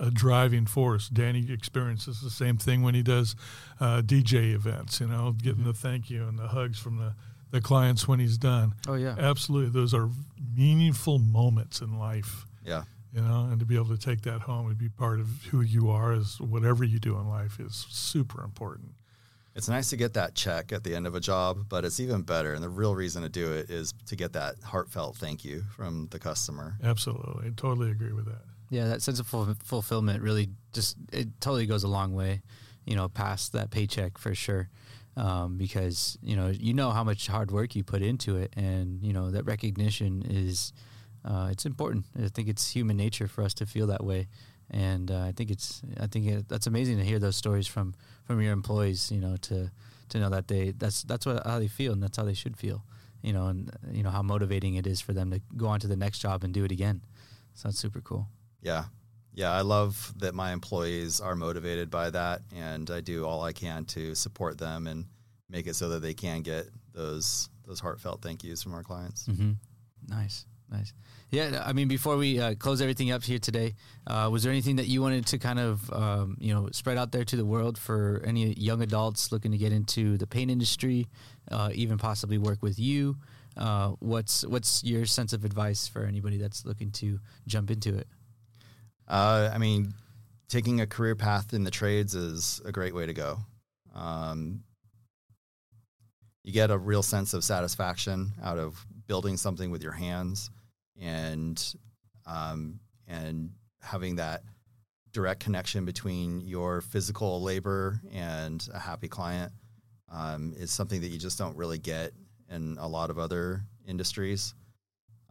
a 0.00 0.10
driving 0.10 0.66
force. 0.66 1.08
Danny 1.08 1.50
experiences 1.50 2.20
the 2.20 2.30
same 2.30 2.56
thing 2.56 2.82
when 2.82 2.94
he 2.94 3.02
does 3.02 3.34
uh, 3.80 4.02
DJ 4.02 4.54
events, 4.54 5.00
you 5.00 5.06
know, 5.06 5.34
getting 5.42 5.64
the 5.64 5.72
thank 5.72 6.10
you 6.10 6.26
and 6.26 6.38
the 6.38 6.48
hugs 6.48 6.78
from 6.78 6.98
the, 6.98 7.14
the 7.50 7.60
clients 7.60 8.06
when 8.06 8.18
he's 8.18 8.38
done. 8.38 8.74
Oh, 8.86 8.94
yeah. 8.94 9.16
Absolutely. 9.18 9.70
Those 9.70 9.94
are 9.94 10.08
meaningful 10.56 11.18
moments 11.18 11.80
in 11.80 11.98
life. 11.98 12.46
Yeah. 12.64 12.82
You 13.14 13.22
know, 13.22 13.48
and 13.50 13.58
to 13.58 13.64
be 13.64 13.74
able 13.74 13.96
to 13.96 13.96
take 13.96 14.20
that 14.22 14.42
home 14.42 14.66
and 14.66 14.76
be 14.76 14.90
part 14.90 15.18
of 15.18 15.28
who 15.50 15.62
you 15.62 15.90
are 15.90 16.12
as 16.12 16.38
whatever 16.40 16.84
you 16.84 16.98
do 16.98 17.16
in 17.16 17.26
life 17.26 17.58
is 17.58 17.86
super 17.88 18.44
important. 18.44 18.90
It's 19.54 19.66
nice 19.66 19.88
to 19.90 19.96
get 19.96 20.12
that 20.12 20.34
check 20.34 20.72
at 20.72 20.84
the 20.84 20.94
end 20.94 21.06
of 21.06 21.14
a 21.14 21.20
job, 21.20 21.64
but 21.70 21.86
it's 21.86 22.00
even 22.00 22.20
better. 22.20 22.52
And 22.52 22.62
the 22.62 22.68
real 22.68 22.94
reason 22.94 23.22
to 23.22 23.30
do 23.30 23.50
it 23.50 23.70
is 23.70 23.94
to 24.06 24.14
get 24.14 24.34
that 24.34 24.56
heartfelt 24.62 25.16
thank 25.16 25.42
you 25.42 25.64
from 25.74 26.08
the 26.10 26.18
customer. 26.18 26.76
Absolutely. 26.84 27.48
I 27.48 27.52
totally 27.56 27.90
agree 27.90 28.12
with 28.12 28.26
that. 28.26 28.42
Yeah, 28.68 28.88
that 28.88 29.00
sense 29.00 29.18
of 29.18 29.26
fulfillment 29.26 30.22
really 30.22 30.50
just, 30.74 30.96
it 31.10 31.28
totally 31.40 31.64
goes 31.64 31.84
a 31.84 31.88
long 31.88 32.12
way, 32.12 32.42
you 32.84 32.94
know, 32.94 33.08
past 33.08 33.54
that 33.54 33.70
paycheck 33.70 34.18
for 34.18 34.34
sure. 34.34 34.68
Um, 35.16 35.56
because, 35.56 36.18
you 36.22 36.36
know, 36.36 36.48
you 36.48 36.74
know 36.74 36.90
how 36.90 37.02
much 37.02 37.26
hard 37.26 37.50
work 37.50 37.74
you 37.74 37.82
put 37.82 38.02
into 38.02 38.36
it. 38.36 38.52
And, 38.54 39.02
you 39.02 39.14
know, 39.14 39.30
that 39.30 39.46
recognition 39.46 40.22
is, 40.28 40.74
uh, 41.28 41.48
it's 41.52 41.66
important. 41.66 42.06
I 42.16 42.28
think 42.28 42.48
it's 42.48 42.70
human 42.70 42.96
nature 42.96 43.28
for 43.28 43.42
us 43.42 43.54
to 43.54 43.66
feel 43.66 43.86
that 43.88 44.02
way 44.02 44.28
and 44.70 45.10
uh, 45.10 45.20
I 45.20 45.32
think 45.32 45.50
it's 45.50 45.82
I 45.98 46.06
think 46.06 46.26
it, 46.26 46.48
that's 46.48 46.66
amazing 46.66 46.98
to 46.98 47.04
hear 47.04 47.18
those 47.18 47.36
stories 47.36 47.66
from 47.66 47.94
from 48.24 48.40
your 48.40 48.52
employees. 48.52 49.10
You 49.10 49.20
know, 49.20 49.36
to 49.36 49.70
to 50.10 50.18
know 50.18 50.30
that 50.30 50.48
they 50.48 50.72
that's 50.72 51.02
that's 51.02 51.24
what 51.24 51.46
how 51.46 51.58
they 51.58 51.68
feel 51.68 51.92
and 51.92 52.02
that's 52.02 52.16
how 52.16 52.24
they 52.24 52.34
should 52.34 52.56
feel. 52.56 52.84
You 53.22 53.32
know, 53.32 53.46
and 53.46 53.70
you 53.90 54.02
know 54.02 54.10
how 54.10 54.22
motivating 54.22 54.74
it 54.74 54.86
is 54.86 55.00
for 55.00 55.12
them 55.12 55.30
to 55.30 55.40
go 55.56 55.66
on 55.66 55.80
to 55.80 55.86
the 55.86 55.96
next 55.96 56.18
job 56.18 56.44
and 56.44 56.52
do 56.52 56.64
it 56.64 56.72
again. 56.72 57.02
So 57.54 57.68
that's 57.68 57.78
super 57.78 58.00
cool. 58.00 58.28
Yeah, 58.60 58.84
yeah, 59.34 59.52
I 59.52 59.62
love 59.62 60.12
that 60.18 60.34
my 60.34 60.52
employees 60.52 61.20
are 61.20 61.34
motivated 61.34 61.90
by 61.90 62.10
that, 62.10 62.42
and 62.54 62.90
I 62.90 63.00
do 63.00 63.24
all 63.24 63.42
I 63.42 63.52
can 63.52 63.84
to 63.86 64.14
support 64.14 64.58
them 64.58 64.86
and 64.86 65.06
make 65.48 65.66
it 65.66 65.76
so 65.76 65.88
that 65.90 66.00
they 66.00 66.14
can 66.14 66.42
get 66.42 66.68
those 66.92 67.48
those 67.66 67.80
heartfelt 67.80 68.20
thank 68.22 68.44
yous 68.44 68.62
from 68.62 68.74
our 68.74 68.82
clients. 68.82 69.26
Mm-hmm. 69.26 69.52
Nice. 70.08 70.44
Nice. 70.70 70.92
Yeah, 71.30 71.62
I 71.64 71.72
mean, 71.72 71.88
before 71.88 72.16
we 72.16 72.40
uh, 72.40 72.54
close 72.54 72.80
everything 72.80 73.10
up 73.10 73.22
here 73.22 73.38
today, 73.38 73.74
uh, 74.06 74.28
was 74.30 74.42
there 74.42 74.52
anything 74.52 74.76
that 74.76 74.86
you 74.86 75.02
wanted 75.02 75.26
to 75.26 75.38
kind 75.38 75.58
of, 75.58 75.92
um, 75.92 76.36
you 76.40 76.54
know, 76.54 76.68
spread 76.72 76.96
out 76.96 77.12
there 77.12 77.24
to 77.24 77.36
the 77.36 77.44
world 77.44 77.78
for 77.78 78.22
any 78.24 78.52
young 78.54 78.82
adults 78.82 79.30
looking 79.30 79.52
to 79.52 79.58
get 79.58 79.72
into 79.72 80.16
the 80.16 80.26
paint 80.26 80.50
industry, 80.50 81.06
uh, 81.50 81.70
even 81.74 81.98
possibly 81.98 82.38
work 82.38 82.62
with 82.62 82.78
you? 82.78 83.16
Uh, 83.56 83.88
what's 83.98 84.46
what's 84.46 84.84
your 84.84 85.04
sense 85.04 85.32
of 85.32 85.44
advice 85.44 85.88
for 85.88 86.04
anybody 86.04 86.38
that's 86.38 86.64
looking 86.64 86.90
to 86.92 87.18
jump 87.46 87.70
into 87.70 87.96
it? 87.96 88.06
Uh, 89.06 89.50
I 89.52 89.58
mean, 89.58 89.92
taking 90.48 90.80
a 90.80 90.86
career 90.86 91.14
path 91.14 91.52
in 91.52 91.64
the 91.64 91.70
trades 91.70 92.14
is 92.14 92.60
a 92.64 92.72
great 92.72 92.94
way 92.94 93.04
to 93.06 93.14
go. 93.14 93.38
Um, 93.94 94.62
you 96.44 96.52
get 96.52 96.70
a 96.70 96.78
real 96.78 97.02
sense 97.02 97.34
of 97.34 97.42
satisfaction 97.42 98.32
out 98.42 98.58
of 98.58 98.86
building 99.06 99.36
something 99.36 99.70
with 99.70 99.82
your 99.82 99.92
hands 99.92 100.50
and 101.00 101.74
um, 102.26 102.80
and 103.06 103.50
having 103.80 104.16
that 104.16 104.42
direct 105.12 105.40
connection 105.40 105.84
between 105.84 106.40
your 106.42 106.80
physical 106.80 107.40
labor 107.40 108.00
and 108.12 108.68
a 108.74 108.78
happy 108.78 109.08
client 109.08 109.52
um, 110.12 110.54
is 110.58 110.70
something 110.70 111.00
that 111.00 111.08
you 111.08 111.18
just 111.18 111.38
don't 111.38 111.56
really 111.56 111.78
get 111.78 112.12
in 112.50 112.76
a 112.80 112.86
lot 112.86 113.10
of 113.10 113.18
other 113.18 113.62
industries. 113.86 114.54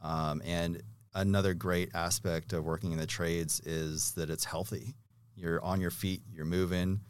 Um, 0.02 0.42
and 0.46 0.82
another 1.14 1.54
great 1.54 1.92
aspect 1.94 2.54
of 2.54 2.66
working 2.66 2.92
in 2.92 2.98
the 2.98 3.08
trades 3.08 3.60
is 3.62 4.12
that 4.14 4.30
it's 4.30 4.44
healthy. 4.44 4.96
You're 5.36 5.64
on 5.64 5.82
your 5.82 5.92
feet, 5.92 6.22
you're 6.32 6.46
moving, 6.46 7.02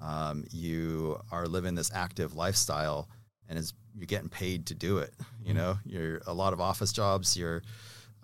um, 0.00 0.44
you 0.50 1.20
are 1.30 1.46
living 1.46 1.74
this 1.74 1.90
active 1.92 2.34
lifestyle, 2.34 3.08
and 3.48 3.58
it's, 3.58 3.72
you're 3.94 4.06
getting 4.06 4.28
paid 4.28 4.66
to 4.66 4.74
do 4.74 4.98
it. 4.98 5.12
You 5.44 5.48
mm-hmm. 5.48 5.58
know, 5.58 5.78
you're 5.84 6.22
a 6.26 6.32
lot 6.32 6.52
of 6.52 6.60
office 6.60 6.92
jobs. 6.92 7.36
You're 7.36 7.62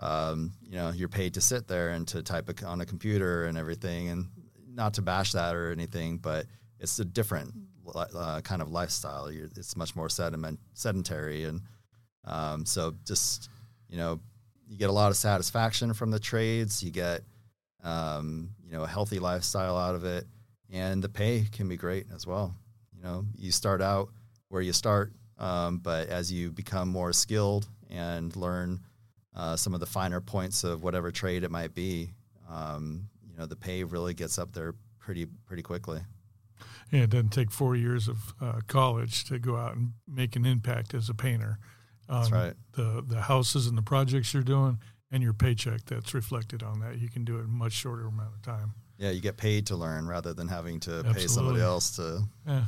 um, 0.01 0.53
you 0.63 0.77
know, 0.77 0.91
you're 0.91 1.09
paid 1.09 1.35
to 1.35 1.41
sit 1.41 1.67
there 1.67 1.91
and 1.91 2.07
to 2.09 2.23
type 2.23 2.49
a, 2.49 2.67
on 2.67 2.81
a 2.81 2.87
computer 2.87 3.47
and 3.47 3.59
everything. 3.59 4.09
And 4.09 4.27
not 4.73 4.95
to 4.95 5.03
bash 5.03 5.33
that 5.33 5.55
or 5.57 5.73
anything, 5.73 6.19
but 6.19 6.47
it's 6.79 6.99
a 7.01 7.05
different 7.05 7.53
uh, 7.95 8.41
kind 8.43 8.63
of 8.63 8.71
lifestyle. 8.71 9.31
You're, 9.31 9.49
it's 9.57 9.77
much 9.77 9.97
more 9.97 10.09
sediment, 10.09 10.61
sedentary. 10.75 11.45
And 11.45 11.63
um, 12.25 12.65
so 12.65 12.95
just, 13.05 13.49
you 13.89 13.97
know, 13.97 14.21
you 14.69 14.79
get 14.79 14.91
a 14.91 14.93
lot 14.93 15.11
of 15.11 15.17
satisfaction 15.17 15.95
from 15.95 16.11
the 16.11 16.21
trades. 16.21 16.83
You 16.83 16.91
get, 16.91 17.23
um, 17.83 18.51
you 18.65 18.73
know, 18.73 18.85
a 18.85 18.87
healthy 18.89 19.19
lifestyle 19.19 19.77
out 19.77 19.95
of 19.95 20.05
it. 20.05 20.27
And 20.71 21.03
the 21.03 21.09
pay 21.09 21.47
can 21.51 21.69
be 21.69 21.77
great 21.77 22.07
as 22.15 22.27
well. 22.27 22.55
You 22.95 23.03
know, 23.03 23.25
you 23.37 23.51
start 23.51 23.81
out 23.81 24.11
where 24.49 24.63
you 24.63 24.73
start, 24.73 25.13
um, 25.39 25.79
but 25.79 26.09
as 26.09 26.33
you 26.33 26.51
become 26.51 26.89
more 26.89 27.13
skilled 27.13 27.67
and 27.91 28.35
learn 28.37 28.81
uh, 29.39 29.57
some 29.57 29.73
of 29.73 29.81
the 29.81 29.87
finer 29.87 30.21
points 30.21 30.65
of 30.65 30.83
whatever 30.83 31.11
trade 31.11 31.45
it 31.45 31.51
might 31.51 31.73
be, 31.75 32.11
um, 32.51 33.09
you 33.31 33.37
know, 33.39 33.47
the 33.47 33.57
pay 33.57 33.85
really 33.85 34.13
gets 34.13 34.39
up 34.39 34.53
there 34.53 34.75
pretty 34.99 35.27
pretty 35.47 35.63
quickly. 35.63 36.01
Yeah, 36.91 37.03
it 37.03 37.11
doesn't 37.11 37.31
take 37.31 37.51
four 37.51 37.77
years 37.77 38.09
of 38.09 38.35
uh, 38.41 38.61
college 38.67 39.25
to 39.25 39.39
go 39.39 39.57
out 39.57 39.77
and 39.77 39.93
make 40.07 40.37
an 40.37 40.45
impact 40.45 40.93
as 40.93 41.09
a 41.09 41.15
painter. 41.15 41.59
That's 42.09 42.33
right. 42.33 42.55
The 42.73 43.05
the 43.07 43.23
houses 43.23 43.67
and 43.67 43.79
the 43.79 43.83
projects 43.83 44.35
you're 44.35 44.43
doing, 44.43 44.79
and 45.13 45.23
your 45.23 45.35
paycheck 45.35 45.85
that's 45.87 46.15
reflected 46.15 46.63
on 46.63 46.81
that. 46.81 46.99
You 46.99 47.09
can 47.09 47.25
do 47.25 47.37
it 47.37 47.41
in 47.41 47.47
a 47.47 47.49
much 47.49 47.73
shorter 47.73 48.07
amount 48.07 48.35
of 48.35 48.43
time. 48.43 48.75
Yeah, 48.97 49.11
you 49.11 49.21
get 49.21 49.37
paid 49.37 49.67
to 49.69 49.77
learn 49.77 50.09
rather 50.09 50.35
than 50.35 50.49
having 50.49 50.81
to 50.81 50.91
Absolutely. 50.91 51.23
pay 51.23 51.27
somebody 51.29 51.61
else 51.61 51.95
to. 51.97 52.23
Yeah. 52.47 52.65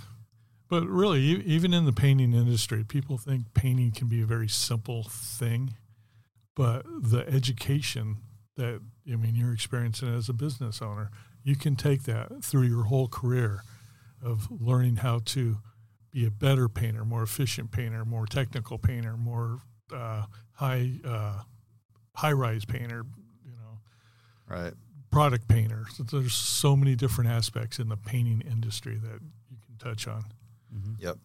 But 0.68 0.87
really, 0.87 1.21
even 1.21 1.75
in 1.75 1.85
the 1.85 1.93
painting 1.93 2.33
industry, 2.33 2.85
people 2.85 3.18
think 3.18 3.55
painting 3.55 3.91
can 3.91 4.07
be 4.07 4.23
a 4.23 4.27
very 4.27 4.47
simple 4.47 5.03
thing. 5.03 5.75
But 6.57 6.84
the 6.86 7.24
education 7.28 8.18
that, 8.57 8.80
I 9.11 9.16
mean, 9.16 9.34
you're 9.34 9.53
experiencing 9.53 10.14
as 10.14 10.28
a 10.28 10.32
business 10.32 10.82
owner, 10.82 11.11
you 11.42 11.57
can 11.57 11.76
take 11.76 12.03
that 12.05 12.44
through 12.44 12.64
your 12.64 12.84
whole 12.84 13.09
career 13.09 13.62
of 14.22 14.48
learning 14.51 14.96
how 14.96 15.20
to 15.24 15.59
be 16.11 16.26
a 16.26 16.30
better 16.30 16.68
painter, 16.68 17.05
more 17.05 17.22
efficient 17.22 17.70
painter, 17.70 18.05
more 18.05 18.26
technical 18.26 18.78
painter, 18.78 19.16
more 19.16 19.61
uh, 19.94 20.24
high 20.53 20.92
uh, 21.05 21.42
high 22.14 22.32
rise 22.32 22.64
painter, 22.64 23.05
you 23.44 23.53
know, 23.53 23.78
right? 24.48 24.74
Product 25.11 25.48
painter. 25.48 25.86
So 25.94 26.03
there's 26.03 26.34
so 26.34 26.76
many 26.76 26.94
different 26.94 27.30
aspects 27.30 27.78
in 27.78 27.88
the 27.88 27.96
painting 27.96 28.42
industry 28.42 28.96
that 28.96 29.20
you 29.51 29.57
can 29.64 29.76
touch 29.78 30.07
on. 30.07 30.24
Mm-hmm. 30.74 30.92
Yep. 30.98 31.18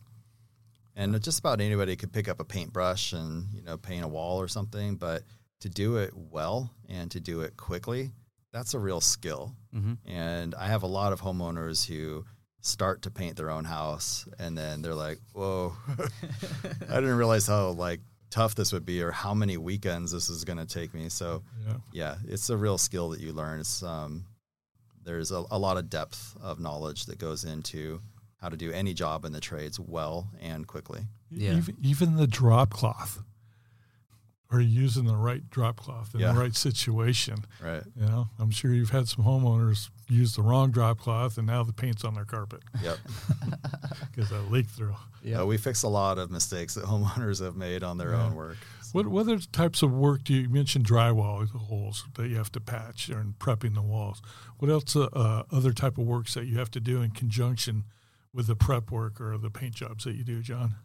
And 0.96 1.22
just 1.22 1.40
about 1.40 1.60
anybody 1.60 1.96
could 1.96 2.14
pick 2.14 2.30
up 2.30 2.40
a 2.40 2.46
paintbrush 2.46 3.14
and 3.14 3.48
you 3.54 3.62
know 3.62 3.78
paint 3.78 4.06
a 4.06 4.08
wall 4.08 4.40
or 4.40 4.48
something, 4.48 4.96
but 4.96 5.24
to 5.62 5.70
do 5.70 5.98
it 5.98 6.12
well 6.16 6.72
and 6.88 7.12
to 7.12 7.20
do 7.20 7.42
it 7.42 7.58
quickly, 7.58 8.12
that's 8.54 8.74
a 8.74 8.80
real 8.80 9.02
skill. 9.02 9.54
Mm-hmm. 9.76 9.94
And 10.10 10.56
I 10.56 10.68
have 10.68 10.84
a 10.84 10.88
lot 10.88 11.12
of 11.12 11.22
homeowners 11.22 11.86
who 11.86 12.26
start 12.62 13.04
to 13.04 13.12
paint 13.12 13.36
their 13.36 13.52
own 13.52 13.64
house 13.64 14.28
and 14.40 14.58
then 14.58 14.82
they're 14.82 14.96
like, 14.96 15.20
"Whoa, 15.34 15.74
I 16.90 16.96
didn't 16.96 17.18
realize 17.18 17.48
how 17.48 17.70
like 17.70 18.00
tough 18.30 18.56
this 18.56 18.72
would 18.74 18.86
be 18.86 19.02
or 19.02 19.12
how 19.12 19.34
many 19.34 19.58
weekends 19.58 20.12
this 20.12 20.30
is 20.30 20.46
going 20.46 20.60
to 20.60 20.66
take 20.66 20.94
me." 20.94 21.10
So 21.10 21.44
yeah. 21.68 21.76
yeah. 21.92 22.16
it's 22.28 22.50
a 22.50 22.58
real 22.58 22.78
skill 22.78 23.10
that 23.10 23.20
you 23.20 23.34
learn. 23.34 23.60
It's 23.60 23.84
um, 23.84 24.26
there's 25.04 25.32
a, 25.32 25.44
a 25.52 25.60
lot 25.60 25.78
of 25.78 25.90
depth 25.90 26.36
of 26.42 26.60
knowledge 26.60 27.06
that 27.06 27.20
goes 27.20 27.44
into 27.44 28.02
how 28.46 28.50
to 28.50 28.56
do 28.56 28.72
any 28.72 28.94
job 28.94 29.26
in 29.26 29.32
the 29.32 29.40
trades 29.40 29.80
well 29.80 30.30
and 30.40 30.68
quickly. 30.68 31.02
Yeah. 31.32 31.56
Even, 31.56 31.78
even 31.82 32.16
the 32.18 32.28
drop 32.28 32.70
cloth. 32.70 33.24
Are 34.52 34.62
you 34.62 34.84
using 34.84 35.06
the 35.06 35.16
right 35.16 35.50
drop 35.50 35.78
cloth 35.78 36.14
in 36.14 36.20
yeah. 36.20 36.32
the 36.32 36.40
right 36.40 36.56
situation? 36.56 37.38
Right. 37.60 37.82
You 38.00 38.06
know, 38.06 38.28
I'm 38.38 38.52
sure 38.52 38.72
you've 38.72 38.92
had 38.92 39.08
some 39.08 39.26
homeowners 39.26 39.90
use 40.08 40.36
the 40.36 40.44
wrong 40.44 40.70
drop 40.70 41.00
cloth 41.00 41.40
and 41.40 41.48
now 41.48 41.64
the 41.64 41.74
paint's 41.74 42.04
on 42.04 42.14
their 42.14 42.24
carpet. 42.26 42.62
Yep. 42.84 42.98
Because 44.14 44.30
that 44.30 44.50
leak 44.52 44.68
through. 44.68 44.96
Yeah. 45.24 45.42
Uh, 45.42 45.46
we 45.46 45.58
fix 45.58 45.84
a 45.84 45.90
lot 45.90 46.20
of 46.20 46.30
mistakes 46.30 46.76
that 46.76 46.84
homeowners 46.86 47.44
have 47.44 47.56
made 47.56 47.84
on 47.84 47.98
their 47.98 48.12
yeah. 48.12 48.26
own 48.26 48.36
work. 48.36 48.58
What, 48.92 49.08
what 49.08 49.22
other 49.22 49.40
types 49.40 49.82
of 49.82 49.92
work 49.92 50.24
do 50.24 50.34
you, 50.34 50.42
you 50.42 50.50
mentioned 50.50 50.86
drywall 50.86 51.50
holes 51.50 52.06
that 52.14 52.30
you 52.30 52.38
have 52.38 52.52
to 52.52 52.62
patch 52.62 53.10
and 53.10 53.38
prepping 53.40 53.74
the 53.74 53.82
walls? 53.82 54.22
What 54.60 54.70
else 54.70 54.96
uh, 54.96 55.06
uh, 55.12 55.44
other 55.52 55.74
type 55.74 55.98
of 55.98 56.06
works 56.06 56.36
that 56.36 56.46
you 56.46 56.60
have 56.60 56.70
to 56.72 56.80
do 56.80 57.02
in 57.02 57.10
conjunction 57.10 57.86
with 58.36 58.48
the 58.48 58.56
prep 58.56 58.92
work 58.92 59.22
or 59.22 59.38
the 59.38 59.50
paint 59.50 59.74
jobs 59.74 60.04
that 60.04 60.16
you 60.16 60.24
do, 60.24 60.42
John? 60.42 60.76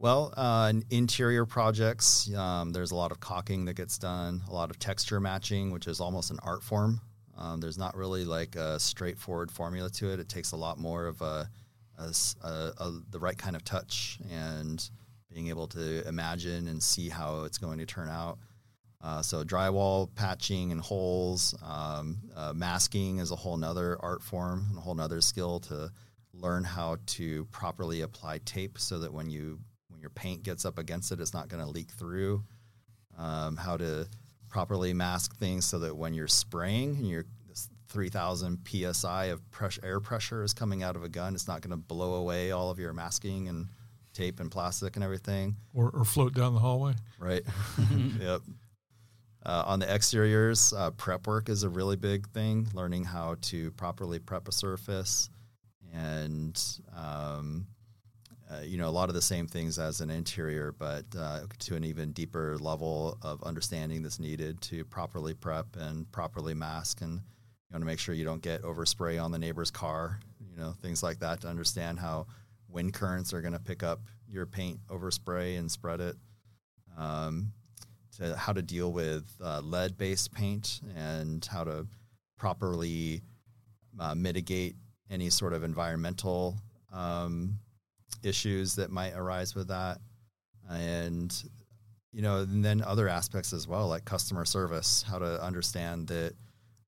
Well, 0.00 0.34
uh, 0.36 0.72
interior 0.90 1.46
projects, 1.46 2.34
um, 2.34 2.72
there's 2.72 2.90
a 2.90 2.96
lot 2.96 3.12
of 3.12 3.20
caulking 3.20 3.66
that 3.66 3.74
gets 3.74 3.98
done, 3.98 4.42
a 4.48 4.52
lot 4.52 4.70
of 4.70 4.78
texture 4.78 5.20
matching, 5.20 5.70
which 5.70 5.86
is 5.86 6.00
almost 6.00 6.30
an 6.30 6.38
art 6.42 6.62
form. 6.62 7.00
Um, 7.38 7.60
there's 7.60 7.78
not 7.78 7.96
really 7.96 8.24
like 8.24 8.56
a 8.56 8.80
straightforward 8.80 9.50
formula 9.50 9.88
to 9.90 10.12
it. 10.12 10.18
It 10.18 10.28
takes 10.28 10.52
a 10.52 10.56
lot 10.56 10.78
more 10.78 11.06
of 11.06 11.20
a, 11.22 11.48
a, 11.98 12.12
a, 12.42 12.92
the 13.10 13.20
right 13.20 13.38
kind 13.38 13.54
of 13.54 13.62
touch 13.62 14.18
and 14.30 14.90
being 15.32 15.48
able 15.48 15.68
to 15.68 16.06
imagine 16.08 16.66
and 16.66 16.82
see 16.82 17.08
how 17.08 17.44
it's 17.44 17.58
going 17.58 17.78
to 17.78 17.86
turn 17.86 18.08
out. 18.08 18.38
Uh, 19.02 19.22
so 19.22 19.44
drywall 19.44 20.08
patching 20.14 20.72
and 20.72 20.80
holes, 20.80 21.54
um, 21.62 22.18
uh, 22.36 22.52
masking 22.54 23.18
is 23.18 23.30
a 23.30 23.36
whole 23.36 23.56
nother 23.56 23.96
art 24.00 24.22
form 24.22 24.66
and 24.70 24.78
a 24.78 24.80
whole 24.80 24.94
nother 24.94 25.20
skill 25.20 25.60
to 25.60 25.90
learn 26.40 26.64
how 26.64 26.96
to 27.06 27.44
properly 27.46 28.00
apply 28.00 28.38
tape 28.44 28.78
so 28.78 28.98
that 28.98 29.12
when 29.12 29.30
you 29.30 29.58
when 29.88 30.00
your 30.00 30.10
paint 30.10 30.42
gets 30.42 30.64
up 30.64 30.78
against 30.78 31.12
it, 31.12 31.20
it's 31.20 31.34
not 31.34 31.48
going 31.48 31.62
to 31.62 31.68
leak 31.68 31.90
through. 31.90 32.42
Um, 33.18 33.56
how 33.56 33.76
to 33.76 34.08
properly 34.48 34.94
mask 34.94 35.36
things 35.36 35.64
so 35.64 35.78
that 35.80 35.96
when 35.96 36.14
you're 36.14 36.28
spraying 36.28 36.96
and 36.96 37.08
your 37.08 37.24
3000 37.90 38.58
psi 38.92 39.24
of 39.26 39.50
pressure, 39.50 39.80
air 39.84 40.00
pressure 40.00 40.42
is 40.42 40.54
coming 40.54 40.82
out 40.82 40.96
of 40.96 41.02
a 41.02 41.08
gun, 41.08 41.34
it's 41.34 41.48
not 41.48 41.60
going 41.60 41.72
to 41.72 41.76
blow 41.76 42.14
away 42.14 42.52
all 42.52 42.70
of 42.70 42.78
your 42.78 42.92
masking 42.92 43.48
and 43.48 43.66
tape 44.14 44.40
and 44.40 44.50
plastic 44.50 44.96
and 44.96 45.04
everything, 45.04 45.56
or, 45.74 45.90
or 45.90 46.04
float 46.04 46.34
down 46.34 46.54
the 46.54 46.60
hallway. 46.60 46.94
Right. 47.18 47.42
yep. 48.20 48.40
Uh, 49.44 49.64
on 49.66 49.78
the 49.80 49.90
exteriors, 49.90 50.72
uh, 50.72 50.90
prep 50.92 51.26
work 51.26 51.48
is 51.48 51.62
a 51.62 51.68
really 51.68 51.96
big 51.96 52.28
thing. 52.28 52.68
Learning 52.74 53.04
how 53.04 53.36
to 53.42 53.70
properly 53.72 54.18
prep 54.18 54.48
a 54.48 54.52
surface, 54.52 55.30
and 55.92 56.62
um, 56.96 57.66
uh, 58.50 58.60
you 58.62 58.78
know 58.78 58.88
a 58.88 58.90
lot 58.90 59.08
of 59.08 59.14
the 59.14 59.22
same 59.22 59.46
things 59.46 59.78
as 59.78 60.00
an 60.00 60.10
interior, 60.10 60.72
but 60.72 61.04
uh, 61.18 61.40
to 61.58 61.76
an 61.76 61.84
even 61.84 62.12
deeper 62.12 62.56
level 62.58 63.18
of 63.22 63.42
understanding 63.42 64.02
that's 64.02 64.18
needed 64.18 64.60
to 64.62 64.84
properly 64.84 65.34
prep 65.34 65.66
and 65.76 66.10
properly 66.12 66.54
mask, 66.54 67.00
and 67.00 67.14
you 67.14 67.72
want 67.72 67.82
to 67.82 67.86
make 67.86 67.98
sure 67.98 68.14
you 68.14 68.24
don't 68.24 68.42
get 68.42 68.62
overspray 68.62 69.22
on 69.22 69.30
the 69.30 69.38
neighbor's 69.38 69.70
car, 69.70 70.20
you 70.50 70.56
know 70.56 70.72
things 70.82 71.02
like 71.02 71.18
that 71.20 71.40
to 71.40 71.48
understand 71.48 71.98
how 71.98 72.26
wind 72.68 72.92
currents 72.94 73.32
are 73.32 73.40
going 73.40 73.52
to 73.52 73.60
pick 73.60 73.82
up 73.82 74.00
your 74.28 74.46
paint 74.46 74.78
overspray 74.88 75.58
and 75.58 75.70
spread 75.70 76.00
it. 76.00 76.16
Um, 76.96 77.52
to 78.16 78.36
how 78.36 78.52
to 78.52 78.62
deal 78.62 78.92
with 78.92 79.24
uh, 79.42 79.60
lead-based 79.60 80.32
paint 80.32 80.80
and 80.96 81.44
how 81.44 81.64
to 81.64 81.86
properly 82.36 83.22
uh, 83.98 84.14
mitigate 84.14 84.76
any 85.10 85.30
sort 85.30 85.52
of 85.52 85.64
environmental 85.64 86.56
um, 86.92 87.58
issues 88.22 88.76
that 88.76 88.90
might 88.90 89.14
arise 89.14 89.54
with 89.54 89.68
that, 89.68 89.98
and 90.68 91.42
you 92.12 92.22
know, 92.22 92.38
and 92.38 92.64
then 92.64 92.82
other 92.82 93.08
aspects 93.08 93.52
as 93.52 93.68
well, 93.68 93.88
like 93.88 94.04
customer 94.04 94.44
service, 94.44 95.04
how 95.08 95.18
to 95.18 95.42
understand 95.42 96.08
that 96.08 96.34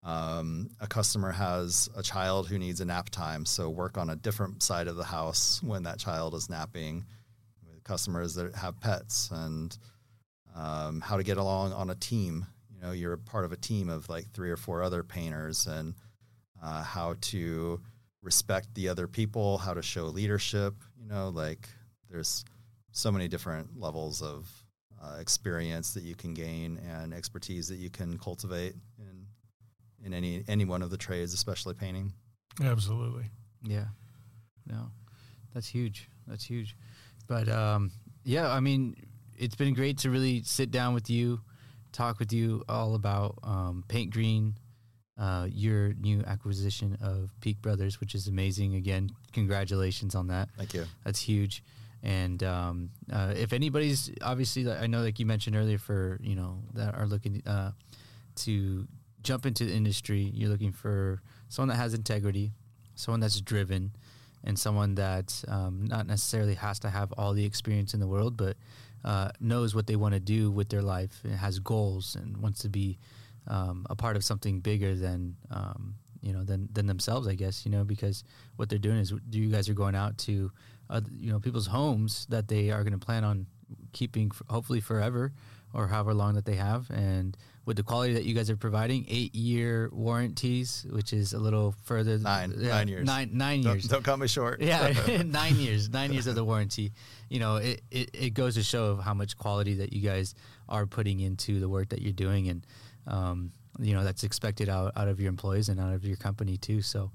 um, 0.03 0.71
a 0.81 0.87
customer 0.87 1.31
has 1.31 1.89
a 1.97 2.03
child 2.03 2.49
who 2.49 2.59
needs 2.59 2.81
a 2.81 2.85
nap 2.85 3.09
time, 3.11 3.45
so 3.47 3.69
work 3.71 3.97
on 3.97 4.11
a 4.11 4.17
different 4.17 4.63
side 4.63 4.89
of 4.89 4.97
the 4.97 5.05
house 5.05 5.63
when 5.63 5.85
that 5.85 5.99
child 5.99 6.35
is 6.35 6.51
napping. 6.51 7.05
Customers 7.85 8.35
that 8.35 8.55
have 8.55 8.81
pets, 8.81 9.31
and 9.33 9.77
um, 10.55 11.01
how 11.01 11.17
to 11.17 11.25
get 11.25 11.37
along 11.37 11.73
on 11.73 11.91
a 11.91 11.97
team. 11.97 12.47
You 12.73 12.81
know, 12.81 12.93
you're 12.93 13.17
part 13.17 13.45
of 13.45 13.51
a 13.51 13.57
team 13.57 13.89
of 13.89 14.09
like 14.09 14.31
three 14.33 14.51
or 14.51 14.57
four 14.57 14.85
other 14.85 15.03
painters, 15.03 15.67
and 15.67 15.95
uh, 16.63 16.85
how 16.85 17.17
to 17.23 17.81
respect 18.23 18.75
the 18.75 18.89
other 18.89 19.07
people, 19.07 19.59
how 19.59 19.75
to 19.75 19.83
show 19.83 20.05
leadership. 20.05 20.75
You 21.01 21.07
know, 21.07 21.29
like 21.31 21.69
there's 22.11 22.45
so 22.93 23.11
many 23.11 23.29
different 23.29 23.79
levels 23.79 24.23
of 24.23 24.51
uh, 25.03 25.17
experience 25.19 25.95
that 25.95 26.05
you 26.05 26.15
can 26.15 26.35
gain 26.35 26.79
and 26.89 27.13
expertise 27.13 27.69
that 27.69 27.77
you 27.77 27.91
can 27.91 28.19
cultivate 28.19 28.75
in 28.99 29.27
in 30.05 30.15
any 30.15 30.45
any 30.49 30.65
one 30.65 30.83
of 30.83 30.91
the 30.91 30.97
trades, 30.97 31.35
especially 31.35 31.75
painting. 31.75 32.13
Absolutely. 32.63 33.31
Yeah. 33.65 33.87
No, 34.67 34.91
that's 35.55 35.69
huge. 35.69 36.09
That's 36.27 36.45
huge. 36.45 36.77
But 37.27 37.49
um, 37.49 37.91
yeah, 38.25 38.51
I 38.51 38.61
mean, 38.61 38.95
it's 39.37 39.55
been 39.57 39.75
great 39.75 39.99
to 39.99 40.11
really 40.11 40.43
sit 40.43 40.71
down 40.71 40.95
with 40.95 41.11
you, 41.11 41.41
talk 41.93 42.19
with 42.19 42.33
you 42.33 42.63
all 42.69 42.95
about 42.95 43.39
um, 43.43 43.85
Paint 43.89 44.13
Green, 44.13 44.57
uh, 45.23 45.47
your 45.49 45.93
new 46.01 46.21
acquisition 46.27 46.99
of 47.01 47.31
Peak 47.41 47.63
Brothers, 47.63 48.01
which 48.01 48.13
is 48.13 48.27
amazing. 48.27 48.75
Again, 48.75 49.11
congratulations 49.33 50.17
on 50.17 50.27
that. 50.27 50.49
Thank 50.59 50.75
you. 50.75 50.85
That's 51.05 51.21
huge. 51.21 51.63
And 52.03 52.43
um, 52.43 52.91
uh, 53.13 53.33
if 53.37 53.53
anybody's 53.53 54.11
obviously, 54.21 54.69
I 54.69 54.89
know, 54.89 55.01
like 55.03 55.21
you 55.21 55.27
mentioned 55.27 55.55
earlier, 55.55 55.79
for 55.79 56.19
you 56.21 56.35
know 56.35 56.59
that 56.75 56.97
are 56.97 57.07
looking 57.07 57.41
uh, 57.47 57.71
to 58.37 58.89
jump 59.23 59.47
into 59.47 59.65
the 59.65 59.73
industry, 59.73 60.29
you're 60.35 60.51
looking 60.51 60.73
for 60.73 61.23
someone 61.49 61.69
that 61.69 61.77
has 61.81 61.95
integrity, 61.95 62.51
someone 62.97 63.21
that's 63.21 63.41
driven, 63.41 63.93
and 64.43 64.59
someone 64.59 64.97
that 64.97 65.45
um, 65.47 65.85
not 65.87 66.09
necessarily 66.09 66.55
has 66.55 66.81
to 66.81 66.91
have 66.91 67.13
all 67.17 67.33
the 67.33 67.45
experience 67.45 67.95
in 67.95 68.01
the 68.01 68.09
world, 68.09 68.37
but 68.37 68.57
uh, 69.05 69.31
knows 69.39 69.73
what 69.73 69.87
they 69.87 69.95
want 69.95 70.15
to 70.15 70.21
do 70.21 70.51
with 70.51 70.69
their 70.71 70.83
life 70.83 71.21
and 71.23 71.35
has 71.35 71.61
goals 71.61 72.17
and 72.17 72.39
wants 72.39 72.59
to 72.63 72.69
be 72.69 72.99
um, 73.49 73.87
a 73.91 73.97
part 73.97 74.17
of 74.17 74.25
something 74.25 74.61
bigger 74.61 74.95
than 74.95 75.37
um, 75.51 75.97
you 76.21 76.33
know 76.33 76.45
than 76.45 76.69
than 76.73 76.87
themselves. 76.87 77.27
I 77.27 77.35
guess 77.35 77.65
you 77.65 77.73
know 77.73 77.85
because 77.85 78.25
what 78.57 78.69
they're 78.69 78.79
doing 78.79 78.99
is 78.99 79.13
you 79.31 79.51
guys 79.51 79.69
are 79.69 79.75
going 79.75 79.95
out 79.95 80.19
to 80.19 80.51
uh, 80.91 81.01
you 81.11 81.31
know 81.31 81.41
people's 81.41 81.67
homes 81.67 82.27
that 82.31 82.49
they 82.49 82.71
are 82.71 82.83
going 82.83 82.99
to 82.99 83.05
plan 83.05 83.25
on 83.25 83.47
keeping 83.93 84.31
hopefully 84.49 84.81
forever 84.81 85.33
or 85.75 85.89
however 85.89 86.13
long 86.13 86.35
that 86.35 86.45
they 86.45 86.57
have 86.57 86.91
and 86.91 87.37
with 87.65 87.77
the 87.77 87.83
quality 87.83 88.15
that 88.15 88.25
you 88.25 88.35
guys 88.35 88.51
are 88.51 88.57
providing, 88.57 89.07
eight 89.09 89.35
year 89.35 89.89
warranties, 89.93 90.85
which 90.91 91.13
is 91.13 91.33
a 91.33 91.39
little 91.39 91.75
further. 91.85 92.19
Nine, 92.19 92.53
yeah, 92.57 92.71
nine 92.71 92.89
years. 92.89 93.07
Nine, 93.07 93.31
nine 93.33 93.63
years. 93.63 93.85
Don't, 93.85 93.99
don't 93.99 94.03
cut 94.03 94.19
me 94.19 94.27
short. 94.27 94.61
Yeah, 94.61 94.93
nine 95.25 95.57
years. 95.57 95.89
Nine 95.89 96.13
years 96.13 96.27
of 96.27 96.35
the 96.35 96.45
warranty. 96.45 96.93
You 97.29 97.39
know, 97.39 97.57
it, 97.57 97.83
it, 97.91 98.11
it 98.13 98.31
goes 98.35 98.57
to 98.57 98.63
show 98.63 98.87
of 98.87 99.01
how 99.01 99.15
much 99.15 99.39
quality 99.39 99.75
that 99.75 99.93
you 99.93 100.01
guys 100.01 100.35
are 100.69 100.87
putting 100.87 101.21
into 101.21 101.61
the 101.61 101.69
work 101.69 101.91
that 101.91 102.03
you're 102.03 102.13
doing, 102.13 102.49
and 102.49 102.67
um, 103.07 103.53
you 103.79 103.95
know 103.95 104.05
that's 104.05 104.25
expected 104.25 104.69
out 104.69 104.93
out 104.97 105.09
of 105.09 105.21
your 105.21 105.29
employees 105.29 105.69
and 105.69 105.81
out 105.81 105.93
of 105.93 106.05
your 106.05 106.17
company 106.17 106.57
too. 106.57 106.83
So. 106.83 107.11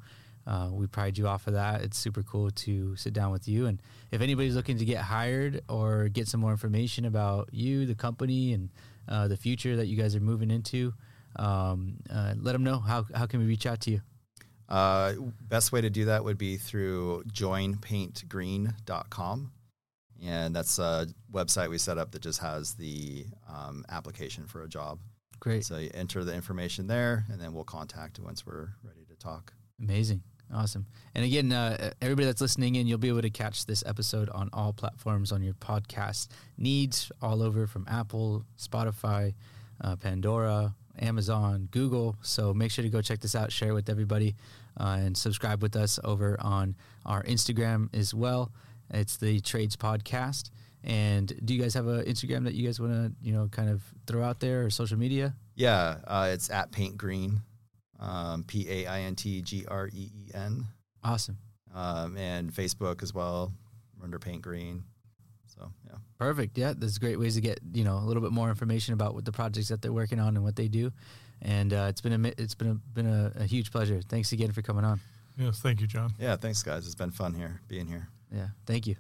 Uh, 0.46 0.70
we 0.72 0.88
pride 0.88 1.18
you 1.18 1.28
off 1.28 1.46
of 1.48 1.56
that. 1.56 1.82
It's 1.82 1.98
super 1.98 2.24
cool 2.24 2.52
to 2.52 2.96
sit 2.96 3.12
down 3.12 3.34
with 3.34 3.50
you. 3.50 3.66
And 3.66 3.82
if 4.12 4.22
anybody's 4.22 4.56
looking 4.56 4.78
to 4.78 4.86
get 4.86 5.02
hired 5.02 5.60
or 5.68 6.08
get 6.08 6.30
some 6.30 6.40
more 6.40 6.52
information 6.52 7.04
about 7.04 7.50
you, 7.52 7.86
the 7.86 7.96
company, 7.96 8.54
and 8.54 8.70
uh, 9.10 9.28
the 9.28 9.36
future 9.36 9.76
that 9.76 9.88
you 9.88 9.98
guys 9.98 10.16
are 10.16 10.22
moving 10.22 10.50
into, 10.50 10.94
um, 11.36 11.98
uh, 12.10 12.34
let 12.40 12.54
them 12.54 12.64
know 12.64 12.80
how, 12.80 13.06
how 13.14 13.26
can 13.26 13.42
we 13.42 13.46
reach 13.46 13.66
out 13.66 13.82
to 13.82 13.92
you? 13.92 14.00
Uh, 14.70 15.16
best 15.42 15.74
way 15.74 15.82
to 15.82 15.90
do 15.90 16.06
that 16.06 16.24
would 16.24 16.38
be 16.38 16.56
through 16.56 17.26
joinpaintgreen.com. 17.32 19.52
And 20.24 20.56
that's 20.56 20.80
a 20.80 21.08
website 21.32 21.70
we 21.70 21.78
set 21.78 21.98
up 21.98 22.12
that 22.12 22.22
just 22.22 22.42
has 22.42 22.74
the 22.74 23.26
um, 23.48 23.86
application 23.90 24.46
for 24.48 24.64
a 24.64 24.68
job. 24.68 25.00
Great. 25.40 25.66
So 25.66 25.78
you 25.78 25.92
enter 25.94 26.24
the 26.24 26.34
information 26.34 26.88
there, 26.88 27.26
and 27.32 27.40
then 27.40 27.54
we'll 27.54 27.64
contact 27.64 28.20
once 28.20 28.46
we're 28.46 28.70
ready 28.84 29.06
to 29.10 29.16
talk. 29.16 29.54
Amazing. 29.80 30.24
Awesome. 30.54 30.86
And 31.14 31.26
again, 31.26 31.52
uh, 31.52 31.92
everybody 32.02 32.26
that's 32.26 32.40
listening 32.40 32.76
in, 32.76 32.88
you'll 32.88 32.98
be 32.98 33.10
able 33.10 33.22
to 33.22 33.30
catch 33.30 33.66
this 33.66 33.84
episode 33.86 34.30
on 34.30 34.50
all 34.54 34.72
platforms 34.72 35.32
on 35.32 35.44
your 35.44 35.54
podcast 35.56 36.30
needs, 36.58 37.12
all 37.22 37.44
over 37.44 37.68
from 37.68 37.86
Apple, 37.90 38.46
Spotify, 38.58 39.34
uh, 39.82 39.98
Pandora, 39.98 40.74
Amazon, 41.00 41.68
Google. 41.72 42.16
So 42.22 42.54
make 42.54 42.72
sure 42.72 42.84
to 42.84 42.90
go 42.90 43.02
check 43.02 43.20
this 43.20 43.36
out, 43.36 43.52
share 43.52 43.70
it 43.70 43.74
with 43.74 43.90
everybody, 43.90 44.36
uh, 44.80 44.98
and 45.00 45.18
subscribe 45.18 45.62
with 45.62 45.76
us 45.76 46.00
over 46.04 46.38
on 46.40 46.76
our 47.06 47.24
Instagram 47.24 47.94
as 47.94 48.14
well. 48.14 48.52
It's 48.90 49.18
the 49.18 49.42
Trades 49.42 49.76
Podcast. 49.76 50.50
And 50.88 51.34
do 51.44 51.54
you 51.54 51.62
guys 51.62 51.74
have 51.74 51.86
an 51.88 52.06
Instagram 52.06 52.46
that 52.46 52.54
you 52.54 52.66
guys 52.66 52.80
want 52.80 52.94
to, 52.94 53.12
you 53.22 53.34
know, 53.34 53.50
kind 53.50 53.70
of 53.70 53.84
throw 54.08 54.24
out 54.24 54.40
there 54.40 54.64
or 54.64 54.70
social 54.70 54.98
media? 54.98 55.36
Yeah, 55.54 55.98
uh, 56.08 56.30
it's 56.32 56.50
at 56.50 56.72
Paint 56.72 56.98
Green 56.98 57.42
um, 58.00 58.44
P 58.44 58.66
A 58.70 58.88
I 58.88 59.02
N 59.02 59.16
T 59.16 59.42
G 59.42 59.66
R 59.68 59.88
E 59.88 60.12
E 60.16 60.32
N. 60.34 60.66
Awesome. 61.04 61.38
Um, 61.76 62.18
and 62.18 62.54
Facebook 62.54 63.04
as 63.04 63.14
well, 63.14 63.52
under 64.02 64.18
Paint 64.18 64.42
Green. 64.42 64.84
So 65.48 65.72
yeah, 65.86 65.98
perfect. 66.18 66.58
Yeah, 66.58 66.74
there's 66.76 66.98
great 66.98 67.20
ways 67.20 67.36
to 67.36 67.42
get 67.42 67.60
you 67.74 67.84
know 67.84 67.98
a 67.98 68.06
little 68.06 68.24
bit 68.24 68.32
more 68.32 68.50
information 68.50 68.94
about 68.94 69.14
what 69.14 69.26
the 69.26 69.34
projects 69.34 69.68
that 69.68 69.82
they're 69.82 69.92
working 69.92 70.22
on 70.22 70.36
and 70.36 70.44
what 70.44 70.56
they 70.56 70.70
do. 70.70 70.92
And 71.42 71.74
uh, 71.74 71.88
it's 71.90 72.02
been 72.02 72.26
a 72.26 72.34
it's 72.38 72.56
been 72.56 72.70
a, 72.70 72.74
been 72.94 73.08
a, 73.08 73.34
a 73.42 73.44
huge 73.44 73.72
pleasure. 73.72 74.00
Thanks 74.08 74.32
again 74.32 74.54
for 74.54 74.62
coming 74.62 74.86
on. 74.86 75.00
Yes, 75.38 75.60
thank 75.60 75.82
you, 75.82 75.88
John. 75.88 76.14
Yeah, 76.18 76.36
thanks, 76.36 76.64
guys. 76.64 76.86
It's 76.86 76.96
been 76.96 77.12
fun 77.12 77.34
here 77.34 77.62
being 77.68 77.88
here. 77.88 78.08
Yeah, 78.34 78.48
thank 78.66 78.88
you. 78.88 78.96